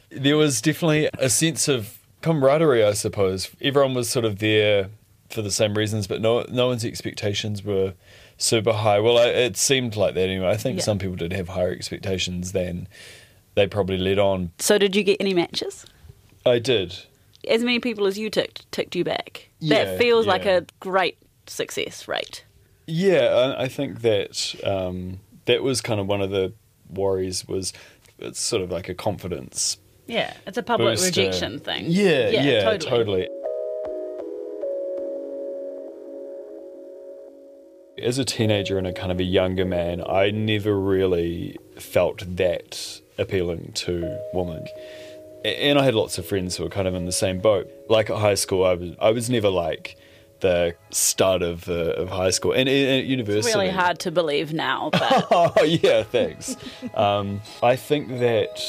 there 0.10 0.38
was 0.38 0.62
definitely 0.62 1.10
a 1.20 1.30
sense 1.30 1.68
of 1.68 2.00
camaraderie, 2.22 2.84
I 2.84 2.94
suppose. 2.94 3.50
Everyone 3.62 3.94
was 3.94 4.10
sort 4.10 4.26
of 4.26 4.40
there 4.40 4.90
for 5.30 5.42
the 5.42 5.52
same 5.52 5.76
reasons, 5.76 6.08
but 6.08 6.22
no, 6.22 6.46
no 6.50 6.68
one's 6.68 6.86
expectations 6.86 7.64
were 7.64 7.94
super 8.38 8.74
high. 8.74 9.00
Well, 9.00 9.18
I, 9.18 9.28
it 9.28 9.58
seemed 9.58 9.96
like 9.96 10.16
that 10.16 10.28
anyway. 10.30 10.50
I 10.50 10.58
think 10.58 10.78
Yeah. 10.80 10.84
some 10.86 10.98
people 11.00 11.16
did 11.18 11.34
have 11.34 11.50
higher 11.50 11.72
expectations 11.72 12.52
than 12.52 12.88
they 13.56 13.68
probably 13.68 13.98
led 13.98 14.20
on. 14.20 14.52
So, 14.60 14.78
did 14.78 14.96
you 14.96 15.04
get 15.04 15.18
any 15.20 15.34
matches? 15.34 15.86
I 16.46 16.60
did. 16.60 16.96
As 17.48 17.62
many 17.62 17.80
people 17.80 18.06
as 18.06 18.18
you 18.18 18.30
ticked 18.30 18.72
ticked 18.72 18.96
you 18.96 19.04
back. 19.04 19.50
Yeah, 19.60 19.86
that 19.86 19.98
feels 19.98 20.26
like 20.28 20.46
a 20.46 20.66
great 20.80 21.18
success 21.48 22.08
rate. 22.08 22.44
Yeah, 22.88 23.54
I, 23.58 23.64
I 23.64 23.68
think 23.68 24.02
that 24.02 24.56
um, 24.64 25.20
that 25.46 25.64
was 25.64 25.82
kind 25.82 26.00
of 26.00 26.08
one 26.08 26.22
of 26.22 26.30
the 26.30 26.54
worries. 26.90 27.48
Was 27.48 27.74
it's 28.20 28.40
sort 28.40 28.62
of 28.62 28.72
like 28.72 28.90
a 28.90 28.94
confidence 28.94 29.78
Yeah, 30.08 30.34
it's 30.48 30.58
a 30.58 30.64
public 30.64 30.98
booster. 30.98 31.08
rejection 31.22 31.60
thing. 31.60 31.86
Yeah, 31.88 32.30
yeah, 32.30 32.64
totally. 32.64 32.90
totally. 32.90 33.28
As 38.02 38.18
a 38.18 38.26
teenager 38.26 38.78
and 38.78 38.86
a 38.86 38.94
kind 38.94 39.12
of 39.12 39.20
a 39.20 39.24
younger 39.24 39.66
man, 39.66 40.04
I 40.06 40.30
never 40.30 40.78
really 40.78 41.58
felt 41.80 42.24
that 42.36 43.00
appealing 43.18 43.72
to 43.76 44.20
women. 44.34 44.66
And 45.44 45.78
I 45.78 45.84
had 45.84 45.94
lots 45.94 46.18
of 46.18 46.26
friends 46.26 46.58
who 46.58 46.64
were 46.64 46.70
kind 46.70 46.88
of 46.88 46.96
in 46.96 47.06
the 47.06 47.12
same 47.12 47.40
boat. 47.40 47.70
Like 47.88 48.10
at 48.10 48.18
high 48.18 48.34
school, 48.36 48.66
I 48.66 48.74
was 48.74 48.92
I 49.00 49.12
was 49.12 49.30
never 49.30 49.50
like 49.50 49.96
the 50.42 50.76
stud 50.90 51.42
of 51.42 51.70
uh, 51.70 51.94
of 52.02 52.10
high 52.10 52.32
school 52.32 52.52
and, 52.52 52.68
and 52.68 52.70
at 52.70 53.00
It's 53.00 53.08
university. 53.10 53.54
really 53.54 53.70
hard 53.70 54.00
to 54.00 54.12
believe 54.12 54.54
now, 54.54 54.90
but 54.94 55.28
oh 55.32 55.64
yeah, 55.64 56.04
thanks. 56.04 56.56
um, 56.96 57.42
I 57.64 57.76
think 57.76 58.10
that 58.20 58.60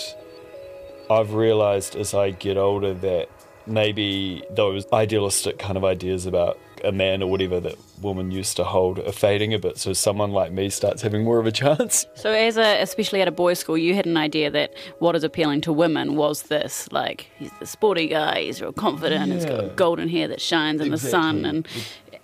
I've 1.11 1.33
realised 1.35 1.97
as 1.97 2.13
I 2.15 2.31
get 2.31 2.57
older 2.57 2.93
that 2.95 3.29
maybe 3.67 4.43
those 4.51 4.85
idealistic 4.93 5.59
kind 5.59 5.77
of 5.77 5.85
ideas 5.85 6.27
about 6.27 6.59
a 6.85 6.93
man 6.93 7.23
or 7.23 7.31
whatever 7.31 7.61
that 7.61 7.77
women 8.03 8.31
used 8.31 8.57
to 8.57 8.65
hold 8.65 8.99
are 8.99 9.13
fading 9.13 9.55
a 9.55 9.59
bit. 9.59 9.79
So 9.79 9.93
someone 9.93 10.31
like 10.33 10.53
me 10.53 10.69
starts 10.71 11.03
having 11.03 11.25
more 11.25 11.39
of 11.39 11.47
a 11.47 11.53
chance. 11.53 12.07
So, 12.17 12.33
as 12.33 12.57
a, 12.57 12.81
especially 12.83 13.21
at 13.23 13.29
a 13.29 13.31
boys' 13.33 13.59
school, 13.61 13.79
you 13.79 13.95
had 13.95 14.07
an 14.07 14.17
idea 14.17 14.51
that 14.51 14.75
what 14.99 15.15
is 15.17 15.23
appealing 15.25 15.61
to 15.63 15.73
women 15.73 16.17
was 16.17 16.43
this: 16.45 16.89
like 16.93 17.31
he's 17.39 17.51
the 17.61 17.67
sporty 17.67 18.09
guy, 18.09 18.41
he's 18.43 18.61
real 18.61 18.73
confident, 18.73 19.33
he's 19.33 19.45
got 19.45 19.77
golden 19.77 20.09
hair 20.09 20.27
that 20.29 20.41
shines 20.41 20.81
in 20.81 20.91
the 20.91 20.99
sun, 20.99 21.45
and 21.45 21.67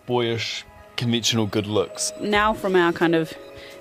Boyish, 0.06 0.64
conventional 0.96 1.46
good 1.46 1.66
looks. 1.66 2.12
now 2.20 2.52
from 2.54 2.74
our 2.76 2.92
kind 2.92 3.14
of 3.14 3.32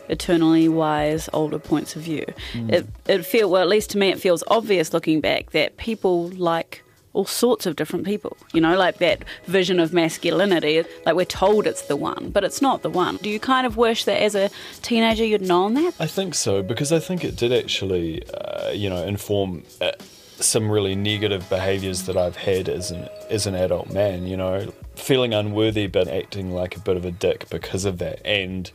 eternally 0.10 0.68
wise 0.68 1.30
older 1.34 1.60
points 1.60 1.96
of 1.96 2.02
view, 2.02 2.26
Mm. 2.54 2.72
it 2.72 2.88
it 3.08 3.26
feel 3.26 3.50
well 3.50 3.62
at 3.62 3.68
least 3.70 3.90
to 3.92 3.98
me 3.98 4.10
it 4.10 4.20
feels 4.20 4.44
obvious 4.48 4.94
looking 4.94 5.22
back 5.22 5.52
that 5.52 5.78
people 5.78 6.28
like 6.30 6.84
all 7.14 7.26
sorts 7.26 7.66
of 7.66 7.76
different 7.76 8.06
people. 8.06 8.38
You 8.54 8.62
know, 8.62 8.78
like 8.78 8.98
that 8.98 9.24
vision 9.46 9.80
of 9.80 9.94
masculinity. 9.94 10.84
Like 11.06 11.16
we're 11.16 11.26
told 11.26 11.68
it's 11.68 11.84
the 11.84 11.96
one, 11.96 12.30
but 12.30 12.44
it's 12.44 12.62
not 12.62 12.82
the 12.82 12.90
one. 12.90 13.18
Do 13.18 13.30
you 13.30 13.40
kind 13.40 13.66
of 13.68 13.78
wish 13.78 14.06
that 14.06 14.22
as 14.22 14.36
a 14.36 14.50
teenager 14.82 15.26
you'd 15.26 15.42
known 15.42 15.74
that? 15.76 15.94
I 16.00 16.08
think 16.08 16.36
so 16.36 16.62
because 16.62 16.92
I 16.92 17.00
think 17.00 17.24
it 17.24 17.36
did 17.36 17.52
actually, 17.52 18.24
uh, 18.32 18.72
you 18.72 18.90
know, 18.90 19.04
inform 19.04 19.64
uh, 19.82 19.92
some 20.38 20.72
really 20.72 20.96
negative 20.96 21.48
behaviours 21.50 22.04
that 22.04 22.18
I've 22.18 22.38
had 22.38 22.68
as 22.70 22.92
an 22.92 23.08
as 23.30 23.48
an 23.48 23.56
adult 23.56 23.92
man. 23.92 24.26
You 24.26 24.38
know, 24.38 24.74
feeling 24.96 25.34
unworthy 25.34 25.88
but 25.88 26.08
acting 26.08 26.52
like 26.52 26.76
a 26.76 26.80
bit 26.80 26.98
of 26.98 27.06
a 27.06 27.12
dick 27.12 27.50
because 27.50 27.86
of 27.86 27.98
that, 28.00 28.26
and 28.26 28.72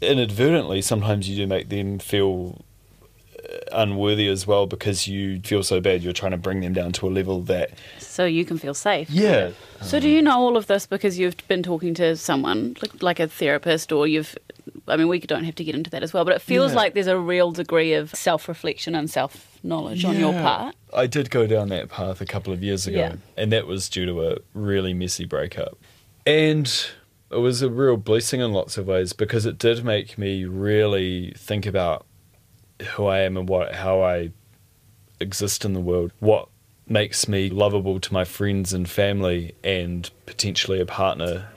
inadvertently 0.00 0.80
sometimes 0.80 1.28
you 1.28 1.36
do 1.36 1.46
make 1.46 1.68
them 1.70 1.98
feel 1.98 2.64
unworthy 3.72 4.28
as 4.28 4.46
well 4.46 4.66
because 4.66 5.06
you 5.08 5.40
feel 5.40 5.62
so 5.62 5.80
bad 5.80 6.02
you're 6.02 6.12
trying 6.12 6.32
to 6.32 6.36
bring 6.38 6.60
them 6.60 6.72
down 6.72 6.92
to 6.92 7.06
a 7.06 7.10
level 7.10 7.40
that 7.42 7.70
So 7.98 8.24
you 8.24 8.44
can 8.44 8.58
feel 8.58 8.74
safe. 8.74 9.08
yeah 9.10 9.50
So 9.82 10.00
do 10.00 10.08
you 10.08 10.20
know 10.22 10.38
all 10.38 10.56
of 10.56 10.66
this 10.66 10.86
because 10.86 11.18
you've 11.18 11.36
been 11.48 11.62
talking 11.62 11.94
to 11.94 12.16
someone 12.16 12.76
like, 12.82 13.02
like 13.02 13.20
a 13.20 13.28
therapist, 13.28 13.92
or 13.92 14.06
you've? 14.06 14.36
I 14.86 14.96
mean, 14.96 15.08
we 15.08 15.18
don't 15.20 15.44
have 15.44 15.54
to 15.56 15.64
get 15.64 15.74
into 15.74 15.90
that 15.90 16.02
as 16.02 16.12
well, 16.12 16.24
but 16.24 16.34
it 16.34 16.42
feels 16.42 16.72
Yeah. 16.72 16.76
like 16.78 16.94
there's 16.94 17.06
a 17.06 17.18
real 17.18 17.52
degree 17.52 17.92
of 17.94 18.10
self-reflection 18.14 18.94
and 18.94 19.08
self-knowledge 19.10 20.04
on 20.04 20.18
your 20.18 20.32
part. 20.32 20.74
I 20.94 21.06
did 21.06 21.30
go 21.30 21.46
down 21.46 21.68
that 21.68 21.88
path 21.90 22.20
a 22.20 22.26
couple 22.26 22.52
of 22.52 22.62
years 22.62 22.86
ago, 22.86 22.98
Yeah. 22.98 23.14
and 23.36 23.52
that 23.52 23.66
was 23.66 23.88
due 23.88 24.06
to 24.06 24.26
a 24.28 24.36
really 24.54 24.92
messy 24.94 25.24
breakup. 25.26 25.78
And 26.26 26.66
it 27.30 27.36
was 27.36 27.62
a 27.62 27.70
real 27.70 27.96
blessing 27.96 28.40
in 28.40 28.52
lots 28.52 28.76
of 28.78 28.86
ways 28.86 29.12
because 29.12 29.46
it 29.46 29.58
did 29.58 29.84
make 29.84 30.18
me 30.18 30.44
really 30.44 31.32
think 31.36 31.66
about 31.66 32.04
who 32.94 33.06
I 33.06 33.20
am 33.20 33.36
and 33.36 33.48
what 33.48 33.74
how 33.74 34.02
I 34.02 34.30
exist 35.20 35.64
in 35.64 35.72
the 35.72 35.80
world. 35.80 36.12
What 36.20 36.48
makes 36.86 37.28
me 37.28 37.50
lovable 37.50 38.00
to 38.00 38.12
my 38.14 38.24
friends 38.24 38.72
and 38.72 38.88
family 38.88 39.54
and 39.62 40.10
potentially 40.26 40.80
a 40.80 40.86
partner. 40.86 41.48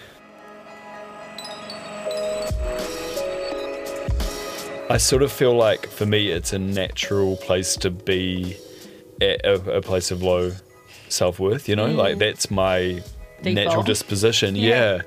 I 4.90 4.98
sort 4.98 5.24
of 5.24 5.32
feel 5.32 5.56
like 5.56 5.88
for 5.88 6.06
me 6.06 6.32
it's 6.32 6.52
a 6.52 6.60
natural 6.60 7.38
place 7.38 7.78
to 7.78 7.90
be 7.90 8.58
at 9.22 9.46
a, 9.46 9.78
a 9.78 9.82
place 9.82 10.12
of 10.12 10.22
low 10.22 10.52
self 11.08 11.40
worth, 11.40 11.70
you 11.70 11.78
know? 11.78 11.88
Mm. 11.88 11.96
Like 11.96 12.18
that's 12.18 12.52
my 12.52 13.02
natural 13.42 13.84
disposition, 13.84 14.56
Yeah. 14.56 14.70
yeah. 14.98 15.02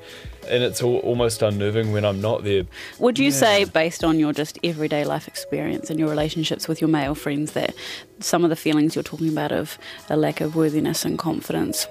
And 0.49 0.63
it's 0.63 0.83
al- 0.83 0.99
almost 0.99 1.43
unnerving 1.43 1.93
when 1.93 2.05
I'm 2.05 2.21
not 2.21 2.45
there. 2.45 2.65
Would 2.99 3.19
you 3.19 3.31
say, 3.31 3.65
based 3.65 4.05
on 4.05 4.19
your 4.19 4.33
just 4.33 4.59
everyday 4.63 5.05
life 5.05 5.27
experience 5.29 5.91
and 5.91 5.99
your 5.99 6.09
relationships 6.09 6.69
with 6.69 6.81
your 6.81 6.89
male 6.89 7.15
friends, 7.15 7.53
that 7.53 7.75
some 8.21 8.45
of 8.45 8.51
the 8.51 8.57
feelings 8.57 8.95
you're 8.95 9.03
talking 9.03 9.29
about 9.29 9.53
of 9.53 9.79
a 10.11 10.17
lack 10.17 10.41
of 10.41 10.55
worthiness 10.55 11.05
and 11.05 11.19
confidence 11.19 11.87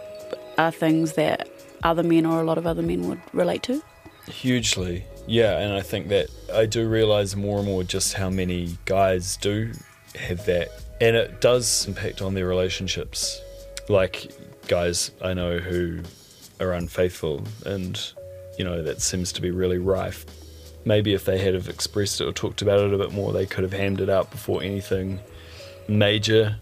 are 0.57 0.71
things 0.71 1.13
that 1.13 1.49
other 1.83 2.03
men 2.03 2.25
or 2.25 2.41
a 2.41 2.43
lot 2.43 2.57
of 2.57 2.65
other 2.65 2.81
men 2.81 3.07
would 3.07 3.21
relate 3.33 3.63
to? 3.63 3.81
Hugely, 4.27 5.05
yeah, 5.27 5.59
and 5.59 5.73
I 5.73 5.81
think 5.81 6.07
that 6.09 6.29
I 6.53 6.65
do 6.65 6.87
realize 6.87 7.35
more 7.35 7.57
and 7.57 7.67
more 7.67 7.83
just 7.83 8.13
how 8.13 8.29
many 8.29 8.77
guys 8.85 9.37
do 9.37 9.71
have 10.15 10.45
that, 10.45 10.69
and 11.01 11.15
it 11.15 11.41
does 11.41 11.87
impact 11.87 12.21
on 12.21 12.33
their 12.33 12.47
relationships. 12.47 13.41
Like 13.89 14.31
guys 14.67 15.11
I 15.21 15.33
know 15.33 15.57
who 15.57 15.99
are 16.61 16.71
unfaithful, 16.71 17.43
and 17.65 17.99
you 18.57 18.63
know 18.65 18.81
that 18.83 19.01
seems 19.01 19.31
to 19.33 19.41
be 19.41 19.51
really 19.51 19.77
rife. 19.77 20.25
maybe 20.85 21.13
if 21.13 21.23
they 21.25 21.37
had 21.37 21.53
have 21.53 21.69
expressed 21.69 22.19
it 22.19 22.25
or 22.25 22.33
talked 22.33 22.61
about 22.61 22.79
it 22.79 22.93
a 22.93 22.97
bit 22.97 23.11
more, 23.13 23.31
they 23.31 23.45
could 23.45 23.63
have 23.63 23.71
hammed 23.73 24.01
it 24.01 24.09
out 24.09 24.29
before 24.31 24.61
anything 24.61 25.19
major. 25.87 26.57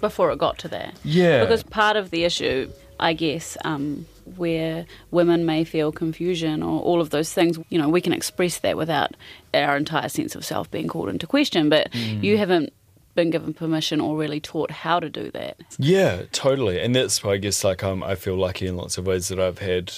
before 0.00 0.30
it 0.30 0.38
got 0.38 0.58
to 0.58 0.68
that. 0.68 0.94
Yeah. 1.02 1.40
Because 1.40 1.62
part 1.62 1.96
of 1.96 2.10
the 2.10 2.24
issue, 2.24 2.70
I 3.00 3.14
guess, 3.14 3.56
um, 3.64 4.06
where 4.36 4.84
women 5.10 5.44
may 5.46 5.64
feel 5.64 5.92
confusion 5.92 6.62
or 6.62 6.80
all 6.82 7.00
of 7.00 7.10
those 7.10 7.32
things, 7.32 7.58
you 7.70 7.78
know, 7.78 7.88
we 7.88 8.00
can 8.00 8.12
express 8.12 8.58
that 8.58 8.76
without 8.76 9.16
our 9.54 9.76
entire 9.76 10.08
sense 10.08 10.34
of 10.34 10.44
self 10.44 10.70
being 10.70 10.88
called 10.88 11.08
into 11.08 11.26
question. 11.26 11.68
But 11.68 11.90
Mm. 11.92 12.22
you 12.22 12.36
haven't 12.38 12.72
been 13.14 13.30
given 13.30 13.54
permission 13.54 14.00
or 14.00 14.16
really 14.16 14.40
taught 14.40 14.70
how 14.70 15.00
to 15.00 15.08
do 15.08 15.30
that. 15.32 15.56
Yeah, 15.78 16.22
totally. 16.32 16.80
And 16.80 16.94
that's 16.94 17.22
why 17.24 17.32
I 17.32 17.36
guess 17.38 17.64
like 17.64 17.82
um, 17.82 18.02
I 18.02 18.14
feel 18.14 18.36
lucky 18.36 18.66
in 18.66 18.76
lots 18.76 18.98
of 18.98 19.06
ways 19.06 19.28
that 19.28 19.38
I've 19.40 19.58
had, 19.60 19.92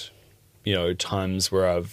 you 0.67 0.73
know, 0.75 0.93
times 0.93 1.51
where 1.51 1.67
I've 1.75 1.91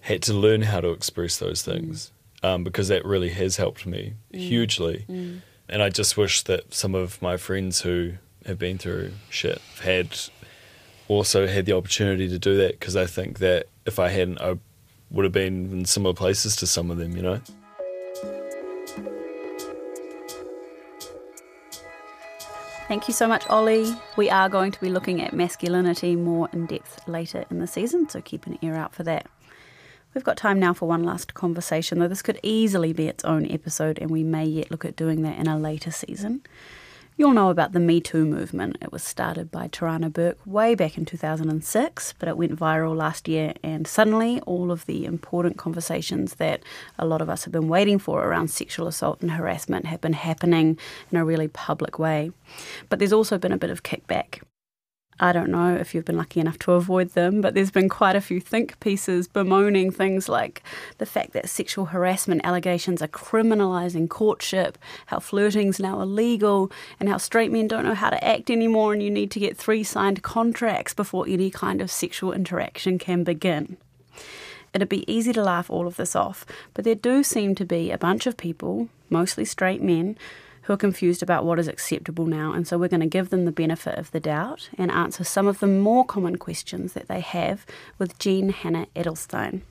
had 0.00 0.20
to 0.28 0.32
learn 0.34 0.62
how 0.62 0.80
to 0.80 0.90
express 0.98 1.38
those 1.38 1.60
things 1.62 2.12
um, 2.42 2.64
because 2.64 2.88
that 2.88 3.02
really 3.04 3.30
has 3.30 3.56
helped 3.64 3.86
me 3.86 4.02
Mm. 4.32 4.38
hugely. 4.50 5.04
Mm. 5.08 5.40
And 5.72 5.78
I 5.86 5.88
just 6.00 6.16
wish 6.16 6.42
that 6.50 6.62
some 6.74 6.94
of 7.02 7.08
my 7.22 7.36
friends 7.46 7.74
who 7.82 7.98
have 8.46 8.58
been 8.58 8.78
through 8.78 9.12
shit 9.30 9.60
had 9.82 10.08
also 11.08 11.46
had 11.46 11.64
the 11.66 11.72
opportunity 11.80 12.28
to 12.28 12.38
do 12.38 12.56
that 12.62 12.72
because 12.78 12.96
I 12.96 13.06
think 13.06 13.38
that 13.38 13.66
if 13.86 13.98
I 13.98 14.08
hadn't, 14.08 14.40
I 14.40 14.58
would 15.10 15.24
have 15.24 15.32
been 15.32 15.56
in 15.72 15.84
similar 15.84 16.14
places 16.14 16.56
to 16.56 16.66
some 16.66 16.90
of 16.90 16.96
them, 16.98 17.16
you 17.16 17.22
know? 17.22 17.40
Thank 22.86 23.08
you 23.08 23.14
so 23.14 23.26
much, 23.26 23.48
Ollie. 23.48 23.96
We 24.16 24.28
are 24.28 24.50
going 24.50 24.70
to 24.70 24.80
be 24.80 24.90
looking 24.90 25.22
at 25.22 25.32
masculinity 25.32 26.16
more 26.16 26.50
in 26.52 26.66
depth 26.66 27.08
later 27.08 27.46
in 27.50 27.58
the 27.58 27.66
season, 27.66 28.10
so 28.10 28.20
keep 28.20 28.46
an 28.46 28.58
ear 28.60 28.74
out 28.74 28.94
for 28.94 29.02
that. 29.04 29.26
We've 30.14 30.22
got 30.22 30.36
time 30.36 30.60
now 30.60 30.74
for 30.74 30.86
one 30.86 31.02
last 31.02 31.32
conversation, 31.32 31.98
though 31.98 32.08
this 32.08 32.20
could 32.20 32.38
easily 32.42 32.92
be 32.92 33.08
its 33.08 33.24
own 33.24 33.50
episode, 33.50 33.98
and 33.98 34.10
we 34.10 34.22
may 34.22 34.44
yet 34.44 34.70
look 34.70 34.84
at 34.84 34.96
doing 34.96 35.22
that 35.22 35.38
in 35.38 35.48
a 35.48 35.58
later 35.58 35.90
season. 35.90 36.42
You'll 37.16 37.30
know 37.30 37.50
about 37.50 37.70
the 37.70 37.78
Me 37.78 38.00
Too 38.00 38.24
movement. 38.24 38.76
It 38.82 38.90
was 38.90 39.04
started 39.04 39.52
by 39.52 39.68
Tarana 39.68 40.12
Burke 40.12 40.38
way 40.44 40.74
back 40.74 40.98
in 40.98 41.04
2006, 41.04 42.14
but 42.18 42.28
it 42.28 42.36
went 42.36 42.58
viral 42.58 42.96
last 42.96 43.28
year, 43.28 43.54
and 43.62 43.86
suddenly 43.86 44.40
all 44.40 44.72
of 44.72 44.84
the 44.86 45.04
important 45.04 45.56
conversations 45.56 46.34
that 46.34 46.64
a 46.98 47.06
lot 47.06 47.22
of 47.22 47.30
us 47.30 47.44
have 47.44 47.52
been 47.52 47.68
waiting 47.68 48.00
for 48.00 48.24
around 48.24 48.48
sexual 48.48 48.88
assault 48.88 49.22
and 49.22 49.30
harassment 49.30 49.86
have 49.86 50.00
been 50.00 50.12
happening 50.12 50.76
in 51.12 51.16
a 51.16 51.24
really 51.24 51.46
public 51.46 52.00
way. 52.00 52.32
But 52.88 52.98
there's 52.98 53.12
also 53.12 53.38
been 53.38 53.52
a 53.52 53.58
bit 53.58 53.70
of 53.70 53.84
kickback. 53.84 54.42
I 55.20 55.32
don't 55.32 55.50
know 55.50 55.74
if 55.74 55.94
you've 55.94 56.04
been 56.04 56.16
lucky 56.16 56.40
enough 56.40 56.58
to 56.60 56.72
avoid 56.72 57.10
them, 57.10 57.40
but 57.40 57.54
there's 57.54 57.70
been 57.70 57.88
quite 57.88 58.16
a 58.16 58.20
few 58.20 58.40
think 58.40 58.78
pieces 58.80 59.28
bemoaning 59.28 59.90
things 59.90 60.28
like 60.28 60.62
the 60.98 61.06
fact 61.06 61.32
that 61.32 61.48
sexual 61.48 61.86
harassment 61.86 62.40
allegations 62.44 63.00
are 63.00 63.08
criminalising 63.08 64.08
courtship, 64.08 64.76
how 65.06 65.20
flirting's 65.20 65.78
now 65.78 66.00
illegal, 66.00 66.70
and 66.98 67.08
how 67.08 67.16
straight 67.16 67.52
men 67.52 67.68
don't 67.68 67.84
know 67.84 67.94
how 67.94 68.10
to 68.10 68.24
act 68.24 68.50
anymore 68.50 68.92
and 68.92 69.02
you 69.02 69.10
need 69.10 69.30
to 69.30 69.40
get 69.40 69.56
three 69.56 69.84
signed 69.84 70.22
contracts 70.22 70.94
before 70.94 71.26
any 71.28 71.50
kind 71.50 71.80
of 71.80 71.90
sexual 71.90 72.32
interaction 72.32 72.98
can 72.98 73.22
begin. 73.22 73.76
It'd 74.74 74.88
be 74.88 75.10
easy 75.10 75.32
to 75.32 75.42
laugh 75.42 75.70
all 75.70 75.86
of 75.86 75.96
this 75.96 76.16
off, 76.16 76.44
but 76.74 76.84
there 76.84 76.96
do 76.96 77.22
seem 77.22 77.54
to 77.54 77.64
be 77.64 77.92
a 77.92 77.98
bunch 77.98 78.26
of 78.26 78.36
people, 78.36 78.88
mostly 79.08 79.44
straight 79.44 79.80
men, 79.80 80.18
who 80.64 80.72
are 80.72 80.78
confused 80.78 81.22
about 81.22 81.44
what 81.44 81.58
is 81.58 81.68
acceptable 81.68 82.26
now, 82.26 82.52
and 82.52 82.66
so 82.66 82.78
we're 82.78 82.88
going 82.88 83.00
to 83.00 83.06
give 83.06 83.30
them 83.30 83.44
the 83.44 83.52
benefit 83.52 83.98
of 83.98 84.10
the 84.10 84.20
doubt 84.20 84.68
and 84.76 84.90
answer 84.90 85.24
some 85.24 85.46
of 85.46 85.60
the 85.60 85.66
more 85.66 86.04
common 86.04 86.36
questions 86.36 86.92
that 86.94 87.08
they 87.08 87.20
have 87.20 87.64
with 87.98 88.18
Jean 88.18 88.48
Hannah 88.48 88.86
Edelstein. 88.96 89.62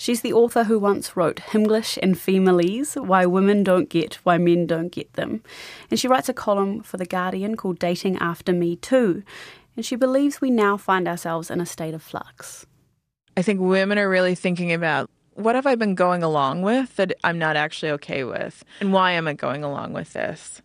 She's 0.00 0.22
the 0.22 0.32
author 0.32 0.64
who 0.64 0.78
once 0.78 1.14
wrote 1.14 1.36
Himglish 1.36 1.98
and 2.02 2.14
Femalese 2.14 2.96
Why 2.96 3.26
Women 3.26 3.62
Don't 3.62 3.90
Get, 3.90 4.14
Why 4.22 4.38
Men 4.38 4.66
Don't 4.66 4.88
Get 4.88 5.12
Them. 5.12 5.42
And 5.90 6.00
she 6.00 6.08
writes 6.08 6.30
a 6.30 6.32
column 6.32 6.82
for 6.82 6.96
The 6.96 7.04
Guardian 7.04 7.54
called 7.54 7.78
Dating 7.78 8.16
After 8.16 8.54
Me 8.54 8.76
Too. 8.76 9.22
And 9.76 9.84
she 9.84 9.96
believes 9.96 10.40
we 10.40 10.50
now 10.50 10.78
find 10.78 11.06
ourselves 11.06 11.50
in 11.50 11.60
a 11.60 11.66
state 11.66 11.92
of 11.92 12.02
flux. 12.02 12.64
I 13.36 13.42
think 13.42 13.60
women 13.60 13.98
are 13.98 14.08
really 14.08 14.34
thinking 14.34 14.72
about 14.72 15.10
what 15.34 15.54
have 15.54 15.66
I 15.66 15.74
been 15.74 15.94
going 15.94 16.22
along 16.22 16.62
with 16.62 16.96
that 16.96 17.12
I'm 17.24 17.38
not 17.38 17.56
actually 17.56 17.90
okay 17.92 18.24
with? 18.24 18.64
And 18.80 18.92
why 18.92 19.12
am 19.12 19.28
I 19.28 19.32
going 19.32 19.64
along 19.64 19.92
with 19.92 20.12
this? 20.12 20.62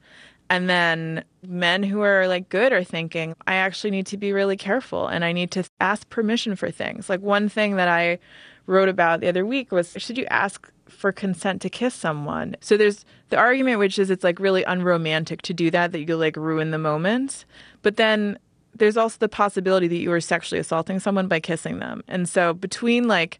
And 0.49 0.70
then 0.70 1.24
men 1.47 1.84
who 1.84 2.01
are 2.01 2.28
like 2.28 2.49
good 2.49 2.72
are 2.72 2.84
thinking, 2.84 3.36
I 3.47 3.55
actually 3.55 3.91
need 3.91 4.05
to 4.07 4.18
be 4.18 4.32
really 4.32 4.57
careful 4.57 5.07
and 5.07 5.26
I 5.26 5.32
need 5.32 5.51
to 5.51 5.63
ask 5.80 6.07
permission 6.09 6.55
for 6.55 6.70
things. 6.70 7.09
Like 7.09 7.22
one 7.22 7.49
thing 7.49 7.78
that 7.78 7.88
I 7.88 8.20
wrote 8.68 8.89
about 8.89 9.22
the 9.22 9.28
other 9.28 9.45
week 9.45 9.72
was 9.72 9.93
should 9.97 10.18
you 10.18 10.26
ask 10.26 10.72
for 10.88 11.11
consent 11.11 11.61
to 11.63 11.70
kiss 11.70 11.95
someone? 11.95 12.55
So 12.61 12.78
there's 12.78 13.05
the 13.30 13.38
argument, 13.38 13.80
which 13.80 13.97
is 13.97 14.09
it's 14.09 14.24
like 14.24 14.39
really 14.39 14.63
unromantic 14.63 15.41
to 15.43 15.53
do 15.53 15.72
that, 15.72 15.91
that 15.91 16.07
you 16.07 16.16
like 16.16 16.36
ruin 16.36 16.72
the 16.72 16.78
moment. 16.78 17.45
But 17.82 17.97
then 17.97 18.38
there's 18.76 18.97
also 18.97 19.18
the 19.20 19.30
possibility 19.30 19.88
that 19.88 19.95
you 19.95 20.11
are 20.11 20.22
sexually 20.22 20.59
assaulting 20.59 20.99
someone 20.99 21.28
by 21.28 21.39
kissing 21.39 21.80
them. 21.80 22.03
And 22.07 22.28
so 22.30 22.53
between 22.53 23.07
like 23.07 23.39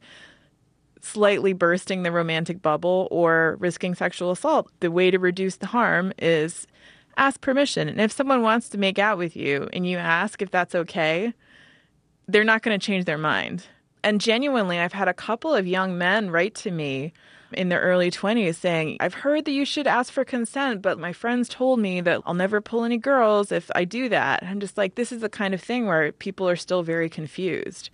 slightly 1.06 1.54
bursting 1.54 2.04
the 2.04 2.12
romantic 2.12 2.62
bubble 2.62 3.08
or 3.12 3.58
risking 3.60 3.96
sexual 3.96 4.32
assault, 4.32 4.72
the 4.80 4.92
way 4.92 5.12
to 5.12 5.20
reduce 5.20 5.58
the 5.58 5.68
harm 5.68 6.12
is 6.18 6.68
ask 7.18 7.40
permission. 7.42 7.88
And 7.88 8.02
if 8.02 8.12
someone 8.12 8.42
wants 8.42 8.70
to 8.70 8.78
make 8.78 9.00
out 9.00 9.18
with 9.18 9.36
you 9.36 9.70
and 9.72 9.88
you 9.88 9.98
ask 9.98 10.42
if 10.42 10.52
that's 10.52 10.76
okay, 10.76 11.34
they're 12.28 12.44
not 12.44 12.64
going 12.64 12.78
to 12.78 12.86
change 12.86 13.06
their 13.06 13.18
mind. 13.18 13.68
And 14.04 14.20
genuinely, 14.20 14.80
I've 14.80 14.94
had 14.94 15.08
a 15.08 15.14
couple 15.14 15.54
of 15.54 15.68
young 15.68 15.98
men 15.98 16.30
write 16.30 16.56
to 16.56 16.72
me 16.72 17.14
in 17.54 17.70
their 17.70 17.82
early 17.82 18.12
20s 18.12 18.56
saying, 18.56 18.98
I've 19.00 19.14
heard 19.14 19.46
that 19.46 19.52
you 19.52 19.66
should 19.66 19.88
ask 19.88 20.12
for 20.12 20.26
consent, 20.26 20.82
but 20.82 21.00
my 21.00 21.14
friends 21.14 21.50
told 21.50 21.80
me 21.80 22.02
that 22.02 22.22
I'll 22.26 22.34
never 22.34 22.62
pull 22.62 22.84
any 22.84 22.98
girls 22.98 23.52
if 23.52 23.70
I 23.76 23.86
do 23.86 24.10
that. 24.10 24.44
I'm 24.44 24.60
just 24.60 24.78
like, 24.78 24.96
this 24.96 25.12
is 25.12 25.22
the 25.22 25.30
kind 25.30 25.54
of 25.54 25.62
thing 25.62 25.86
where 25.86 26.12
people 26.12 26.48
are 26.48 26.56
still 26.56 26.84
very 26.84 27.10
confused. 27.10 27.90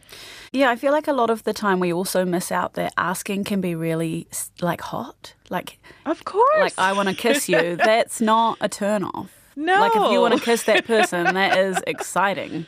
Yeah, 0.52 0.70
I 0.70 0.76
feel 0.76 0.92
like 0.92 1.08
a 1.08 1.14
lot 1.14 1.30
of 1.30 1.44
the 1.44 1.54
time 1.54 1.80
we 1.80 1.94
also 1.94 2.26
miss 2.26 2.52
out 2.52 2.74
that 2.74 2.94
asking 2.98 3.44
can 3.44 3.62
be 3.62 3.76
really 3.76 4.28
like 4.62 4.82
hot. 4.82 5.34
Like, 5.50 5.80
of 6.06 6.26
course. 6.26 6.60
Like, 6.60 6.74
I 6.78 6.94
want 6.94 7.10
to 7.10 7.16
kiss 7.16 7.50
you. 7.50 7.76
That's 7.76 8.22
not 8.22 8.58
a 8.62 8.70
turn 8.70 9.04
off. 9.04 9.32
No. 9.56 9.80
Like, 9.80 9.96
if 9.96 10.12
you 10.12 10.22
want 10.22 10.34
to 10.34 10.40
kiss 10.40 10.64
that 10.64 10.86
person, 10.86 11.34
that 11.36 11.58
is 11.58 11.78
exciting. 11.86 12.66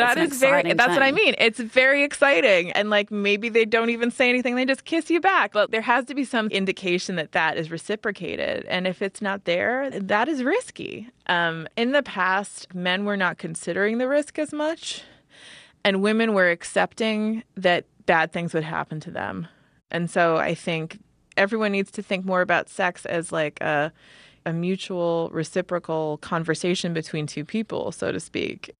That 0.00 0.18
is 0.18 0.38
very 0.38 0.74
that's 0.74 0.88
what 0.88 1.02
I 1.02 1.12
mean. 1.12 1.34
It's 1.38 1.60
very 1.60 2.02
exciting 2.02 2.72
and 2.72 2.90
like 2.90 3.10
maybe 3.10 3.48
they 3.48 3.64
don't 3.64 3.90
even 3.90 4.10
say 4.10 4.28
anything, 4.28 4.56
they 4.56 4.64
just 4.64 4.84
kiss 4.84 5.10
you 5.10 5.20
back. 5.20 5.52
But 5.52 5.70
there 5.70 5.80
has 5.80 6.04
to 6.06 6.14
be 6.14 6.24
some 6.24 6.48
indication 6.48 7.16
that 7.16 7.32
that 7.32 7.56
is 7.56 7.70
reciprocated 7.70 8.64
and 8.66 8.86
if 8.86 9.02
it's 9.02 9.22
not 9.22 9.44
there, 9.44 9.90
that 9.90 10.28
is 10.28 10.42
risky. 10.42 11.08
Um 11.26 11.68
in 11.76 11.92
the 11.92 12.02
past, 12.02 12.74
men 12.74 13.04
were 13.04 13.16
not 13.16 13.38
considering 13.38 13.98
the 13.98 14.08
risk 14.08 14.38
as 14.38 14.52
much 14.52 15.02
and 15.84 16.02
women 16.02 16.34
were 16.34 16.50
accepting 16.50 17.42
that 17.56 17.84
bad 18.06 18.32
things 18.32 18.54
would 18.54 18.64
happen 18.64 19.00
to 19.00 19.10
them. 19.10 19.48
And 19.90 20.10
so 20.10 20.36
I 20.36 20.54
think 20.54 20.98
everyone 21.36 21.72
needs 21.72 21.90
to 21.92 22.02
think 22.02 22.24
more 22.24 22.42
about 22.42 22.68
sex 22.68 23.06
as 23.06 23.32
like 23.32 23.60
a 23.60 23.92
a 24.46 24.52
mutual 24.52 25.28
reciprocal 25.32 26.18
conversation 26.18 26.94
between 26.94 27.26
two 27.26 27.44
people, 27.44 27.92
so 27.92 28.10
to 28.10 28.18
speak. 28.18 28.74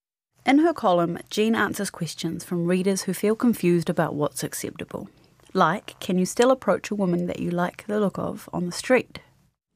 In 0.47 0.61
her 0.61 0.73
column, 0.73 1.19
Jean 1.31 1.55
answers 1.55 1.91
questions 1.91 2.45
from 2.45 2.67
readers 2.67 3.03
who 3.03 3.13
feel 3.13 3.37
confused 3.37 3.91
about 3.91 4.15
what's 4.15 4.43
acceptable. 4.43 5.09
Like, 5.53 5.99
can 6.01 6.19
you 6.19 6.27
still 6.27 6.51
approach 6.51 6.91
a 6.91 6.95
woman 6.95 7.27
that 7.27 7.41
you 7.41 7.51
like 7.51 7.87
the 7.87 8.01
look 8.01 8.19
of 8.19 8.49
on 8.53 8.67
the 8.67 8.73
street? 8.73 9.21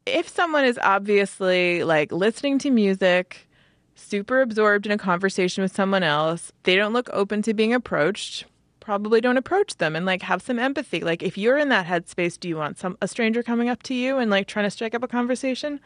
if 0.07 0.29
someone 0.29 0.65
is 0.65 0.79
obviously 0.83 1.85
like 1.85 2.13
listening 2.13 2.59
to 2.61 2.71
music, 2.71 3.49
super 3.95 4.41
absorbed 4.41 4.87
in 4.87 4.93
a 4.93 4.99
conversation 4.99 5.63
with 5.63 5.75
someone 5.75 6.03
else, 6.03 6.53
they 6.65 6.77
don't 6.77 6.93
look 6.93 7.09
open 7.13 7.43
to 7.43 7.55
being 7.55 7.73
approached, 7.73 8.45
probably 8.81 9.21
don't 9.21 9.37
approach 9.37 9.77
them 9.77 9.97
and 9.97 10.05
like 10.05 10.23
have 10.23 10.43
some 10.43 10.59
empathy. 10.59 11.01
Like 11.01 11.23
if 11.23 11.39
you're 11.39 11.57
in 11.57 11.71
that 11.71 11.87
headspace, 11.87 12.39
do 12.39 12.49
you 12.49 12.57
want 12.57 12.79
some 12.79 12.99
a 13.01 13.09
stranger 13.09 13.43
coming 13.43 13.69
up 13.69 13.83
to 13.85 13.95
you 13.95 14.19
and 14.19 14.31
like 14.31 14.47
trying 14.47 14.67
to 14.67 14.71
strike 14.71 14.95
up 14.95 15.03
a 15.03 15.09
conversation? 15.09 15.81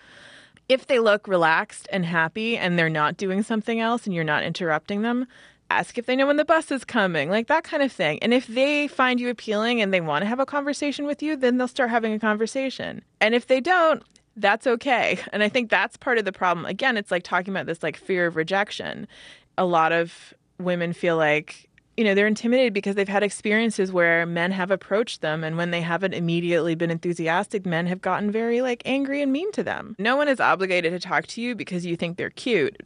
If 0.68 0.86
they 0.86 0.98
look 0.98 1.26
relaxed 1.26 1.88
and 1.90 2.04
happy 2.04 2.56
and 2.56 2.78
they're 2.78 2.90
not 2.90 3.16
doing 3.16 3.42
something 3.42 3.80
else 3.80 4.04
and 4.04 4.14
you're 4.14 4.24
not 4.24 4.42
interrupting 4.42 5.02
them, 5.02 5.26
ask 5.70 5.98
if 5.98 6.06
they 6.06 6.16
know 6.16 6.26
when 6.26 6.36
the 6.36 6.44
bus 6.44 6.70
is 6.70 6.84
coming, 6.84 7.30
like 7.30 7.46
that 7.48 7.64
kind 7.64 7.82
of 7.82 7.92
thing. 7.92 8.18
And 8.22 8.34
if 8.34 8.46
they 8.46 8.88
find 8.88 9.20
you 9.20 9.30
appealing 9.30 9.80
and 9.80 9.92
they 9.92 10.00
want 10.00 10.22
to 10.22 10.26
have 10.28 10.40
a 10.40 10.46
conversation 10.46 11.06
with 11.06 11.22
you, 11.22 11.36
then 11.36 11.58
they'll 11.58 11.68
start 11.68 11.90
having 11.90 12.12
a 12.12 12.18
conversation. 12.18 13.02
And 13.20 13.34
if 13.34 13.46
they 13.46 13.60
don't, 13.60 14.02
that's 14.36 14.66
okay. 14.66 15.18
And 15.32 15.42
I 15.42 15.48
think 15.48 15.70
that's 15.70 15.96
part 15.96 16.18
of 16.18 16.24
the 16.24 16.32
problem. 16.32 16.66
Again, 16.66 16.96
it's 16.96 17.10
like 17.10 17.22
talking 17.22 17.52
about 17.52 17.66
this 17.66 17.82
like 17.82 17.96
fear 17.96 18.26
of 18.26 18.36
rejection. 18.36 19.08
A 19.56 19.64
lot 19.64 19.92
of 19.92 20.34
women 20.58 20.92
feel 20.92 21.16
like 21.16 21.67
you 21.98 22.04
know, 22.04 22.14
they're 22.14 22.28
intimidated 22.28 22.72
because 22.72 22.94
they've 22.94 23.08
had 23.08 23.24
experiences 23.24 23.90
where 23.92 24.24
men 24.24 24.52
have 24.52 24.70
approached 24.70 25.20
them 25.20 25.42
and 25.42 25.56
when 25.56 25.72
they 25.72 25.80
haven't 25.80 26.14
immediately 26.14 26.76
been 26.76 26.90
enthusiastic, 26.92 27.66
men 27.66 27.86
have 27.88 28.00
gotten 28.00 28.30
very 28.30 28.62
like 28.62 28.80
angry 28.84 29.20
and 29.20 29.32
mean 29.32 29.50
to 29.52 29.64
them. 29.64 29.96
No 29.98 30.14
one 30.16 30.28
is 30.28 30.38
obligated 30.38 30.92
to 30.92 31.00
talk 31.00 31.26
to 31.26 31.40
you 31.42 31.56
because 31.56 31.84
you 31.84 31.96
think 31.96 32.16
they're 32.16 32.30
cute. 32.30 32.76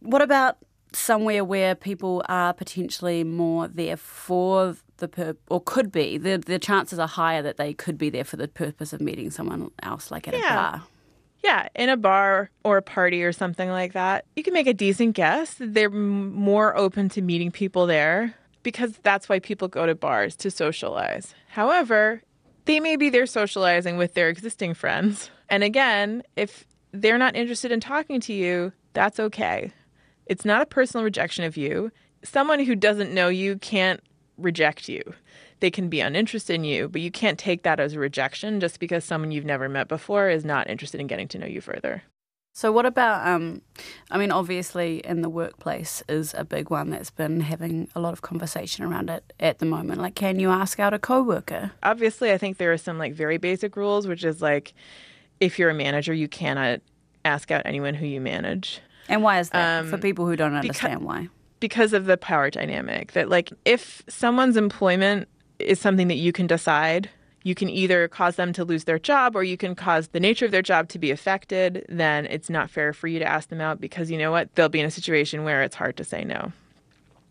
What 0.00 0.22
about 0.22 0.58
somewhere 0.92 1.44
where 1.44 1.74
people 1.76 2.22
are 2.28 2.52
potentially 2.52 3.22
more 3.24 3.68
there 3.68 3.96
for 3.96 4.76
the 4.98 5.06
pur- 5.08 5.36
or 5.48 5.60
could 5.60 5.90
be 5.92 6.18
the 6.18 6.36
the 6.38 6.58
chances 6.58 6.98
are 6.98 7.08
higher 7.08 7.42
that 7.42 7.56
they 7.56 7.72
could 7.72 7.96
be 7.96 8.10
there 8.10 8.24
for 8.24 8.36
the 8.36 8.48
purpose 8.48 8.92
of 8.92 9.00
meeting 9.00 9.30
someone 9.30 9.70
else, 9.82 10.10
like 10.10 10.26
at 10.28 10.34
Yeah. 10.34 10.40
a 10.40 10.54
bar. 10.78 10.82
Yeah, 11.42 11.68
in 11.74 11.88
a 11.88 11.96
bar 11.96 12.50
or 12.64 12.76
a 12.76 12.82
party 12.82 13.24
or 13.24 13.32
something 13.32 13.68
like 13.68 13.94
that, 13.94 14.24
you 14.36 14.42
can 14.42 14.54
make 14.54 14.68
a 14.68 14.74
decent 14.74 15.14
guess 15.14 15.56
they're 15.58 15.90
more 15.90 16.76
open 16.76 17.08
to 17.10 17.22
meeting 17.22 17.50
people 17.50 17.86
there 17.86 18.34
because 18.62 18.98
that's 19.02 19.28
why 19.28 19.40
people 19.40 19.68
go 19.68 19.86
to 19.86 19.94
bars 19.94 20.36
to 20.36 20.50
socialize. 20.50 21.34
However, 21.48 22.22
they 22.64 22.78
may 22.78 22.96
be 22.96 23.10
there 23.10 23.26
socializing 23.26 23.96
with 23.96 24.14
their 24.14 24.28
existing 24.28 24.74
friends. 24.74 25.30
And 25.48 25.64
again, 25.64 26.22
if 26.36 26.64
they're 26.92 27.18
not 27.18 27.34
interested 27.34 27.72
in 27.72 27.80
talking 27.80 28.20
to 28.20 28.32
you, 28.32 28.72
that's 28.92 29.18
okay. 29.18 29.72
It's 30.26 30.44
not 30.44 30.62
a 30.62 30.66
personal 30.66 31.04
rejection 31.04 31.44
of 31.44 31.56
you. 31.56 31.90
Someone 32.22 32.60
who 32.60 32.76
doesn't 32.76 33.12
know 33.12 33.28
you 33.28 33.58
can't 33.58 34.00
reject 34.38 34.88
you. 34.88 35.02
They 35.62 35.70
can 35.70 35.88
be 35.88 36.00
uninterested 36.00 36.56
in 36.56 36.64
you, 36.64 36.88
but 36.88 37.00
you 37.00 37.12
can't 37.12 37.38
take 37.38 37.62
that 37.62 37.78
as 37.78 37.92
a 37.94 38.00
rejection 38.00 38.58
just 38.58 38.80
because 38.80 39.04
someone 39.04 39.30
you've 39.30 39.44
never 39.44 39.68
met 39.68 39.86
before 39.86 40.28
is 40.28 40.44
not 40.44 40.68
interested 40.68 41.00
in 41.00 41.06
getting 41.06 41.28
to 41.28 41.38
know 41.38 41.46
you 41.46 41.60
further. 41.60 42.02
So, 42.52 42.72
what 42.72 42.84
about? 42.84 43.24
Um, 43.24 43.62
I 44.10 44.18
mean, 44.18 44.32
obviously, 44.32 44.98
in 45.06 45.22
the 45.22 45.28
workplace 45.28 46.02
is 46.08 46.34
a 46.36 46.42
big 46.44 46.68
one 46.68 46.90
that's 46.90 47.12
been 47.12 47.38
having 47.38 47.86
a 47.94 48.00
lot 48.00 48.12
of 48.12 48.22
conversation 48.22 48.84
around 48.84 49.08
it 49.08 49.32
at 49.38 49.60
the 49.60 49.64
moment. 49.64 50.00
Like, 50.00 50.16
can 50.16 50.40
you 50.40 50.50
ask 50.50 50.80
out 50.80 50.92
a 50.92 50.98
coworker? 50.98 51.70
Obviously, 51.84 52.32
I 52.32 52.38
think 52.38 52.58
there 52.58 52.72
are 52.72 52.76
some 52.76 52.98
like 52.98 53.14
very 53.14 53.38
basic 53.38 53.76
rules, 53.76 54.08
which 54.08 54.24
is 54.24 54.42
like 54.42 54.74
if 55.38 55.60
you're 55.60 55.70
a 55.70 55.74
manager, 55.74 56.12
you 56.12 56.26
cannot 56.26 56.80
ask 57.24 57.52
out 57.52 57.62
anyone 57.64 57.94
who 57.94 58.06
you 58.06 58.20
manage. 58.20 58.80
And 59.08 59.22
why 59.22 59.38
is 59.38 59.50
that 59.50 59.82
Um, 59.82 59.90
for 59.90 59.96
people 59.96 60.26
who 60.26 60.34
don't 60.34 60.54
understand 60.54 61.04
why? 61.04 61.28
because 61.60 61.92
of 61.92 62.06
the 62.06 62.16
power 62.16 62.50
dynamic 62.50 63.12
that 63.12 63.28
like 63.28 63.52
if 63.64 64.02
someone's 64.08 64.56
employment 64.56 65.28
is 65.64 65.80
something 65.80 66.08
that 66.08 66.16
you 66.16 66.32
can 66.32 66.46
decide. 66.46 67.08
You 67.44 67.54
can 67.54 67.68
either 67.68 68.06
cause 68.08 68.36
them 68.36 68.52
to 68.52 68.64
lose 68.64 68.84
their 68.84 68.98
job 68.98 69.34
or 69.34 69.42
you 69.42 69.56
can 69.56 69.74
cause 69.74 70.08
the 70.08 70.20
nature 70.20 70.44
of 70.44 70.52
their 70.52 70.62
job 70.62 70.88
to 70.90 70.98
be 70.98 71.10
affected 71.10 71.84
then 71.88 72.26
it's 72.26 72.48
not 72.48 72.70
fair 72.70 72.92
for 72.92 73.08
you 73.08 73.18
to 73.18 73.24
ask 73.24 73.48
them 73.48 73.60
out 73.60 73.80
because 73.80 74.10
you 74.10 74.18
know 74.18 74.30
what? 74.30 74.54
They'll 74.54 74.68
be 74.68 74.80
in 74.80 74.86
a 74.86 74.90
situation 74.90 75.44
where 75.44 75.62
it's 75.62 75.74
hard 75.74 75.96
to 75.96 76.04
say 76.04 76.24
no. 76.24 76.52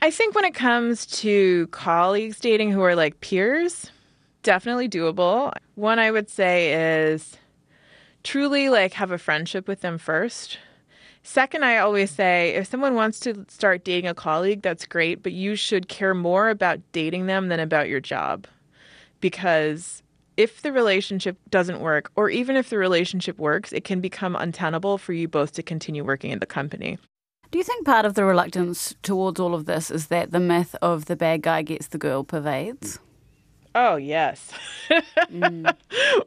I 0.01 0.11
think 0.11 0.36
when 0.36 0.45
it 0.45 0.53
comes 0.53 1.05
to 1.21 1.67
colleagues 1.67 2.39
dating 2.39 2.71
who 2.71 2.82
are 2.82 2.95
like 2.95 3.21
peers 3.21 3.91
definitely 4.43 4.89
doable. 4.89 5.53
One 5.75 5.99
i 5.99 6.11
would 6.11 6.29
say 6.29 7.03
is 7.03 7.38
truly 8.23 8.69
like 8.69 8.93
have 8.93 9.11
a 9.11 9.17
friendship 9.17 9.67
with 9.67 9.82
them 9.82 9.97
first 9.97 10.57
Second, 11.24 11.63
I 11.63 11.78
always 11.78 12.09
say 12.09 12.55
if 12.55 12.67
someone 12.67 12.95
wants 12.95 13.19
to 13.22 13.45
start 13.47 13.84
dating 13.84 14.09
a 14.09 14.15
colleague, 14.15 14.61
that's 14.61 14.86
great, 14.86 15.22
but 15.22 15.34
you 15.34 15.55
should 15.55 15.88
care 15.88 16.13
more 16.13 16.49
about 16.49 16.80
dating 16.91 17.28
them 17.28 17.47
than 17.47 17.59
about 17.59 17.89
your 17.89 17.99
job. 17.99 18.47
Because 19.19 20.01
if 20.36 20.63
the 20.63 20.72
relationship 20.72 21.38
doesn't 21.49 21.80
work, 21.80 22.11
or 22.15 22.30
even 22.30 22.55
if 22.55 22.69
the 22.69 22.78
relationship 22.78 23.38
works, 23.38 23.72
it 23.72 23.84
can 23.84 24.01
become 24.01 24.36
untenable 24.36 24.97
for 24.97 25.13
you 25.13 25.28
both 25.28 25.51
to 25.53 25.63
continue 25.63 26.03
working 26.03 26.32
in 26.32 26.39
the 26.39 26.45
company. 26.47 26.97
Do 27.51 27.57
you 27.57 27.63
think 27.63 27.86
part 27.86 28.05
of 28.05 28.15
the 28.15 28.24
reluctance 28.24 28.95
towards 29.03 29.39
all 29.39 29.53
of 29.53 29.65
this 29.65 29.91
is 29.91 30.07
that 30.07 30.32
the 30.32 30.39
myth 30.39 30.76
of 30.82 31.05
the 31.05 31.17
bad 31.17 31.41
guy 31.41 31.61
gets 31.61 31.88
the 31.89 31.97
girl 31.97 32.24
pervades? 32.24 32.99
Oh, 33.76 33.95
yes. 33.95 34.51
Mm. 35.32 35.74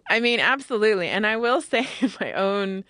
I 0.09 0.21
mean, 0.21 0.41
absolutely. 0.41 1.09
And 1.09 1.27
I 1.27 1.37
will 1.37 1.61
say 1.73 1.87
in 2.01 2.11
my 2.19 2.33
own 2.33 2.85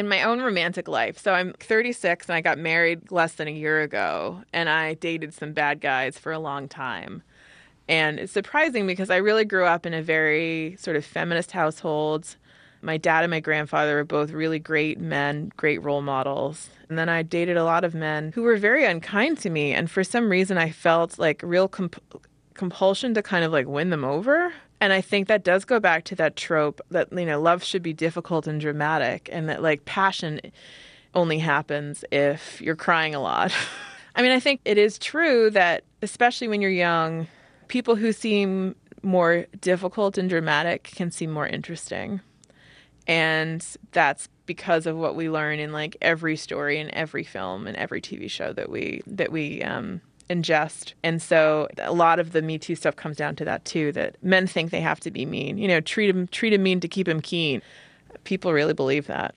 in 0.00 0.08
my 0.08 0.22
own 0.22 0.40
romantic 0.40 0.88
life. 0.88 1.18
So 1.18 1.32
I'm 1.34 1.52
36 1.60 2.26
and 2.28 2.34
I 2.34 2.40
got 2.40 2.58
married 2.58 3.12
less 3.12 3.34
than 3.34 3.46
a 3.46 3.52
year 3.52 3.82
ago 3.82 4.42
and 4.52 4.68
I 4.68 4.94
dated 4.94 5.34
some 5.34 5.52
bad 5.52 5.80
guys 5.80 6.18
for 6.18 6.32
a 6.32 6.38
long 6.38 6.68
time. 6.68 7.22
And 7.86 8.18
it's 8.18 8.32
surprising 8.32 8.86
because 8.86 9.10
I 9.10 9.16
really 9.16 9.44
grew 9.44 9.66
up 9.66 9.84
in 9.84 9.94
a 9.94 10.02
very 10.02 10.76
sort 10.78 10.96
of 10.96 11.04
feminist 11.04 11.52
household. 11.52 12.36
My 12.82 12.96
dad 12.96 13.24
and 13.24 13.30
my 13.30 13.40
grandfather 13.40 13.96
were 13.96 14.04
both 14.04 14.30
really 14.30 14.58
great 14.58 14.98
men, 14.98 15.52
great 15.56 15.82
role 15.82 16.00
models. 16.00 16.70
And 16.88 16.98
then 16.98 17.08
I 17.08 17.22
dated 17.22 17.56
a 17.56 17.64
lot 17.64 17.84
of 17.84 17.94
men 17.94 18.32
who 18.34 18.42
were 18.42 18.56
very 18.56 18.86
unkind 18.86 19.38
to 19.40 19.50
me. 19.50 19.72
And 19.72 19.90
for 19.90 20.02
some 20.02 20.30
reason, 20.30 20.56
I 20.56 20.70
felt 20.70 21.18
like 21.18 21.42
real 21.44 21.68
comp- 21.68 22.22
compulsion 22.54 23.12
to 23.14 23.22
kind 23.22 23.44
of 23.44 23.52
like 23.52 23.66
win 23.66 23.90
them 23.90 24.04
over. 24.04 24.52
And 24.80 24.92
I 24.92 25.00
think 25.00 25.28
that 25.28 25.44
does 25.44 25.64
go 25.64 25.78
back 25.78 26.04
to 26.04 26.14
that 26.16 26.36
trope 26.36 26.80
that, 26.90 27.12
you 27.12 27.26
know, 27.26 27.40
love 27.40 27.62
should 27.62 27.82
be 27.82 27.92
difficult 27.92 28.46
and 28.46 28.60
dramatic 28.60 29.28
and 29.30 29.48
that 29.48 29.62
like 29.62 29.84
passion 29.84 30.40
only 31.14 31.38
happens 31.38 32.04
if 32.10 32.60
you're 32.62 32.76
crying 32.76 33.14
a 33.14 33.20
lot. 33.20 33.52
I 34.14 34.22
mean, 34.22 34.32
I 34.32 34.40
think 34.40 34.60
it 34.64 34.78
is 34.78 34.98
true 34.98 35.50
that, 35.50 35.84
especially 36.02 36.48
when 36.48 36.60
you're 36.60 36.70
young, 36.70 37.26
people 37.68 37.94
who 37.94 38.12
seem 38.12 38.74
more 39.02 39.46
difficult 39.60 40.18
and 40.18 40.28
dramatic 40.28 40.84
can 40.84 41.10
seem 41.10 41.30
more 41.30 41.46
interesting. 41.46 42.20
And 43.06 43.64
that's 43.92 44.28
because 44.46 44.86
of 44.86 44.96
what 44.96 45.14
we 45.14 45.30
learn 45.30 45.58
in 45.58 45.72
like 45.72 45.96
every 46.00 46.36
story 46.36 46.78
and 46.78 46.90
every 46.90 47.24
film 47.24 47.66
and 47.66 47.76
every 47.76 48.00
TV 48.00 48.30
show 48.30 48.52
that 48.52 48.68
we 48.68 49.02
that 49.06 49.32
we 49.32 49.62
um, 49.62 50.00
ingest. 50.30 50.94
And 51.02 51.20
so 51.20 51.68
a 51.78 51.92
lot 51.92 52.18
of 52.18 52.32
the 52.32 52.40
Me 52.40 52.58
Too 52.58 52.74
stuff 52.74 52.96
comes 52.96 53.16
down 53.16 53.36
to 53.36 53.44
that 53.44 53.64
too. 53.64 53.92
That 53.92 54.16
men 54.22 54.46
think 54.46 54.70
they 54.70 54.80
have 54.80 55.00
to 55.00 55.10
be 55.10 55.26
mean. 55.26 55.58
You 55.58 55.68
know, 55.68 55.80
treat 55.80 56.08
him 56.08 56.28
treat 56.28 56.52
him 56.52 56.62
mean 56.62 56.80
to 56.80 56.88
keep 56.88 57.08
him 57.08 57.20
keen. 57.20 57.60
People 58.24 58.52
really 58.52 58.74
believe 58.74 59.06
that. 59.08 59.34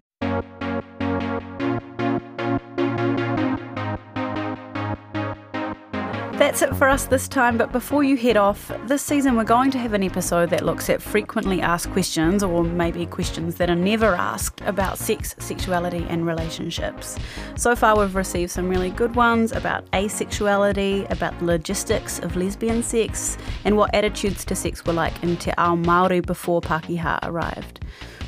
That's 6.38 6.64
it 6.64 6.76
for 6.76 6.90
us 6.90 7.06
this 7.06 7.28
time, 7.28 7.58
but 7.58 7.72
before 7.72 8.04
you 8.04 8.18
head 8.18 8.38
off, 8.38 8.72
this 8.88 9.04
season 9.04 9.38
we're 9.38 9.44
going 9.44 9.70
to 9.70 9.78
have 9.78 9.94
an 9.94 10.04
episode 10.04 10.50
that 10.50 10.66
looks 10.66 10.90
at 10.90 11.00
frequently 11.00 11.62
asked 11.62 11.92
questions, 11.92 12.42
or 12.42 12.64
maybe 12.64 13.06
questions 13.06 13.56
that 13.56 13.70
are 13.70 13.76
never 13.76 14.16
asked, 14.16 14.60
about 14.62 14.98
sex, 14.98 15.36
sexuality, 15.38 16.06
and 16.10 16.26
relationships. 16.26 17.20
So 17.56 17.76
far, 17.76 17.98
we've 17.98 18.16
received 18.16 18.52
some 18.52 18.68
really 18.68 18.90
good 18.90 19.16
ones 19.16 19.52
about 19.52 19.90
asexuality, 19.92 21.10
about 21.12 21.38
the 21.38 21.46
logistics 21.46 22.18
of 22.18 22.36
lesbian 22.36 22.82
sex, 22.82 23.38
and 23.64 23.78
what 23.78 23.94
attitudes 23.94 24.44
to 24.46 24.56
sex 24.56 24.84
were 24.86 24.94
like 24.94 25.24
in 25.24 25.38
Te 25.38 25.52
Ao 25.60 25.76
Māori 25.76 26.26
before 26.26 26.62
Pakeha 26.62 27.20
arrived. 27.24 27.82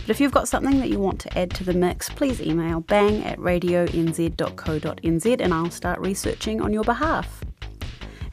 But 0.05 0.11
if 0.11 0.21
you've 0.21 0.31
got 0.31 0.47
something 0.47 0.79
that 0.79 0.89
you 0.89 0.99
want 0.99 1.19
to 1.21 1.37
add 1.37 1.49
to 1.55 1.63
the 1.63 1.73
mix, 1.73 2.09
please 2.09 2.39
email 2.39 2.81
bang 2.81 3.23
at 3.23 3.39
radionz.co.nz 3.39 5.41
and 5.41 5.53
I'll 5.53 5.71
start 5.71 5.99
researching 5.99 6.61
on 6.61 6.71
your 6.71 6.83
behalf. 6.83 7.43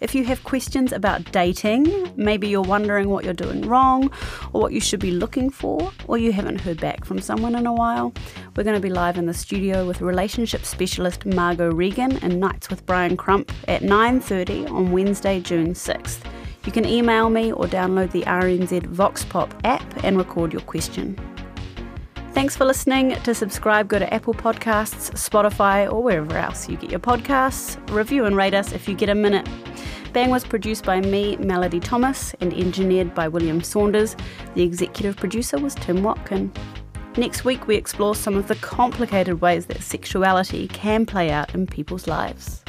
If 0.03 0.17
you 0.17 0.25
have 0.25 0.43
questions 0.43 0.93
about 0.93 1.31
dating, 1.31 2.13
maybe 2.17 2.49
you're 2.49 2.61
wondering 2.61 3.09
what 3.09 3.25
you're 3.25 3.33
doing 3.33 3.63
wrong 3.69 4.11
or 4.53 4.63
what 4.63 4.73
you 4.73 4.81
should 4.81 4.99
be 4.99 5.13
looking 5.13 5.49
for, 5.49 5.93
or 6.09 6.19
you 6.19 6.33
haven't 6.33 6.61
heard 6.61 6.81
back 6.81 7.05
from 7.05 7.21
someone 7.21 7.55
in 7.55 7.67
a 7.67 7.73
while, 7.73 8.13
we're 8.57 8.65
going 8.65 8.75
to 8.75 8.83
be 8.83 8.91
live 8.91 9.17
in 9.17 9.27
the 9.27 9.33
studio 9.33 9.87
with 9.87 10.01
relationship 10.01 10.65
specialist 10.65 11.25
Margot 11.25 11.71
Regan 11.71 12.17
and 12.17 12.41
Nights 12.41 12.69
with 12.69 12.85
Bryan 12.85 13.17
Crump 13.17 13.53
at 13.69 13.83
9:30 13.83 14.69
on 14.73 14.91
Wednesday, 14.91 15.39
June 15.39 15.73
6th. 15.73 16.19
You 16.67 16.73
can 16.73 16.85
email 16.85 17.31
me 17.31 17.53
or 17.53 17.67
download 17.67 18.11
the 18.11 18.23
RNZ 18.23 18.87
Vox 18.87 19.25
Pop 19.25 19.55
app 19.63 20.03
and 20.03 20.19
record 20.19 20.53
your 20.53 20.63
question. 20.63 21.17
Thanks 22.33 22.57
for 22.57 22.65
listening. 22.65 23.11
To 23.11 23.35
subscribe, 23.35 23.89
go 23.89 23.99
to 23.99 24.13
Apple 24.13 24.33
Podcasts, 24.33 25.11
Spotify, 25.13 25.91
or 25.91 26.03
wherever 26.03 26.37
else 26.37 26.67
you 26.67 26.79
get 26.79 26.91
your 26.91 26.99
podcasts. 26.99 27.77
Review 27.91 28.25
and 28.25 28.35
rate 28.35 28.55
us 28.55 28.73
if 28.73 28.89
you 28.89 28.95
get 28.95 29.11
a 29.11 29.15
minute. 29.15 29.47
Bang 30.15 30.31
was 30.31 30.43
produced 30.43 30.85
by 30.85 31.01
me, 31.01 31.37
Melody 31.37 31.79
Thomas, 31.79 32.35
and 32.41 32.55
engineered 32.55 33.15
by 33.15 33.29
William 33.29 33.63
Saunders. 33.63 34.17
The 34.55 34.63
executive 34.63 35.17
producer 35.17 35.59
was 35.59 35.75
Tim 35.75 36.03
Watkin. 36.03 36.51
Next 37.19 37.45
week, 37.45 37.67
we 37.67 37.77
explore 37.77 38.15
some 38.15 38.37
of 38.37 38.49
the 38.49 38.57
complicated 38.57 39.43
ways 39.43 39.67
that 39.67 39.83
sexuality 39.83 40.69
can 40.69 41.05
play 41.05 41.31
out 41.31 41.55
in 41.55 41.67
people's 41.67 42.07
lives. 42.07 42.62